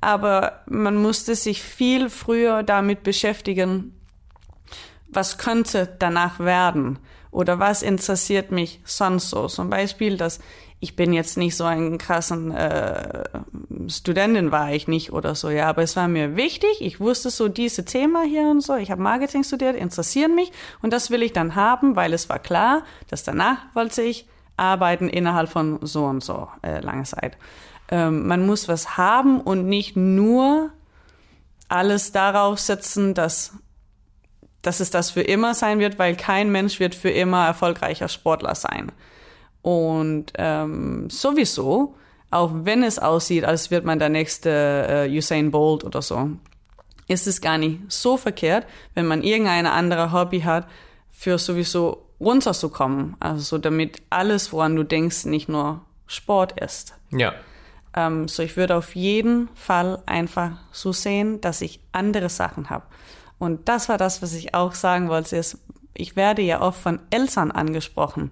Aber 0.00 0.62
man 0.66 0.96
musste 0.96 1.34
sich 1.34 1.62
viel 1.62 2.08
früher 2.10 2.62
damit 2.62 3.02
beschäftigen, 3.02 3.94
was 5.14 5.38
könnte 5.38 5.94
danach 5.98 6.38
werden 6.38 6.98
oder 7.30 7.58
was 7.58 7.82
interessiert 7.82 8.52
mich 8.52 8.80
sonst 8.84 9.30
so. 9.30 9.48
Zum 9.48 9.70
Beispiel, 9.70 10.16
dass 10.16 10.38
ich 10.80 10.96
bin 10.96 11.12
jetzt 11.12 11.38
nicht 11.38 11.56
so 11.56 11.64
ein 11.64 11.96
krassen 11.98 12.50
äh, 12.50 13.24
Studentin 13.88 14.52
war 14.52 14.72
ich 14.72 14.86
nicht 14.86 15.12
oder 15.12 15.34
so, 15.34 15.48
ja, 15.48 15.66
aber 15.66 15.82
es 15.82 15.96
war 15.96 16.08
mir 16.08 16.36
wichtig. 16.36 16.80
Ich 16.80 17.00
wusste 17.00 17.30
so 17.30 17.48
diese 17.48 17.84
Thema 17.84 18.22
hier 18.22 18.42
und 18.42 18.60
so. 18.60 18.76
Ich 18.76 18.90
habe 18.90 19.00
Marketing 19.00 19.44
studiert, 19.44 19.76
interessieren 19.76 20.34
mich 20.34 20.52
und 20.82 20.92
das 20.92 21.10
will 21.10 21.22
ich 21.22 21.32
dann 21.32 21.54
haben, 21.54 21.96
weil 21.96 22.12
es 22.12 22.28
war 22.28 22.38
klar, 22.38 22.82
dass 23.08 23.24
danach 23.24 23.58
wollte 23.74 24.02
ich 24.02 24.28
arbeiten 24.56 25.08
innerhalb 25.08 25.48
von 25.48 25.78
so 25.82 26.04
und 26.04 26.22
so 26.22 26.48
äh, 26.62 26.80
lange 26.80 27.04
Zeit. 27.04 27.36
Ähm, 27.88 28.26
man 28.26 28.46
muss 28.46 28.68
was 28.68 28.96
haben 28.96 29.40
und 29.40 29.66
nicht 29.66 29.96
nur 29.96 30.70
alles 31.68 32.12
darauf 32.12 32.58
setzen, 32.58 33.14
dass 33.14 33.54
dass 34.66 34.80
es 34.80 34.90
das 34.90 35.10
für 35.10 35.22
immer 35.22 35.54
sein 35.54 35.78
wird, 35.78 35.98
weil 35.98 36.16
kein 36.16 36.50
Mensch 36.50 36.80
wird 36.80 36.94
für 36.94 37.10
immer 37.10 37.46
erfolgreicher 37.46 38.08
Sportler 38.08 38.54
sein. 38.54 38.90
Und 39.62 40.32
ähm, 40.36 41.08
sowieso, 41.10 41.94
auch 42.30 42.50
wenn 42.52 42.82
es 42.82 42.98
aussieht, 42.98 43.44
als 43.44 43.70
wird 43.70 43.84
man 43.84 43.98
der 43.98 44.08
nächste 44.08 45.06
äh, 45.06 45.16
Usain 45.16 45.50
Bolt 45.50 45.84
oder 45.84 46.02
so, 46.02 46.30
ist 47.08 47.26
es 47.26 47.40
gar 47.40 47.58
nicht 47.58 47.80
so 47.88 48.16
verkehrt, 48.16 48.66
wenn 48.94 49.06
man 49.06 49.22
irgendeine 49.22 49.72
andere 49.72 50.12
Hobby 50.12 50.40
hat, 50.40 50.66
für 51.10 51.38
sowieso 51.38 52.06
runterzukommen. 52.20 53.16
Also 53.20 53.42
so 53.42 53.58
damit 53.58 54.02
alles, 54.10 54.52
woran 54.52 54.76
du 54.76 54.82
denkst, 54.82 55.26
nicht 55.26 55.48
nur 55.48 55.82
Sport 56.06 56.60
ist. 56.60 56.94
Ja. 57.10 57.32
Ähm, 57.94 58.28
so 58.28 58.42
ich 58.42 58.56
würde 58.56 58.76
auf 58.76 58.94
jeden 58.94 59.48
Fall 59.54 60.02
einfach 60.06 60.58
so 60.72 60.92
sehen, 60.92 61.40
dass 61.40 61.60
ich 61.60 61.80
andere 61.92 62.28
Sachen 62.28 62.70
habe. 62.70 62.84
Und 63.44 63.68
das 63.68 63.88
war 63.88 63.98
das, 63.98 64.22
was 64.22 64.32
ich 64.32 64.54
auch 64.54 64.74
sagen 64.74 65.08
wollte, 65.08 65.36
ist, 65.36 65.58
ich 65.92 66.16
werde 66.16 66.42
ja 66.42 66.60
oft 66.60 66.80
von 66.80 66.98
Eltern 67.10 67.50
angesprochen, 67.50 68.30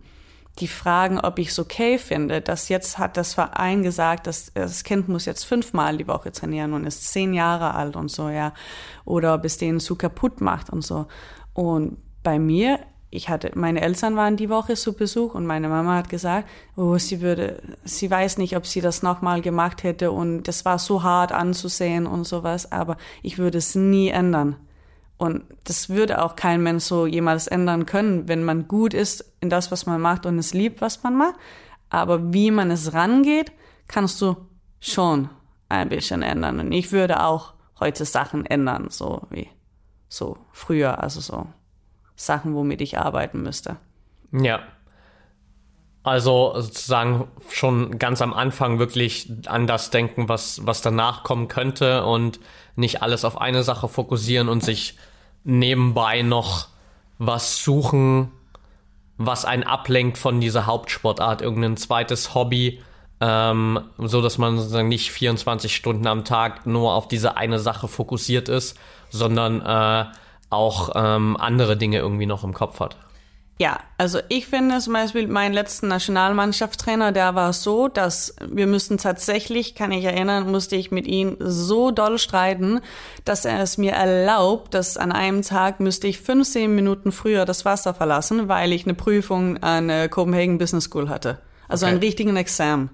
die 0.59 0.69
fragen, 0.69 1.19
ob 1.19 1.39
ich 1.39 1.49
es 1.49 1.59
okay 1.59 1.99
finde, 1.99 2.41
dass 2.41 2.69
jetzt 2.69 2.99
hat 2.99 3.17
das 3.17 3.35
Verein 3.35 3.83
gesagt, 3.83 4.27
dass 4.27 4.53
das 4.55 4.85
Kind 4.85 5.09
muss 5.09 5.25
jetzt 5.25 5.45
fünfmal 5.45 5.97
die 5.97 6.09
Woche 6.09 6.33
trainieren 6.33 6.75
und 6.75 6.87
ist 6.87 7.11
zehn 7.11 7.33
Jahre 7.33 7.75
alt 7.75 7.97
und 7.97 8.11
so, 8.11 8.29
ja. 8.29 8.53
Oder 9.05 9.35
ob 9.35 9.45
es 9.45 9.57
denen 9.57 9.81
zu 9.81 9.97
kaputt 9.97 10.41
macht 10.41 10.69
und 10.69 10.83
so. 10.83 11.07
Und 11.55 11.97
bei 12.23 12.39
mir, 12.39 12.81
ich 13.11 13.29
hatte, 13.29 13.53
meine 13.55 13.81
Eltern 13.81 14.17
waren 14.17 14.37
die 14.37 14.51
Woche 14.51 14.75
zu 14.75 14.95
Besuch 14.95 15.35
und 15.35 15.47
meine 15.47 15.69
Mama 15.69 15.97
hat 15.97 16.09
gesagt, 16.09 16.49
oh, 16.77 16.99
sie 16.99 17.21
würde, 17.21 17.63
sie 17.85 18.11
weiß 18.11 18.37
nicht, 18.39 18.57
ob 18.57 18.67
sie 18.67 18.81
das 18.81 19.03
nochmal 19.03 19.41
gemacht 19.41 19.85
hätte 19.85 20.11
und 20.11 20.45
das 20.45 20.65
war 20.65 20.79
so 20.79 21.03
hart 21.03 21.33
anzusehen 21.33 22.07
und 22.07 22.25
sowas, 22.25 22.73
aber 22.73 22.97
ich 23.23 23.39
würde 23.39 23.59
es 23.59 23.75
nie 23.75 24.09
ändern. 24.09 24.57
Und 25.23 25.45
das 25.63 25.89
würde 25.89 26.21
auch 26.21 26.35
kein 26.35 26.65
Mensch 26.65 26.83
so 26.83 27.07
jemals 27.07 27.47
ändern 27.47 27.87
können, 27.87 28.27
wenn 28.27 28.43
man 28.43 28.67
gut 28.67 28.93
ist 28.93 29.33
in 29.41 29.51
das, 29.51 29.71
was 29.71 29.87
man 29.87 30.01
macht 30.01 30.27
und 30.27 30.37
es 30.37 30.53
liebt, 30.53 30.81
was 30.81 31.05
man 31.05 31.17
macht. 31.17 31.37
Aber 31.91 32.33
wie 32.33 32.51
man 32.51 32.73
es 32.73 32.93
rangeht, 32.93 33.53
kannst 33.87 34.21
du 34.21 34.37
schon 34.81 35.29
ein 35.69 35.89
bisschen 35.89 36.23
ändern. 36.23 36.59
Und 36.59 36.73
ich 36.73 36.91
würde 36.91 37.23
auch 37.23 37.55
heute 37.79 38.05
Sachen 38.05 38.45
ändern, 38.47 38.89
so 38.91 39.23
wie 39.31 39.49
so 40.09 40.39
früher, 40.51 41.01
also 41.01 41.21
so 41.21 41.47
Sachen, 42.17 42.57
womit 42.57 42.81
ich 42.81 42.99
arbeiten 42.99 43.45
müsste. 43.45 43.77
Ja. 44.33 44.59
Also 46.03 46.53
sozusagen 46.57 47.29
schon 47.49 48.01
ganz 48.01 48.21
am 48.23 48.35
Anfang 48.35 48.81
wirklich 48.81 49.31
an 49.47 49.69
das 49.69 49.91
denken, 49.91 50.29
was, 50.29 50.67
was 50.67 50.83
danach 50.83 51.23
kommen 51.23 51.47
könnte 51.47 52.05
und 52.05 52.41
nicht 52.75 53.03
alles 53.03 53.25
auf 53.25 53.41
eine 53.41 53.63
Sache 53.63 53.87
fokussieren 53.87 54.49
und 54.49 54.65
sich 54.65 54.99
nebenbei 55.45 56.23
noch 56.23 56.69
was 57.19 57.63
suchen, 57.63 58.31
was 59.19 59.45
einen 59.45 59.63
ablenkt 59.63 60.19
von 60.19 60.41
dieser 60.41 60.67
Hauptsportart, 60.67 61.43
irgendein 61.43 61.77
zweites 61.77 62.35
Hobby, 62.35 62.81
ähm, 63.21 63.81
so 63.99 64.21
dass 64.21 64.39
man 64.39 64.59
sozusagen 64.59 64.89
nicht 64.89 65.13
24 65.13 65.75
Stunden 65.75 66.07
am 66.07 66.25
Tag 66.25 66.67
nur 66.67 66.95
auf 66.95 67.07
diese 67.07 67.37
eine 67.37 67.59
Sache 67.59 67.87
fokussiert 67.87 68.49
ist, 68.49 68.77
sondern 69.11 69.61
äh, 69.61 70.07
auch 70.51 70.91
ähm, 70.95 71.37
andere 71.39 71.77
Dinge 71.77 71.99
irgendwie 71.99 72.27
noch 72.27 72.45
im 72.45 72.53
Kopf 72.53 72.81
hat. 72.81 72.97
Ja, 73.63 73.79
also 73.97 74.19
ich 74.29 74.49
finde 74.49 74.81
zum 74.81 74.95
Beispiel, 74.95 75.29
mein 75.29 75.53
letzten 75.53 75.87
Nationalmannschaftstrainer, 75.87 77.13
der 77.13 77.37
war 77.37 77.53
so, 77.53 77.87
dass 77.87 78.35
wir 78.45 78.67
müssen 78.67 78.99
tatsächlich, 78.99 79.77
kann 79.77 79.93
ich 79.93 80.05
erinnern, 80.05 80.51
musste 80.51 80.75
ich 80.75 80.91
mit 80.91 81.07
ihm 81.07 81.37
so 81.39 81.93
doll 81.93 82.19
streiten, 82.19 82.81
dass 83.25 83.45
er 83.45 83.61
es 83.61 83.79
mir 83.79 83.93
erlaubt, 83.93 84.75
dass 84.75 84.97
an 84.97 85.13
einem 85.13 85.43
Tag 85.43 85.79
müsste 85.79 86.09
ich 86.09 86.19
15 86.19 86.75
Minuten 86.75 87.13
früher 87.13 87.45
das 87.45 87.65
Wasser 87.65 87.95
verlassen, 87.95 88.49
weil 88.49 88.73
ich 88.73 88.85
eine 88.85 88.95
Prüfung 88.95 89.59
an 89.59 89.87
der 89.87 90.09
Copenhagen 90.09 90.59
Business 90.59 90.87
School 90.87 91.09
hatte. 91.09 91.39
Also 91.69 91.87
okay. 91.87 91.93
einen 91.93 92.03
richtigen 92.03 92.35
Examen. 92.35 92.91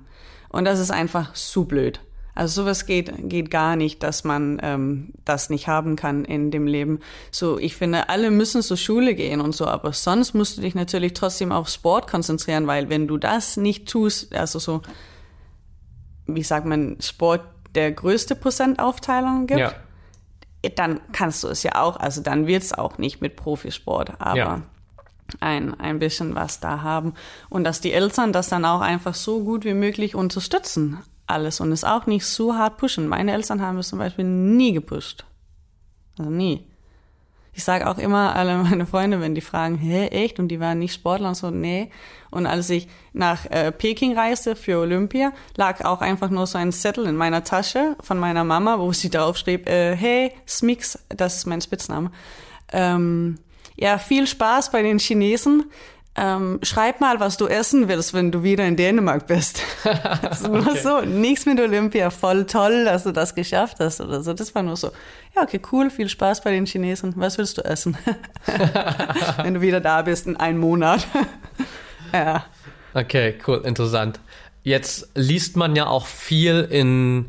Und 0.50 0.66
das 0.66 0.80
ist 0.80 0.90
einfach 0.90 1.32
zu 1.32 1.64
blöd. 1.64 2.00
Also 2.38 2.62
sowas 2.62 2.86
geht, 2.86 3.12
geht 3.28 3.50
gar 3.50 3.74
nicht, 3.74 4.04
dass 4.04 4.22
man 4.22 4.60
ähm, 4.62 5.12
das 5.24 5.50
nicht 5.50 5.66
haben 5.66 5.96
kann 5.96 6.24
in 6.24 6.52
dem 6.52 6.68
Leben. 6.68 7.00
So, 7.32 7.58
ich 7.58 7.74
finde, 7.74 8.10
alle 8.10 8.30
müssen 8.30 8.62
zur 8.62 8.76
Schule 8.76 9.16
gehen 9.16 9.40
und 9.40 9.56
so, 9.56 9.66
aber 9.66 9.92
sonst 9.92 10.34
musst 10.34 10.56
du 10.56 10.60
dich 10.60 10.76
natürlich 10.76 11.14
trotzdem 11.14 11.50
auf 11.50 11.68
Sport 11.68 12.08
konzentrieren, 12.08 12.68
weil 12.68 12.90
wenn 12.90 13.08
du 13.08 13.18
das 13.18 13.56
nicht 13.56 13.88
tust, 13.88 14.32
also 14.36 14.60
so, 14.60 14.82
wie 16.28 16.44
sagt 16.44 16.64
man, 16.64 16.98
Sport 17.00 17.40
der 17.74 17.90
größte 17.90 18.36
Prozentaufteilung 18.36 19.48
gibt, 19.48 19.58
ja. 19.58 19.72
dann 20.76 21.00
kannst 21.10 21.42
du 21.42 21.48
es 21.48 21.64
ja 21.64 21.82
auch, 21.82 21.96
also 21.96 22.22
dann 22.22 22.46
wird 22.46 22.62
es 22.62 22.72
auch 22.72 22.98
nicht 22.98 23.20
mit 23.20 23.34
Profisport, 23.34 24.12
aber 24.20 24.36
ja. 24.36 24.62
ein, 25.40 25.74
ein 25.80 25.98
bisschen 25.98 26.36
was 26.36 26.60
da 26.60 26.82
haben. 26.82 27.14
Und 27.50 27.64
dass 27.64 27.80
die 27.80 27.92
Eltern 27.92 28.32
das 28.32 28.48
dann 28.48 28.64
auch 28.64 28.80
einfach 28.80 29.16
so 29.16 29.42
gut 29.42 29.64
wie 29.64 29.74
möglich 29.74 30.14
unterstützen 30.14 30.98
alles 31.30 31.60
und 31.60 31.72
es 31.72 31.84
auch 31.84 32.06
nicht 32.06 32.26
so 32.26 32.54
hart 32.54 32.78
pushen. 32.78 33.08
Meine 33.08 33.32
Eltern 33.32 33.60
haben 33.62 33.78
es 33.78 33.88
zum 33.88 33.98
Beispiel 33.98 34.24
nie 34.24 34.72
gepusht. 34.72 35.24
Also 36.18 36.30
nie. 36.30 36.64
Ich 37.58 37.64
sage 37.64 37.90
auch 37.90 37.98
immer 37.98 38.36
alle 38.36 38.56
meine 38.58 38.86
Freunde, 38.86 39.20
wenn 39.20 39.34
die 39.34 39.40
fragen, 39.40 39.78
hä, 39.78 40.06
echt? 40.06 40.38
Und 40.38 40.46
die 40.46 40.60
waren 40.60 40.78
nicht 40.78 40.94
Sportler 40.94 41.30
und 41.30 41.34
so, 41.34 41.50
nee. 41.50 41.90
Und 42.30 42.46
als 42.46 42.70
ich 42.70 42.86
nach 43.12 43.46
äh, 43.46 43.72
Peking 43.72 44.16
reiste 44.16 44.54
für 44.54 44.78
Olympia, 44.78 45.32
lag 45.56 45.84
auch 45.84 46.00
einfach 46.00 46.30
nur 46.30 46.46
so 46.46 46.56
ein 46.56 46.70
Zettel 46.70 47.06
in 47.06 47.16
meiner 47.16 47.42
Tasche 47.42 47.96
von 48.00 48.18
meiner 48.18 48.44
Mama, 48.44 48.78
wo 48.78 48.92
sie 48.92 49.10
draufschrieb, 49.10 49.68
äh, 49.68 49.96
hey, 49.96 50.32
Smix, 50.46 51.04
das 51.08 51.36
ist 51.36 51.46
mein 51.46 51.60
Spitzname. 51.60 52.12
Ähm, 52.72 53.38
ja, 53.76 53.98
viel 53.98 54.26
Spaß 54.26 54.70
bei 54.70 54.82
den 54.82 54.98
Chinesen 55.00 55.64
ähm, 56.18 56.58
schreib 56.62 57.00
mal, 57.00 57.20
was 57.20 57.36
du 57.36 57.46
essen 57.46 57.88
willst, 57.88 58.12
wenn 58.12 58.32
du 58.32 58.42
wieder 58.42 58.66
in 58.66 58.76
Dänemark 58.76 59.26
bist. 59.26 59.62
also 60.22 60.48
okay. 60.48 60.62
Nur 60.64 60.76
so, 60.76 61.00
nichts 61.02 61.46
mit 61.46 61.60
Olympia, 61.60 62.10
voll 62.10 62.44
toll, 62.44 62.84
dass 62.84 63.04
du 63.04 63.12
das 63.12 63.34
geschafft 63.34 63.76
hast 63.78 64.00
oder 64.00 64.22
so. 64.22 64.32
Das 64.32 64.54
war 64.54 64.62
nur 64.62 64.76
so, 64.76 64.90
ja, 65.36 65.42
okay, 65.42 65.60
cool, 65.70 65.90
viel 65.90 66.08
Spaß 66.08 66.42
bei 66.42 66.50
den 66.50 66.66
Chinesen. 66.66 67.12
Was 67.16 67.38
willst 67.38 67.58
du 67.58 67.64
essen? 67.64 67.96
wenn 69.42 69.54
du 69.54 69.60
wieder 69.60 69.80
da 69.80 70.02
bist 70.02 70.26
in 70.26 70.36
einem 70.36 70.58
Monat. 70.58 71.06
ja. 72.12 72.44
Okay, 72.94 73.38
cool, 73.46 73.62
interessant. 73.64 74.18
Jetzt 74.64 75.08
liest 75.14 75.56
man 75.56 75.76
ja 75.76 75.86
auch 75.86 76.06
viel 76.06 76.66
in 76.68 77.26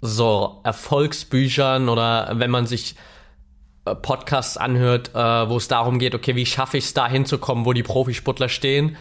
so 0.00 0.60
Erfolgsbüchern 0.64 1.88
oder 1.88 2.32
wenn 2.34 2.50
man 2.50 2.66
sich 2.66 2.96
Podcasts 3.94 4.56
anhört, 4.56 5.10
äh, 5.14 5.48
wo 5.48 5.56
es 5.56 5.68
darum 5.68 5.98
geht, 5.98 6.14
okay, 6.14 6.34
wie 6.34 6.46
schaffe 6.46 6.78
ich 6.78 6.84
es 6.84 6.94
da 6.94 7.08
hinzukommen, 7.08 7.64
wo 7.64 7.72
die 7.72 7.82
Profisportler 7.82 8.48
stehen. 8.48 8.96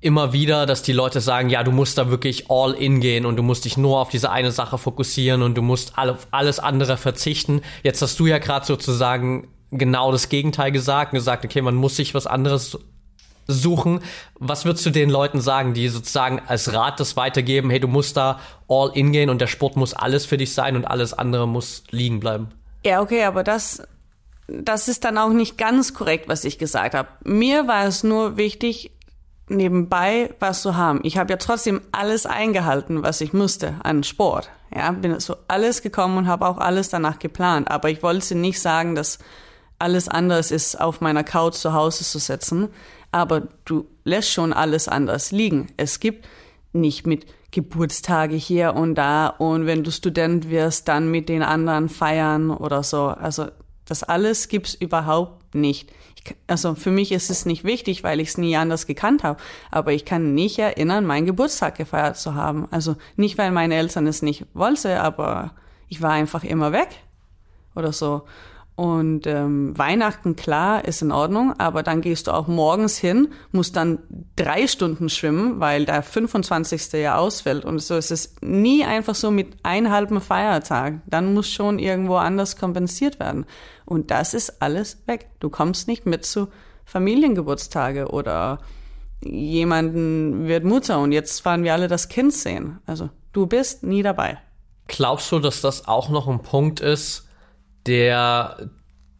Immer 0.00 0.32
wieder, 0.32 0.66
dass 0.66 0.82
die 0.82 0.92
Leute 0.92 1.20
sagen, 1.20 1.50
ja, 1.50 1.64
du 1.64 1.72
musst 1.72 1.98
da 1.98 2.10
wirklich 2.10 2.50
all 2.50 2.72
in 2.72 3.00
gehen 3.00 3.26
und 3.26 3.36
du 3.36 3.42
musst 3.42 3.64
dich 3.64 3.76
nur 3.76 3.98
auf 3.98 4.10
diese 4.10 4.30
eine 4.30 4.52
Sache 4.52 4.78
fokussieren 4.78 5.42
und 5.42 5.56
du 5.56 5.62
musst 5.62 5.98
auf 5.98 6.28
alles 6.30 6.60
andere 6.60 6.96
verzichten. 6.96 7.62
Jetzt 7.82 8.00
hast 8.02 8.18
du 8.20 8.26
ja 8.26 8.38
gerade 8.38 8.64
sozusagen 8.64 9.48
genau 9.70 10.12
das 10.12 10.28
Gegenteil 10.28 10.72
gesagt 10.72 11.12
und 11.12 11.18
gesagt, 11.18 11.44
okay, 11.44 11.62
man 11.62 11.74
muss 11.74 11.96
sich 11.96 12.14
was 12.14 12.26
anderes 12.26 12.78
suchen. 13.48 14.00
Was 14.38 14.64
würdest 14.64 14.86
du 14.86 14.90
den 14.90 15.10
Leuten 15.10 15.40
sagen, 15.40 15.74
die 15.74 15.88
sozusagen 15.88 16.40
als 16.46 16.72
Rat 16.72 17.00
das 17.00 17.16
weitergeben, 17.16 17.70
hey, 17.70 17.80
du 17.80 17.88
musst 17.88 18.16
da 18.16 18.38
all 18.68 18.90
in 18.94 19.10
gehen 19.10 19.30
und 19.30 19.40
der 19.40 19.46
Sport 19.46 19.76
muss 19.76 19.94
alles 19.94 20.26
für 20.26 20.36
dich 20.36 20.52
sein 20.54 20.76
und 20.76 20.84
alles 20.84 21.14
andere 21.14 21.48
muss 21.48 21.82
liegen 21.90 22.20
bleiben? 22.20 22.48
Ja, 22.84 23.00
okay, 23.00 23.24
aber 23.24 23.42
das, 23.44 23.82
das 24.46 24.88
ist 24.88 25.04
dann 25.04 25.18
auch 25.18 25.30
nicht 25.32 25.58
ganz 25.58 25.94
korrekt, 25.94 26.28
was 26.28 26.44
ich 26.44 26.58
gesagt 26.58 26.94
habe. 26.94 27.08
Mir 27.24 27.66
war 27.66 27.86
es 27.86 28.04
nur 28.04 28.36
wichtig, 28.36 28.92
nebenbei 29.48 30.34
was 30.40 30.62
zu 30.62 30.76
haben. 30.76 31.00
Ich 31.02 31.18
habe 31.18 31.30
ja 31.30 31.36
trotzdem 31.36 31.80
alles 31.92 32.26
eingehalten, 32.26 33.02
was 33.02 33.20
ich 33.20 33.32
musste 33.32 33.76
an 33.82 34.04
Sport. 34.04 34.50
Ja, 34.74 34.90
bin 34.92 35.18
so 35.20 35.36
alles 35.48 35.82
gekommen 35.82 36.18
und 36.18 36.26
habe 36.26 36.46
auch 36.46 36.58
alles 36.58 36.88
danach 36.90 37.18
geplant. 37.18 37.70
Aber 37.70 37.90
ich 37.90 38.02
wollte 38.02 38.34
nicht 38.34 38.60
sagen, 38.60 38.94
dass 38.94 39.18
alles 39.78 40.08
anders 40.08 40.50
ist, 40.50 40.80
auf 40.80 41.00
meiner 41.00 41.24
Couch 41.24 41.54
zu 41.54 41.72
Hause 41.72 42.04
zu 42.04 42.18
sitzen. 42.18 42.68
Aber 43.10 43.48
du 43.64 43.86
lässt 44.04 44.30
schon 44.30 44.52
alles 44.52 44.88
anders 44.88 45.32
liegen. 45.32 45.72
Es 45.76 46.00
gibt 46.00 46.26
nicht 46.72 47.06
mit 47.06 47.26
Geburtstage 47.50 48.36
hier 48.36 48.74
und 48.74 48.94
da 48.94 49.28
und 49.28 49.66
wenn 49.66 49.82
du 49.82 49.90
Student 49.90 50.50
wirst, 50.50 50.88
dann 50.88 51.10
mit 51.10 51.28
den 51.28 51.42
anderen 51.42 51.88
feiern 51.88 52.50
oder 52.50 52.82
so. 52.82 53.06
Also 53.06 53.46
das 53.86 54.02
alles 54.02 54.48
gibt's 54.48 54.74
überhaupt 54.74 55.54
nicht. 55.54 55.90
Ich, 56.16 56.36
also 56.46 56.74
für 56.74 56.90
mich 56.90 57.10
ist 57.10 57.30
es 57.30 57.46
nicht 57.46 57.64
wichtig, 57.64 58.04
weil 58.04 58.20
ich 58.20 58.28
es 58.28 58.38
nie 58.38 58.56
anders 58.56 58.86
gekannt 58.86 59.22
habe. 59.22 59.40
Aber 59.70 59.92
ich 59.92 60.04
kann 60.04 60.34
nicht 60.34 60.58
erinnern, 60.58 61.06
meinen 61.06 61.24
Geburtstag 61.24 61.76
gefeiert 61.76 62.18
zu 62.18 62.34
haben. 62.34 62.68
Also 62.70 62.96
nicht, 63.16 63.38
weil 63.38 63.50
meine 63.50 63.76
Eltern 63.76 64.06
es 64.06 64.20
nicht 64.20 64.44
wollten, 64.52 64.98
aber 64.98 65.52
ich 65.88 66.02
war 66.02 66.10
einfach 66.10 66.44
immer 66.44 66.72
weg 66.72 66.88
oder 67.74 67.92
so. 67.92 68.22
Und 68.78 69.26
ähm, 69.26 69.76
Weihnachten, 69.76 70.36
klar, 70.36 70.84
ist 70.84 71.02
in 71.02 71.10
Ordnung, 71.10 71.52
aber 71.58 71.82
dann 71.82 72.00
gehst 72.00 72.28
du 72.28 72.30
auch 72.30 72.46
morgens 72.46 72.96
hin, 72.96 73.26
musst 73.50 73.74
dann 73.74 73.98
drei 74.36 74.68
Stunden 74.68 75.08
schwimmen, 75.08 75.58
weil 75.58 75.84
der 75.84 76.00
25. 76.00 76.92
ja 76.92 77.16
ausfällt. 77.16 77.64
Und 77.64 77.80
so 77.80 77.96
ist 77.96 78.12
es 78.12 78.36
nie 78.40 78.84
einfach 78.84 79.16
so 79.16 79.32
mit 79.32 79.56
einhalben 79.64 80.20
Feiertag. 80.20 81.00
Dann 81.06 81.34
muss 81.34 81.50
schon 81.50 81.80
irgendwo 81.80 82.18
anders 82.18 82.56
kompensiert 82.56 83.18
werden. 83.18 83.46
Und 83.84 84.12
das 84.12 84.32
ist 84.32 84.62
alles 84.62 85.02
weg. 85.06 85.28
Du 85.40 85.50
kommst 85.50 85.88
nicht 85.88 86.06
mit 86.06 86.24
zu 86.24 86.46
Familiengeburtstage 86.84 88.06
oder 88.06 88.60
jemanden 89.24 90.46
wird 90.46 90.62
Mutter 90.62 91.00
und 91.00 91.10
jetzt 91.10 91.40
fahren 91.40 91.64
wir 91.64 91.72
alle 91.72 91.88
das 91.88 92.08
Kind 92.08 92.32
sehen. 92.32 92.78
Also 92.86 93.10
du 93.32 93.48
bist 93.48 93.82
nie 93.82 94.04
dabei. 94.04 94.38
Glaubst 94.86 95.32
du, 95.32 95.40
dass 95.40 95.62
das 95.62 95.88
auch 95.88 96.10
noch 96.10 96.28
ein 96.28 96.42
Punkt 96.42 96.78
ist, 96.78 97.27
der 97.88 98.70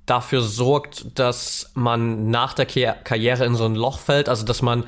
dafür 0.07 0.43
sorgt, 0.43 1.19
dass 1.19 1.71
man 1.75 2.31
nach 2.31 2.55
der 2.55 2.67
Karriere 2.67 3.45
in 3.45 3.57
so 3.57 3.65
ein 3.65 3.75
Loch 3.75 3.99
fällt, 3.99 4.29
also 4.29 4.45
dass 4.45 4.63
man 4.63 4.85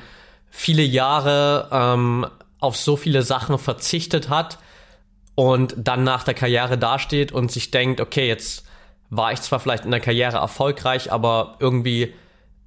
viele 0.49 0.83
Jahre 0.83 1.67
ähm, 1.71 2.25
auf 2.59 2.77
so 2.77 2.95
viele 2.95 3.23
Sachen 3.23 3.57
verzichtet 3.57 4.29
hat 4.29 4.59
und 5.35 5.75
dann 5.77 6.03
nach 6.03 6.23
der 6.23 6.33
Karriere 6.33 6.77
dasteht 6.77 7.31
und 7.31 7.51
sich 7.51 7.71
denkt, 7.71 7.99
okay, 7.99 8.27
jetzt 8.27 8.65
war 9.09 9.31
ich 9.31 9.41
zwar 9.41 9.59
vielleicht 9.59 9.85
in 9.85 9.91
der 9.91 9.99
Karriere 9.99 10.37
erfolgreich, 10.37 11.11
aber 11.11 11.57
irgendwie 11.59 12.13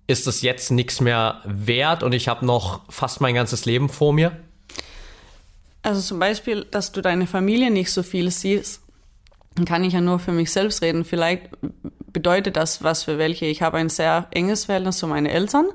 ist 0.07 0.27
es 0.27 0.43
jetzt 0.43 0.71
nichts 0.71 1.01
mehr 1.01 1.41
wert 1.45 2.03
und 2.03 2.13
ich 2.13 2.29
habe 2.29 2.45
noch 2.45 2.81
fast 2.91 3.21
mein 3.21 3.35
ganzes 3.35 3.65
Leben 3.65 3.89
vor 3.89 4.13
mir? 4.13 4.37
Also 5.83 6.01
zum 6.01 6.19
Beispiel, 6.19 6.67
dass 6.71 6.93
du 6.93 7.01
deine 7.01 7.27
Familie 7.27 7.71
nicht 7.71 7.91
so 7.91 8.03
viel 8.03 8.31
siehst, 8.31 8.84
kann 9.67 9.85
ich 9.85 9.93
ja 9.93 10.01
nur 10.01 10.19
für 10.19 10.33
mich 10.33 10.51
selbst 10.51 10.83
reden. 10.83 11.05
Vielleicht 11.05 11.49
bedeutet 12.13 12.57
das 12.57 12.83
was 12.83 13.05
für 13.05 13.19
welche. 13.19 13.47
Ich 13.47 13.63
habe 13.63 13.79
ein 13.79 13.89
sehr 13.89 14.27
enges 14.31 14.65
Verhältnis 14.65 14.99
zu 14.99 15.07
meinen 15.07 15.27
Eltern, 15.27 15.67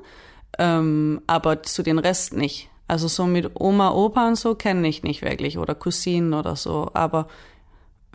ähm, 0.58 1.22
aber 1.26 1.62
zu 1.62 1.82
den 1.82 1.98
Rest 1.98 2.34
nicht. 2.34 2.68
Also 2.88 3.08
so 3.08 3.24
mit 3.24 3.52
Oma, 3.54 3.92
Opa 3.92 4.26
und 4.26 4.36
so 4.36 4.54
kenne 4.54 4.88
ich 4.88 5.02
nicht 5.02 5.22
wirklich 5.22 5.58
oder 5.58 5.74
Cousinen 5.74 6.34
oder 6.34 6.56
so. 6.56 6.90
Aber 6.92 7.28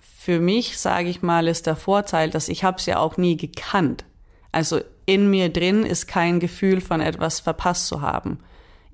für 0.01 0.39
mich, 0.39 0.77
sage 0.77 1.07
ich 1.07 1.21
mal, 1.21 1.47
ist 1.47 1.65
der 1.65 1.75
Vorteil, 1.75 2.29
dass 2.29 2.49
ich 2.49 2.63
habe 2.63 2.77
es 2.77 2.85
ja 2.85 2.99
auch 2.99 3.15
nie 3.17 3.37
gekannt. 3.37 4.05
Also 4.51 4.81
in 5.05 5.29
mir 5.29 5.49
drin 5.49 5.83
ist 5.83 6.07
kein 6.07 6.39
Gefühl 6.39 6.81
von 6.81 6.99
etwas 6.99 7.39
verpasst 7.39 7.87
zu 7.87 8.01
haben. 8.01 8.39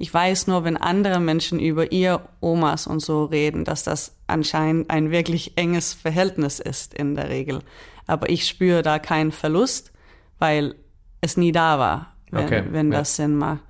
Ich 0.01 0.11
weiß 0.11 0.47
nur, 0.47 0.63
wenn 0.63 0.77
andere 0.77 1.19
Menschen 1.19 1.59
über 1.59 1.91
ihr 1.91 2.27
Omas 2.39 2.87
und 2.87 3.01
so 3.01 3.25
reden, 3.25 3.65
dass 3.65 3.83
das 3.83 4.15
anscheinend 4.25 4.89
ein 4.89 5.11
wirklich 5.11 5.59
enges 5.59 5.93
Verhältnis 5.93 6.59
ist 6.59 6.95
in 6.95 7.13
der 7.13 7.29
Regel. 7.29 7.59
Aber 8.07 8.27
ich 8.27 8.47
spüre 8.47 8.81
da 8.81 8.97
keinen 8.97 9.31
Verlust, 9.31 9.91
weil 10.39 10.73
es 11.21 11.37
nie 11.37 11.51
da 11.51 11.77
war, 11.77 12.15
wenn, 12.31 12.45
okay, 12.45 12.63
wenn 12.71 12.91
ja. 12.91 12.97
das 12.97 13.15
Sinn 13.15 13.35
macht. 13.35 13.61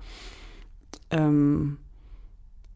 Ähm, 1.10 1.76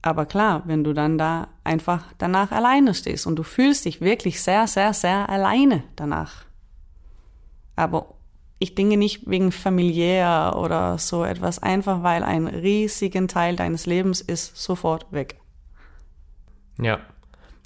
aber 0.02 0.26
klar, 0.26 0.62
wenn 0.66 0.84
du 0.84 0.92
dann 0.92 1.16
da 1.16 1.48
einfach 1.64 2.04
danach 2.18 2.52
alleine 2.52 2.92
stehst 2.92 3.26
und 3.26 3.36
du 3.36 3.42
fühlst 3.42 3.86
dich 3.86 4.02
wirklich 4.02 4.42
sehr, 4.42 4.66
sehr, 4.66 4.92
sehr 4.92 5.30
alleine 5.30 5.82
danach. 5.96 6.44
Aber 7.74 8.15
ich 8.59 8.74
denke 8.74 8.96
nicht 8.96 9.28
wegen 9.28 9.52
familiär 9.52 10.54
oder 10.57 10.98
so 10.98 11.24
etwas, 11.24 11.62
einfach 11.62 12.02
weil 12.02 12.22
ein 12.22 12.46
riesigen 12.46 13.28
Teil 13.28 13.57
deines 13.57 13.86
Lebens 13.86 14.20
ist 14.20 14.57
sofort 14.57 15.07
weg. 15.12 15.36
Ja. 16.80 17.00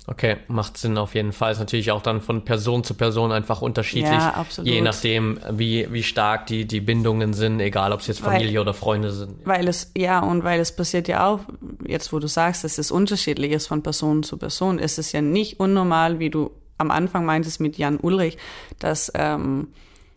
Okay, 0.06 0.38
macht 0.48 0.76
Sinn 0.76 0.98
auf 0.98 1.14
jeden 1.14 1.32
Fall. 1.32 1.52
Ist 1.52 1.60
natürlich 1.60 1.92
auch 1.92 2.02
dann 2.02 2.20
von 2.20 2.44
Person 2.44 2.82
zu 2.82 2.94
Person 2.94 3.30
einfach 3.30 3.62
unterschiedlich. 3.62 4.10
Ja, 4.10 4.30
absolut. 4.30 4.68
Je 4.68 4.80
nachdem, 4.80 5.38
wie, 5.50 5.86
wie 5.92 6.02
stark 6.02 6.46
die, 6.46 6.66
die 6.66 6.80
Bindungen 6.80 7.32
sind, 7.32 7.60
egal 7.60 7.92
ob 7.92 8.00
es 8.00 8.08
jetzt 8.08 8.20
Familie 8.20 8.54
weil, 8.54 8.58
oder 8.58 8.74
Freunde 8.74 9.12
sind. 9.12 9.46
Weil 9.46 9.68
es, 9.68 9.92
ja, 9.96 10.20
und 10.20 10.42
weil 10.42 10.58
es 10.58 10.74
passiert 10.74 11.06
ja 11.06 11.28
auch, 11.28 11.40
jetzt 11.86 12.12
wo 12.12 12.18
du 12.18 12.26
sagst, 12.26 12.64
dass 12.64 12.78
es 12.78 12.90
unterschiedlich 12.90 13.52
ist 13.52 13.68
von 13.68 13.82
Person 13.82 14.24
zu 14.24 14.36
Person, 14.38 14.80
ist 14.80 14.98
es 14.98 15.12
ja 15.12 15.20
nicht 15.20 15.60
unnormal, 15.60 16.18
wie 16.18 16.30
du 16.30 16.50
am 16.78 16.90
Anfang 16.90 17.24
meintest 17.24 17.60
mit 17.60 17.78
Jan 17.78 17.98
Ulrich, 17.98 18.38
dass 18.78 19.12
ähm, 19.14 19.68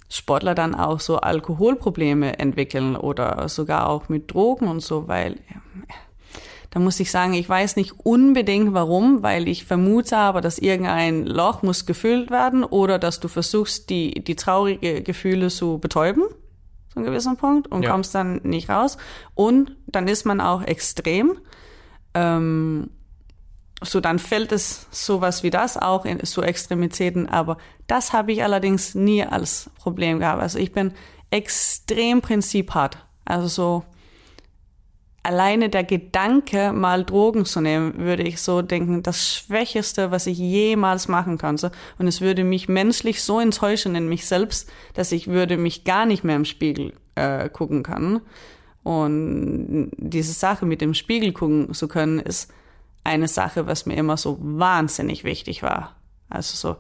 Sportler 0.10 0.56
dann 0.56 0.76
auch 0.76 1.00
so 1.00 1.18
Alkoholprobleme 1.18 2.40
entwickeln 2.40 2.96
oder 2.96 3.48
sogar 3.50 3.90
auch 3.90 4.10
mit 4.10 4.34
Drogen 4.34 4.68
und 4.68 4.82
so, 4.82 5.08
weil 5.08 5.38
da 6.74 6.80
muss 6.80 7.00
ich 7.00 7.12
sagen, 7.12 7.36
ich 7.36 7.48
weiß 7.48 7.76
nicht 7.76 7.94
unbedingt 8.04 8.74
warum, 8.74 9.22
weil 9.22 9.48
ich 9.48 9.64
vermute 9.64 10.18
aber, 10.18 10.42
dass 10.42 10.58
irgendein 10.58 11.24
Loch 11.28 11.62
muss 11.62 11.86
gefüllt 11.86 12.32
werden 12.32 12.64
oder 12.64 12.98
dass 12.98 13.20
du 13.20 13.28
versuchst, 13.28 13.92
die, 13.92 14.24
die 14.24 14.36
traurige 14.36 15.04
Gefühle 15.04 15.50
zu 15.50 15.78
betäuben, 15.78 16.24
zu 16.90 16.98
einem 16.98 17.06
gewissen 17.06 17.38
Punkt, 17.38 17.68
und 17.68 17.84
ja. 17.84 17.92
kommst 17.92 18.16
dann 18.16 18.42
nicht 18.42 18.70
raus. 18.70 18.98
Und 19.36 19.76
dann 19.86 20.08
ist 20.08 20.26
man 20.26 20.42
auch 20.42 20.64
extrem. 20.64 21.38
Ähm, 22.16 22.90
so 23.84 24.02
dann 24.02 24.20
fällt 24.20 24.52
es 24.52 24.88
sowas 24.92 25.44
wie 25.44 25.50
das 25.50 25.78
auch 25.78 26.06
in 26.06 26.20
so 26.26 26.42
Extremitäten, 26.42 27.28
aber 27.28 27.58
das 27.88 28.14
habe 28.14 28.32
ich 28.32 28.44
allerdings 28.44 28.96
nie 28.96 29.24
als 29.24 29.70
Problem 29.80 30.20
gehabt. 30.20 30.42
Also 30.42 30.60
ich 30.60 30.72
bin 30.72 30.94
extrem 31.32 32.22
prinziphart. 32.22 32.98
Also 33.26 33.48
so 33.48 33.84
alleine 35.24 35.70
der 35.70 35.84
Gedanke, 35.84 36.74
mal 36.74 37.06
Drogen 37.06 37.46
zu 37.46 37.62
nehmen, 37.62 37.98
würde 37.98 38.24
ich 38.24 38.42
so 38.42 38.62
denken, 38.62 39.04
das 39.04 39.34
Schwächeste, 39.34 40.12
was 40.12 40.28
ich 40.28 40.38
jemals 40.38 41.08
machen 41.08 41.38
könnte. 41.38 41.72
Und 41.98 42.08
es 42.08 42.22
würde 42.22 42.44
mich 42.44 42.68
menschlich 42.68 43.24
so 43.24 43.40
enttäuschen 43.40 43.96
in 43.96 44.10
mich 44.10 44.26
selbst, 44.26 44.70
dass 44.94 45.12
ich 45.12 45.28
würde 45.28 45.58
mich 45.58 45.86
gar 45.86 46.06
nicht 46.06 46.24
mehr 46.24 46.36
im 46.36 46.46
Spiegel 46.46 46.94
äh, 47.16 47.50
gucken 47.50 47.84
können. 47.84 48.22
Und 48.84 49.92
diese 49.98 50.34
Sache 50.34 50.66
mit 50.66 50.82
dem 50.82 50.94
Spiegel 50.94 51.32
gucken 51.32 51.74
zu 51.74 51.88
können, 51.88 52.20
ist 52.20 52.52
eine 53.04 53.28
Sache, 53.28 53.68
was 53.68 53.86
mir 53.86 53.96
immer 53.96 54.18
so 54.18 54.38
wahnsinnig 54.40 55.24
wichtig 55.24 55.64
war. 55.64 55.96
Also 56.30 56.56
so, 56.56 56.78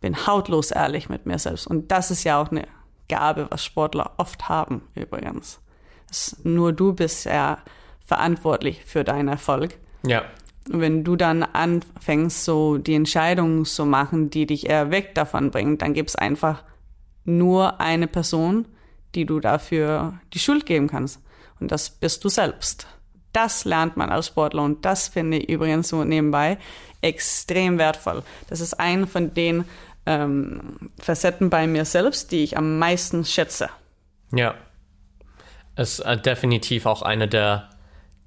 bin 0.00 0.26
hautlos 0.26 0.70
ehrlich 0.70 1.08
mit 1.08 1.26
mir 1.26 1.38
selbst. 1.38 1.66
Und 1.66 1.90
das 1.90 2.10
ist 2.10 2.24
ja 2.24 2.40
auch 2.40 2.50
eine 2.50 2.66
Gabe, 3.08 3.46
was 3.50 3.64
Sportler 3.64 4.12
oft 4.18 4.48
haben, 4.48 4.82
übrigens. 4.94 5.60
Das, 6.08 6.36
nur 6.44 6.72
du 6.72 6.92
bist 6.92 7.24
ja 7.24 7.58
verantwortlich 8.04 8.84
für 8.84 9.04
deinen 9.04 9.28
Erfolg. 9.28 9.78
Ja. 10.06 10.24
Und 10.70 10.80
wenn 10.80 11.04
du 11.04 11.16
dann 11.16 11.42
anfängst, 11.42 12.44
so 12.44 12.78
die 12.78 12.94
Entscheidungen 12.94 13.64
zu 13.64 13.84
machen, 13.84 14.30
die 14.30 14.46
dich 14.46 14.68
eher 14.68 14.90
weg 14.90 15.14
davon 15.14 15.50
bringen, 15.50 15.78
dann 15.78 15.94
gibt 15.94 16.10
es 16.10 16.16
einfach 16.16 16.64
nur 17.24 17.80
eine 17.80 18.06
Person, 18.06 18.68
die 19.14 19.26
du 19.26 19.40
dafür 19.40 20.18
die 20.32 20.38
Schuld 20.38 20.66
geben 20.66 20.88
kannst. 20.88 21.20
Und 21.60 21.72
das 21.72 21.90
bist 21.90 22.24
du 22.24 22.28
selbst. 22.28 22.86
Das 23.34 23.66
lernt 23.66 23.98
man 23.98 24.08
als 24.08 24.28
Sportler 24.28 24.62
und 24.62 24.84
das 24.86 25.08
finde 25.08 25.36
ich 25.36 25.50
übrigens 25.50 25.88
so 25.90 26.02
nebenbei 26.04 26.56
extrem 27.02 27.76
wertvoll. 27.78 28.22
Das 28.48 28.60
ist 28.60 28.80
eine 28.80 29.06
von 29.06 29.34
den 29.34 29.64
ähm, 30.06 30.90
Facetten 30.98 31.50
bei 31.50 31.66
mir 31.66 31.84
selbst, 31.84 32.32
die 32.32 32.42
ich 32.42 32.56
am 32.56 32.78
meisten 32.78 33.24
schätze. 33.24 33.68
Ja, 34.32 34.54
ist 35.76 36.00
äh, 36.00 36.16
definitiv 36.16 36.86
auch 36.86 37.02
eine 37.02 37.28
der, 37.28 37.70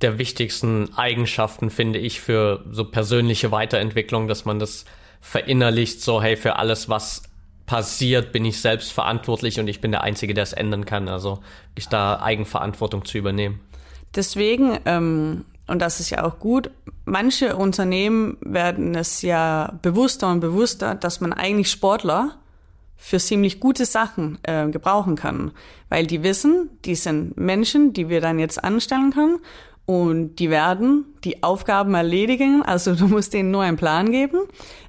der 0.01 0.17
wichtigsten 0.17 0.95
Eigenschaften, 0.95 1.69
finde 1.69 1.99
ich, 1.99 2.21
für 2.21 2.63
so 2.69 2.85
persönliche 2.85 3.51
Weiterentwicklung, 3.51 4.27
dass 4.27 4.45
man 4.45 4.59
das 4.59 4.85
verinnerlicht, 5.21 6.01
so 6.01 6.21
hey, 6.21 6.37
für 6.37 6.57
alles, 6.57 6.89
was 6.89 7.23
passiert, 7.65 8.31
bin 8.31 8.45
ich 8.45 8.61
selbst 8.61 8.93
verantwortlich 8.93 9.59
und 9.59 9.67
ich 9.67 9.81
bin 9.81 9.91
der 9.91 10.01
Einzige, 10.01 10.33
der 10.33 10.43
es 10.43 10.53
ändern 10.53 10.85
kann. 10.85 11.09
Also 11.09 11.39
ich 11.75 11.87
da 11.87 12.21
Eigenverantwortung 12.21 13.05
zu 13.05 13.17
übernehmen. 13.17 13.59
Deswegen, 14.15 14.79
ähm, 14.85 15.45
und 15.67 15.81
das 15.81 15.99
ist 15.99 16.09
ja 16.09 16.23
auch 16.23 16.39
gut, 16.39 16.71
manche 17.05 17.55
Unternehmen 17.55 18.37
werden 18.41 18.95
es 18.95 19.21
ja 19.21 19.73
bewusster 19.81 20.31
und 20.31 20.39
bewusster, 20.39 20.95
dass 20.95 21.21
man 21.21 21.33
eigentlich 21.33 21.69
Sportler 21.71 22.37
für 22.95 23.19
ziemlich 23.19 23.59
gute 23.59 23.85
Sachen 23.85 24.39
äh, 24.43 24.67
gebrauchen 24.69 25.15
kann, 25.15 25.51
weil 25.89 26.07
die 26.07 26.23
wissen, 26.23 26.69
die 26.83 26.95
sind 26.95 27.37
Menschen, 27.37 27.93
die 27.93 28.09
wir 28.09 28.21
dann 28.21 28.39
jetzt 28.39 28.63
anstellen 28.63 29.11
können 29.11 29.39
und 29.85 30.35
die 30.35 30.49
werden 30.49 31.05
die 31.23 31.43
Aufgaben 31.43 31.93
erledigen. 31.93 32.61
Also 32.63 32.95
du 32.95 33.07
musst 33.07 33.33
denen 33.33 33.51
nur 33.51 33.61
einen 33.61 33.77
Plan 33.77 34.11
geben. 34.11 34.39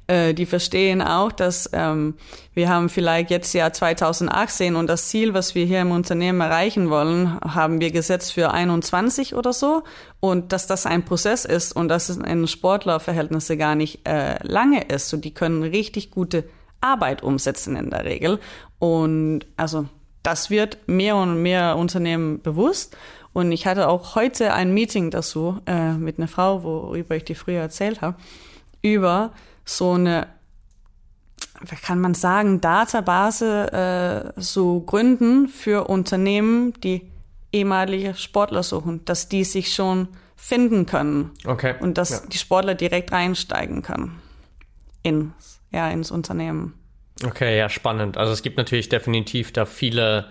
Äh, 0.09 0.33
die 0.33 0.47
verstehen 0.47 1.03
auch, 1.03 1.31
dass 1.31 1.69
ähm, 1.75 2.15
wir 2.55 2.71
haben 2.71 2.89
vielleicht 2.89 3.31
jetzt 3.31 3.53
Jahr 3.53 3.73
2018 3.73 4.75
und 4.75 4.89
das 4.89 5.09
Ziel, 5.09 5.35
was 5.35 5.55
wir 5.55 5.67
hier 5.67 5.83
im 5.83 5.91
Unternehmen 5.91 6.41
erreichen 6.41 6.89
wollen, 6.89 7.39
haben 7.43 7.81
wir 7.81 7.91
gesetzt 7.91 8.33
für 8.33 8.51
21 8.51 9.35
oder 9.35 9.53
so. 9.53 9.85
Und 10.19 10.53
dass 10.53 10.67
das 10.67 10.87
ein 10.87 11.05
Prozess 11.05 11.45
ist 11.45 11.73
und 11.73 11.89
dass 11.89 12.09
es 12.09 12.17
in 12.17 12.49
Sportlerverhältnisse 12.49 13.59
gar 13.59 13.75
nicht 13.75 14.09
äh, 14.09 14.43
lange 14.47 14.83
ist. 14.85 15.11
So, 15.11 15.19
die 15.19 15.35
können 15.35 15.63
richtig 15.63 16.11
gute 16.11 16.45
Arbeit 16.81 17.23
umsetzen 17.23 17.77
in 17.77 17.91
der 17.91 18.05
Regel. 18.05 18.41
Und 18.79 19.41
also 19.59 19.87
das 20.23 20.49
wird 20.49 20.79
mehr 20.87 21.17
und 21.17 21.43
mehr 21.43 21.77
Unternehmen 21.77 22.41
bewusst. 22.41 22.97
Und 23.35 23.53
ich 23.53 23.67
hatte 23.67 23.89
auch 23.89 24.15
heute 24.15 24.55
ein 24.55 24.73
Meeting 24.73 25.11
dazu 25.11 25.61
äh, 25.67 25.93
mit 25.93 26.19
einer 26.19 26.29
Frau, 26.29 26.63
worüber 26.63 27.15
ich 27.15 27.25
dir 27.25 27.37
früher 27.37 27.61
erzählt 27.61 28.01
habe, 28.01 28.17
über 28.81 29.33
so 29.69 29.93
eine, 29.93 30.27
wie 31.61 31.77
kann 31.77 32.01
man 32.01 32.14
sagen, 32.14 32.61
Database 32.61 34.33
äh, 34.37 34.41
so 34.41 34.81
gründen 34.81 35.49
für 35.49 35.89
Unternehmen, 35.89 36.73
die 36.81 37.03
ehemalige 37.53 38.14
Sportler 38.14 38.62
suchen, 38.62 39.05
dass 39.05 39.29
die 39.29 39.45
sich 39.45 39.75
schon 39.75 40.09
finden 40.37 40.87
können. 40.87 41.33
Okay. 41.45 41.75
Und 41.81 41.99
dass 41.99 42.11
ja. 42.11 42.21
die 42.33 42.39
Sportler 42.39 42.75
direkt 42.75 43.12
reinsteigen 43.12 43.83
können 43.83 44.21
ins, 45.03 45.61
ja, 45.71 45.89
ins 45.91 46.11
Unternehmen. 46.11 46.75
Okay, 47.25 47.59
ja, 47.59 47.69
spannend. 47.69 48.16
Also 48.16 48.33
es 48.33 48.43
gibt 48.43 48.57
natürlich 48.57 48.89
definitiv 48.89 49.53
da 49.53 49.66
viele 49.66 50.27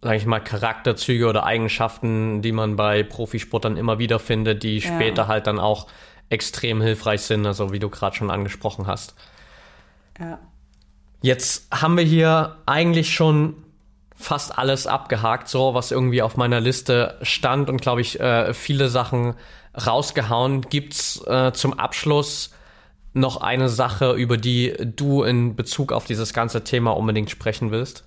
sage 0.00 0.16
ich 0.16 0.26
mal, 0.26 0.38
Charakterzüge 0.38 1.26
oder 1.26 1.44
Eigenschaften, 1.44 2.40
die 2.40 2.52
man 2.52 2.76
bei 2.76 3.02
Profisportern 3.02 3.76
immer 3.76 3.98
wieder 3.98 4.20
findet, 4.20 4.62
die 4.62 4.78
ja. 4.78 4.94
später 4.94 5.26
halt 5.26 5.48
dann 5.48 5.58
auch 5.58 5.88
extrem 6.30 6.80
hilfreich 6.80 7.22
sind, 7.22 7.46
also 7.46 7.72
wie 7.72 7.78
du 7.78 7.88
gerade 7.88 8.16
schon 8.16 8.30
angesprochen 8.30 8.86
hast. 8.86 9.14
Ja. 10.18 10.38
Jetzt 11.20 11.68
haben 11.72 11.96
wir 11.96 12.04
hier 12.04 12.56
eigentlich 12.66 13.14
schon 13.14 13.56
fast 14.14 14.58
alles 14.58 14.86
abgehakt, 14.86 15.48
so 15.48 15.74
was 15.74 15.90
irgendwie 15.90 16.22
auf 16.22 16.36
meiner 16.36 16.60
Liste 16.60 17.18
stand 17.22 17.70
und 17.70 17.80
glaube 17.80 18.00
ich 18.00 18.18
äh, 18.18 18.52
viele 18.52 18.88
Sachen 18.88 19.34
rausgehauen. 19.86 20.62
Gibt's 20.62 21.24
äh, 21.26 21.52
zum 21.52 21.78
Abschluss 21.78 22.50
noch 23.14 23.40
eine 23.40 23.68
Sache, 23.68 24.12
über 24.12 24.36
die 24.36 24.74
du 24.78 25.22
in 25.22 25.56
Bezug 25.56 25.92
auf 25.92 26.04
dieses 26.04 26.32
ganze 26.32 26.64
Thema 26.64 26.92
unbedingt 26.92 27.30
sprechen 27.30 27.70
willst? 27.70 28.04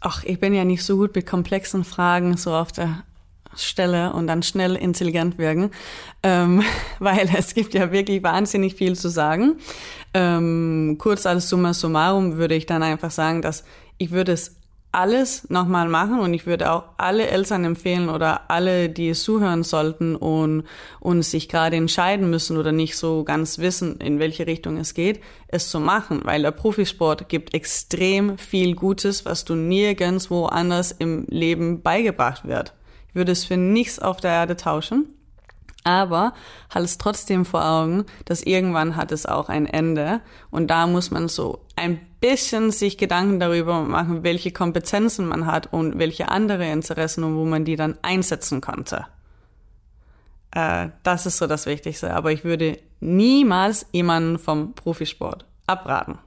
Ach, 0.00 0.22
ich 0.24 0.38
bin 0.38 0.54
ja 0.54 0.64
nicht 0.64 0.84
so 0.84 0.96
gut 0.96 1.14
mit 1.14 1.26
komplexen 1.26 1.84
Fragen 1.84 2.36
so 2.36 2.54
auf 2.54 2.70
der 2.70 3.02
Stelle 3.56 4.12
und 4.12 4.26
dann 4.26 4.42
schnell 4.42 4.76
intelligent 4.76 5.38
wirken, 5.38 5.70
ähm, 6.22 6.62
weil 6.98 7.28
es 7.36 7.54
gibt 7.54 7.74
ja 7.74 7.92
wirklich 7.92 8.22
wahnsinnig 8.22 8.74
viel 8.74 8.96
zu 8.96 9.08
sagen. 9.08 9.56
Ähm, 10.14 10.96
kurz 10.98 11.26
als 11.26 11.48
Summa 11.48 11.74
summarum 11.74 12.36
würde 12.36 12.54
ich 12.54 12.66
dann 12.66 12.82
einfach 12.82 13.10
sagen, 13.10 13.42
dass 13.42 13.64
ich 13.98 14.10
würde 14.10 14.32
es 14.32 14.58
alles 14.90 15.50
nochmal 15.50 15.88
machen 15.88 16.18
und 16.18 16.32
ich 16.32 16.46
würde 16.46 16.72
auch 16.72 16.84
alle 16.96 17.26
Eltern 17.26 17.64
empfehlen 17.64 18.08
oder 18.08 18.50
alle, 18.50 18.88
die 18.88 19.10
es 19.10 19.22
zuhören 19.22 19.62
sollten 19.62 20.16
und, 20.16 20.64
und 20.98 21.22
sich 21.22 21.48
gerade 21.48 21.76
entscheiden 21.76 22.30
müssen 22.30 22.56
oder 22.56 22.72
nicht 22.72 22.96
so 22.96 23.22
ganz 23.22 23.58
wissen, 23.58 24.00
in 24.00 24.18
welche 24.18 24.46
Richtung 24.46 24.78
es 24.78 24.94
geht, 24.94 25.20
es 25.48 25.70
zu 25.70 25.78
machen, 25.78 26.20
weil 26.24 26.42
der 26.42 26.52
Profisport 26.52 27.28
gibt 27.28 27.52
extrem 27.52 28.38
viel 28.38 28.74
Gutes, 28.74 29.26
was 29.26 29.44
du 29.44 29.54
nirgends 29.54 30.30
woanders 30.30 30.92
im 30.92 31.26
Leben 31.28 31.82
beigebracht 31.82 32.46
wird. 32.46 32.72
Ich 33.08 33.14
würde 33.14 33.32
es 33.32 33.44
für 33.44 33.56
nichts 33.56 33.98
auf 33.98 34.20
der 34.20 34.32
Erde 34.32 34.56
tauschen 34.56 35.14
aber 35.88 36.34
halt 36.72 36.84
es 36.84 36.98
trotzdem 36.98 37.46
vor 37.46 37.64
Augen, 37.64 38.04
dass 38.26 38.42
irgendwann 38.42 38.94
hat 38.96 39.10
es 39.10 39.24
auch 39.24 39.48
ein 39.48 39.66
Ende 39.66 40.20
und 40.50 40.68
da 40.68 40.86
muss 40.86 41.10
man 41.10 41.28
so 41.28 41.64
ein 41.76 41.98
bisschen 42.20 42.70
sich 42.70 42.98
Gedanken 42.98 43.40
darüber 43.40 43.82
machen, 43.82 44.22
welche 44.22 44.52
Kompetenzen 44.52 45.26
man 45.26 45.46
hat 45.46 45.72
und 45.72 45.98
welche 45.98 46.28
andere 46.28 46.70
Interessen 46.70 47.24
und 47.24 47.36
wo 47.36 47.44
man 47.44 47.64
die 47.64 47.76
dann 47.76 47.96
einsetzen 48.02 48.60
konnte. 48.60 49.06
Äh, 50.50 50.88
das 51.04 51.24
ist 51.24 51.38
so 51.38 51.46
das 51.46 51.64
Wichtigste, 51.64 52.12
aber 52.12 52.32
ich 52.32 52.44
würde 52.44 52.78
niemals 53.00 53.86
jemanden 53.92 54.38
vom 54.38 54.74
Profisport 54.74 55.46
abraten, 55.66 56.18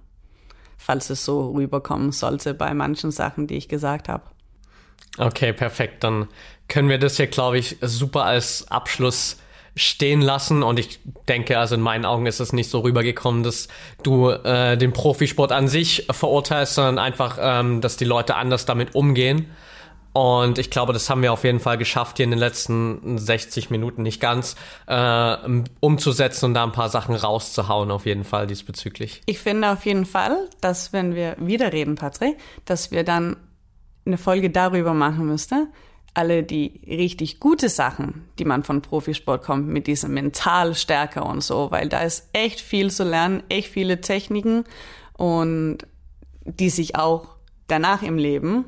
falls 0.78 1.12
es 1.12 1.24
so 1.24 1.52
rüberkommen 1.52 2.12
sollte 2.12 2.56
bei 2.56 2.74
manchen 2.74 3.12
Sachen, 3.12 3.46
die 3.46 3.58
ich 3.58 3.68
gesagt 3.68 4.10
habe. 4.10 4.24
Okay, 5.18 5.52
perfekt. 5.52 6.04
Dann 6.04 6.28
können 6.72 6.88
wir 6.88 7.00
das 7.00 7.18
hier, 7.18 7.28
glaube 7.28 7.58
ich, 7.58 7.76
super 7.82 8.24
als 8.24 8.72
Abschluss 8.72 9.38
stehen 9.76 10.22
lassen. 10.22 10.64
Und 10.64 10.80
ich 10.80 11.00
denke, 11.28 11.60
also 11.60 11.76
in 11.76 11.82
meinen 11.82 12.06
Augen 12.06 12.26
ist 12.28 12.40
es 12.40 12.54
nicht 12.54 12.70
so 12.70 12.80
rübergekommen, 12.80 13.44
dass 13.44 13.68
du 14.04 14.30
äh, 14.30 14.78
den 14.78 14.94
Profisport 14.94 15.52
an 15.52 15.68
sich 15.68 16.08
verurteilst, 16.10 16.76
sondern 16.76 16.98
einfach, 16.98 17.38
ähm, 17.42 17.82
dass 17.82 17.98
die 17.98 18.06
Leute 18.06 18.36
anders 18.36 18.66
damit 18.66 18.96
umgehen. 18.96 19.52
Und 20.14 20.60
ich 20.60 20.70
glaube, 20.70 20.94
das 20.94 21.10
haben 21.10 21.22
wir 21.22 21.34
auf 21.34 21.44
jeden 21.44 21.60
Fall 21.60 21.78
geschafft, 21.78 22.18
hier 22.18 22.24
in 22.24 22.32
den 22.32 22.40
letzten 22.40 23.18
60 23.18 23.70
Minuten 23.70 24.02
nicht 24.04 24.22
ganz 24.22 24.56
äh, 24.88 25.36
umzusetzen 25.82 26.46
und 26.46 26.54
da 26.54 26.64
ein 26.64 26.72
paar 26.72 26.90
Sachen 26.90 27.16
rauszuhauen, 27.16 27.92
auf 27.92 28.06
jeden 28.06 28.24
Fall 28.24 28.48
diesbezüglich. 28.48 29.22
Ich 29.26 29.40
finde 29.40 29.72
auf 29.72 29.86
jeden 29.86 30.06
Fall, 30.06 30.50
dass 30.62 30.94
wenn 30.94 31.16
wir 31.16 31.36
wieder 31.38 31.74
reden, 31.74 31.96
Patrick, 31.96 32.38
dass 32.64 32.92
wir 32.92 33.04
dann 33.04 33.36
eine 34.06 34.18
Folge 34.18 34.50
darüber 34.50 34.94
machen 34.94 35.28
müssten, 35.28 35.68
alle 36.14 36.43
die 36.43 36.82
richtig 36.88 37.39
gute 37.39 37.70
Sachen, 37.70 38.28
die 38.38 38.45
man 38.45 38.64
von 38.64 38.82
Profisport 38.82 39.43
kommt, 39.43 39.68
mit 39.68 39.88
diesem 39.88 40.14
Mentalstärke 40.14 41.24
und 41.24 41.41
so, 41.41 41.72
weil 41.72 41.88
da 41.88 42.01
ist 42.01 42.30
echt 42.34 42.59
viel 42.59 42.91
zu 42.91 43.03
lernen, 43.03 43.43
echt 43.49 43.70
viele 43.70 44.01
Techniken 44.01 44.66
und 45.14 45.80
die 46.43 46.70
sich 46.70 46.95
auch 46.95 47.36
danach 47.68 48.03
im 48.03 48.18
Leben 48.18 48.66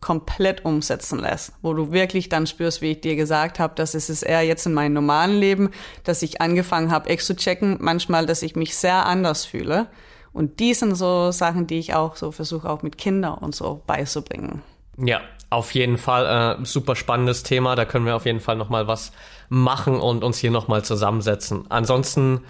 komplett 0.00 0.64
umsetzen 0.64 1.18
lässt, 1.18 1.52
wo 1.62 1.74
du 1.74 1.92
wirklich 1.92 2.28
dann 2.28 2.46
spürst, 2.46 2.82
wie 2.82 2.92
ich 2.92 3.00
dir 3.00 3.16
gesagt 3.16 3.58
habe, 3.58 3.74
dass 3.74 3.94
es 3.94 4.10
ist 4.10 4.22
eher 4.22 4.42
jetzt 4.42 4.66
in 4.66 4.74
meinem 4.74 4.94
normalen 4.94 5.38
Leben, 5.38 5.70
dass 6.04 6.22
ich 6.22 6.40
angefangen 6.40 6.90
habe, 6.90 7.08
echt 7.08 7.24
zu 7.24 7.36
checken, 7.36 7.78
manchmal, 7.80 8.26
dass 8.26 8.42
ich 8.42 8.56
mich 8.56 8.76
sehr 8.76 9.06
anders 9.06 9.44
fühle. 9.44 9.88
Und 10.32 10.60
die 10.60 10.74
sind 10.74 10.96
so 10.96 11.30
Sachen, 11.30 11.66
die 11.66 11.78
ich 11.78 11.94
auch 11.94 12.16
so 12.16 12.32
versuche, 12.32 12.68
auch 12.68 12.82
mit 12.82 12.98
Kindern 12.98 13.38
und 13.38 13.54
so 13.54 13.82
beizubringen. 13.86 14.62
Ja, 14.98 15.20
auf 15.52 15.74
jeden 15.74 15.98
Fall 15.98 16.58
äh, 16.60 16.64
super 16.64 16.96
spannendes 16.96 17.42
Thema. 17.42 17.76
Da 17.76 17.84
können 17.84 18.06
wir 18.06 18.16
auf 18.16 18.26
jeden 18.26 18.40
Fall 18.40 18.56
noch 18.56 18.68
mal 18.68 18.86
was 18.86 19.12
machen 19.48 20.00
und 20.00 20.24
uns 20.24 20.38
hier 20.38 20.50
noch 20.50 20.68
mal 20.68 20.84
zusammensetzen. 20.84 21.66
Ansonsten 21.68 22.42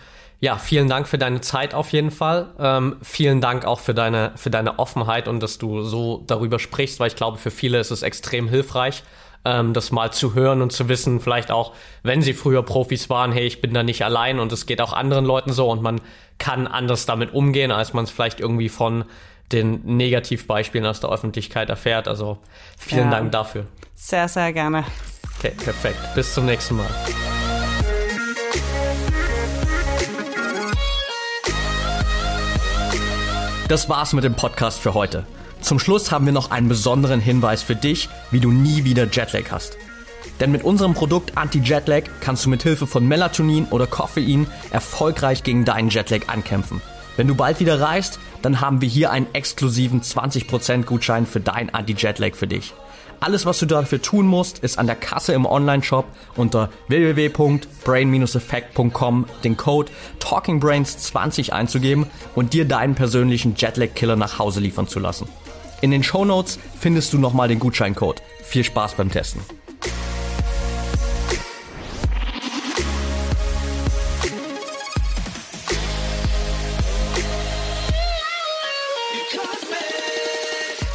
ja, 0.42 0.56
vielen 0.56 0.88
Dank 0.88 1.06
für 1.06 1.18
deine 1.18 1.40
Zeit 1.40 1.72
auf 1.72 1.92
jeden 1.92 2.10
Fall. 2.10 2.48
Ähm, 2.58 2.96
vielen 3.00 3.40
Dank 3.40 3.64
auch 3.64 3.78
für 3.78 3.94
deine 3.94 4.32
für 4.34 4.50
deine 4.50 4.80
Offenheit 4.80 5.28
und 5.28 5.40
dass 5.40 5.56
du 5.58 5.82
so 5.82 6.24
darüber 6.26 6.58
sprichst, 6.58 6.98
weil 6.98 7.06
ich 7.06 7.16
glaube, 7.16 7.38
für 7.38 7.52
viele 7.52 7.78
ist 7.78 7.92
es 7.92 8.02
extrem 8.02 8.48
hilfreich, 8.48 9.04
ähm, 9.44 9.72
das 9.72 9.92
mal 9.92 10.12
zu 10.12 10.34
hören 10.34 10.60
und 10.60 10.72
zu 10.72 10.88
wissen, 10.88 11.20
vielleicht 11.20 11.52
auch, 11.52 11.74
wenn 12.02 12.22
sie 12.22 12.34
früher 12.34 12.64
Profis 12.64 13.08
waren, 13.08 13.30
hey, 13.30 13.46
ich 13.46 13.60
bin 13.60 13.72
da 13.72 13.84
nicht 13.84 14.04
allein 14.04 14.40
und 14.40 14.50
es 14.50 14.66
geht 14.66 14.80
auch 14.80 14.92
anderen 14.92 15.26
Leuten 15.26 15.52
so 15.52 15.70
und 15.70 15.80
man 15.80 16.00
kann 16.38 16.66
anders 16.66 17.06
damit 17.06 17.32
umgehen, 17.32 17.70
als 17.70 17.92
man 17.92 18.02
es 18.02 18.10
vielleicht 18.10 18.40
irgendwie 18.40 18.68
von 18.68 19.04
den 19.52 19.84
Negativbeispielen 19.84 20.86
aus 20.86 21.00
der 21.00 21.10
Öffentlichkeit 21.10 21.68
erfährt. 21.68 22.08
Also 22.08 22.38
vielen 22.78 23.04
ja. 23.04 23.10
Dank 23.10 23.32
dafür. 23.32 23.66
Sehr, 23.94 24.28
sehr 24.28 24.52
gerne. 24.52 24.84
Okay, 25.38 25.52
perfekt. 25.56 25.98
Bis 26.14 26.34
zum 26.34 26.46
nächsten 26.46 26.76
Mal. 26.76 26.86
Das 33.68 33.88
war's 33.88 34.12
mit 34.12 34.24
dem 34.24 34.34
Podcast 34.34 34.80
für 34.80 34.92
heute. 34.92 35.24
Zum 35.62 35.78
Schluss 35.78 36.10
haben 36.10 36.26
wir 36.26 36.32
noch 36.32 36.50
einen 36.50 36.68
besonderen 36.68 37.20
Hinweis 37.20 37.62
für 37.62 37.76
dich, 37.76 38.08
wie 38.30 38.40
du 38.40 38.50
nie 38.50 38.84
wieder 38.84 39.06
Jetlag 39.10 39.50
hast. 39.50 39.78
Denn 40.40 40.50
mit 40.50 40.64
unserem 40.64 40.92
Produkt 40.92 41.38
Anti-Jetlag 41.38 42.02
kannst 42.20 42.44
du 42.44 42.50
mit 42.50 42.62
Hilfe 42.62 42.86
von 42.86 43.06
Melatonin 43.06 43.66
oder 43.70 43.86
Koffein 43.86 44.46
erfolgreich 44.70 45.42
gegen 45.42 45.64
deinen 45.64 45.88
Jetlag 45.88 46.28
ankämpfen. 46.28 46.82
Wenn 47.16 47.28
du 47.28 47.34
bald 47.34 47.60
wieder 47.60 47.80
reist, 47.80 48.18
dann 48.42 48.60
haben 48.60 48.80
wir 48.80 48.88
hier 48.88 49.10
einen 49.10 49.32
exklusiven 49.34 50.02
20% 50.02 50.84
Gutschein 50.84 51.26
für 51.26 51.40
dein 51.40 51.74
Anti-Jetlag 51.74 52.34
für 52.34 52.46
dich. 52.46 52.74
Alles, 53.22 53.46
was 53.46 53.60
du 53.60 53.66
dafür 53.66 54.02
tun 54.02 54.26
musst, 54.26 54.58
ist 54.58 54.80
an 54.80 54.88
der 54.88 54.96
Kasse 54.96 55.32
im 55.32 55.46
Online-Shop 55.46 56.06
unter 56.34 56.70
www.brain-effect.com 56.88 59.26
den 59.44 59.56
Code 59.56 59.92
TalkingBrains20 60.18 61.52
einzugeben 61.52 62.08
und 62.34 62.52
dir 62.52 62.64
deinen 62.64 62.96
persönlichen 62.96 63.54
Jetlag-Killer 63.56 64.16
nach 64.16 64.40
Hause 64.40 64.58
liefern 64.58 64.88
zu 64.88 64.98
lassen. 64.98 65.28
In 65.82 65.92
den 65.92 66.02
Show 66.02 66.24
Notes 66.24 66.58
findest 66.80 67.12
du 67.12 67.18
nochmal 67.18 67.46
den 67.46 67.60
Gutscheincode. 67.60 68.20
Viel 68.42 68.64
Spaß 68.64 68.94
beim 68.94 69.12
Testen. 69.12 69.40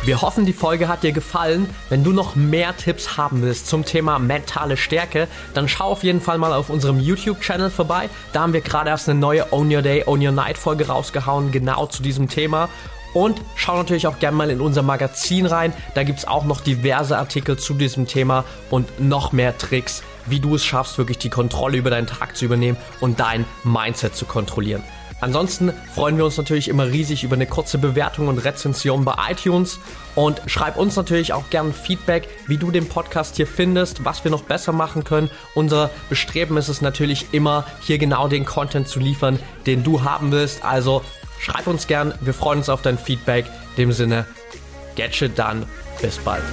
Wir 0.08 0.22
hoffen, 0.22 0.45
die 0.45 0.53
Folge 0.53 0.88
hat 0.88 1.03
dir 1.03 1.12
gefallen. 1.12 1.70
Wenn 1.89 2.05
du 2.05 2.14
noch 2.14 2.38
mehr 2.38 2.78
Tipps 2.78 3.18
haben 3.18 3.41
willst 3.41 3.68
zum 3.68 3.84
Thema 3.84 4.20
mentale 4.20 4.78
Stärke, 4.78 5.28
dann 5.53 5.68
schau 5.68 5.91
auf 5.91 6.01
jeden 6.01 6.22
Fall 6.22 6.38
mal 6.38 6.53
auf 6.53 6.70
unserem 6.70 7.01
YouTube-Channel 7.01 7.70
vorbei. 7.70 8.10
Da 8.32 8.39
haben 8.39 8.53
wir 8.53 8.62
gerade 8.62 8.89
erst 8.89 9.10
eine 9.10 9.20
neue 9.20 9.51
Own 9.51 9.70
Your 9.70 9.82
Day, 9.82 10.05
Own 10.05 10.26
Your 10.26 10.32
Night 10.32 10.58
Folge 10.58 10.88
rausgehauen, 10.88 11.51
genau 11.51 11.88
zu 11.88 12.01
diesem 12.01 12.30
Thema. 12.30 12.70
Und 13.14 13.41
schau 13.58 13.76
natürlich 13.76 14.08
auch 14.08 14.18
gerne 14.18 14.38
mal 14.38 14.49
in 14.49 14.62
unser 14.62 14.82
Magazin 14.82 15.45
rein. 15.45 15.74
Da 15.93 16.03
gibt 16.03 16.20
es 16.20 16.26
auch 16.26 16.45
noch 16.45 16.62
diverse 16.62 17.18
Artikel 17.18 17.58
zu 17.58 17.74
diesem 17.74 18.08
Thema 18.08 18.45
und 18.70 19.01
noch 19.01 19.34
mehr 19.34 19.58
Tricks, 19.58 20.03
wie 20.26 20.39
du 20.39 20.55
es 20.55 20.64
schaffst, 20.64 20.97
wirklich 20.97 21.18
die 21.18 21.30
Kontrolle 21.30 21.76
über 21.76 21.89
deinen 21.89 22.08
Tag 22.08 22.38
zu 22.38 22.45
übernehmen 22.45 22.78
und 23.01 23.20
dein 23.20 23.43
Mindset 23.66 24.16
zu 24.16 24.24
kontrollieren. 24.24 24.84
Ansonsten 25.20 25.74
freuen 25.93 26.18
wir 26.18 26.26
uns 26.26 26.38
natürlich 26.38 26.68
immer 26.68 26.88
riesig 26.88 27.24
über 27.24 27.36
eine 27.36 27.47
kurze 27.47 27.80
Bewertung 27.80 28.28
und 28.28 28.38
Rezension 28.38 29.03
bei 29.03 29.15
iTunes 29.32 29.80
und 30.15 30.41
schreib 30.45 30.78
uns 30.78 30.95
natürlich 30.95 31.34
auch 31.34 31.49
gerne 31.49 31.74
Feedback, 31.74 32.28
wie 32.45 32.57
du 32.57 32.70
den 32.70 32.88
Podcast 32.88 33.36
hier 33.36 33.47
findest, 33.47 34.05
was 34.05 34.24
wir 34.24 34.32
noch 34.32 34.43
besser 34.43 34.74
machen 34.74 35.03
können. 35.03 35.32
Unser 35.55 35.89
Bestreben 36.09 36.55
ist 36.57 36.68
es 36.68 36.82
natürlich 36.82 37.28
immer, 37.32 37.65
hier 37.82 37.97
genau 37.97 38.28
den 38.28 38.45
Content 38.45 38.88
zu 38.88 38.99
liefern, 38.99 39.39
den 39.65 39.84
du 39.84 40.03
haben 40.03 40.32
willst. 40.32 40.63
Also 40.63 41.01
schreib 41.39 41.65
uns 41.65 41.88
gern, 41.88 42.13
wir 42.22 42.36
freuen 42.36 42.59
uns 42.59 42.70
auf 42.70 42.84
dein 42.84 42.99
Feedback. 42.99 43.45
In 43.76 43.84
dem 43.84 43.91
Sinne, 43.93 44.26
get 44.95 45.15
shit 45.15 45.38
done, 45.38 45.65
bis 45.99 46.18
bald. 46.18 46.43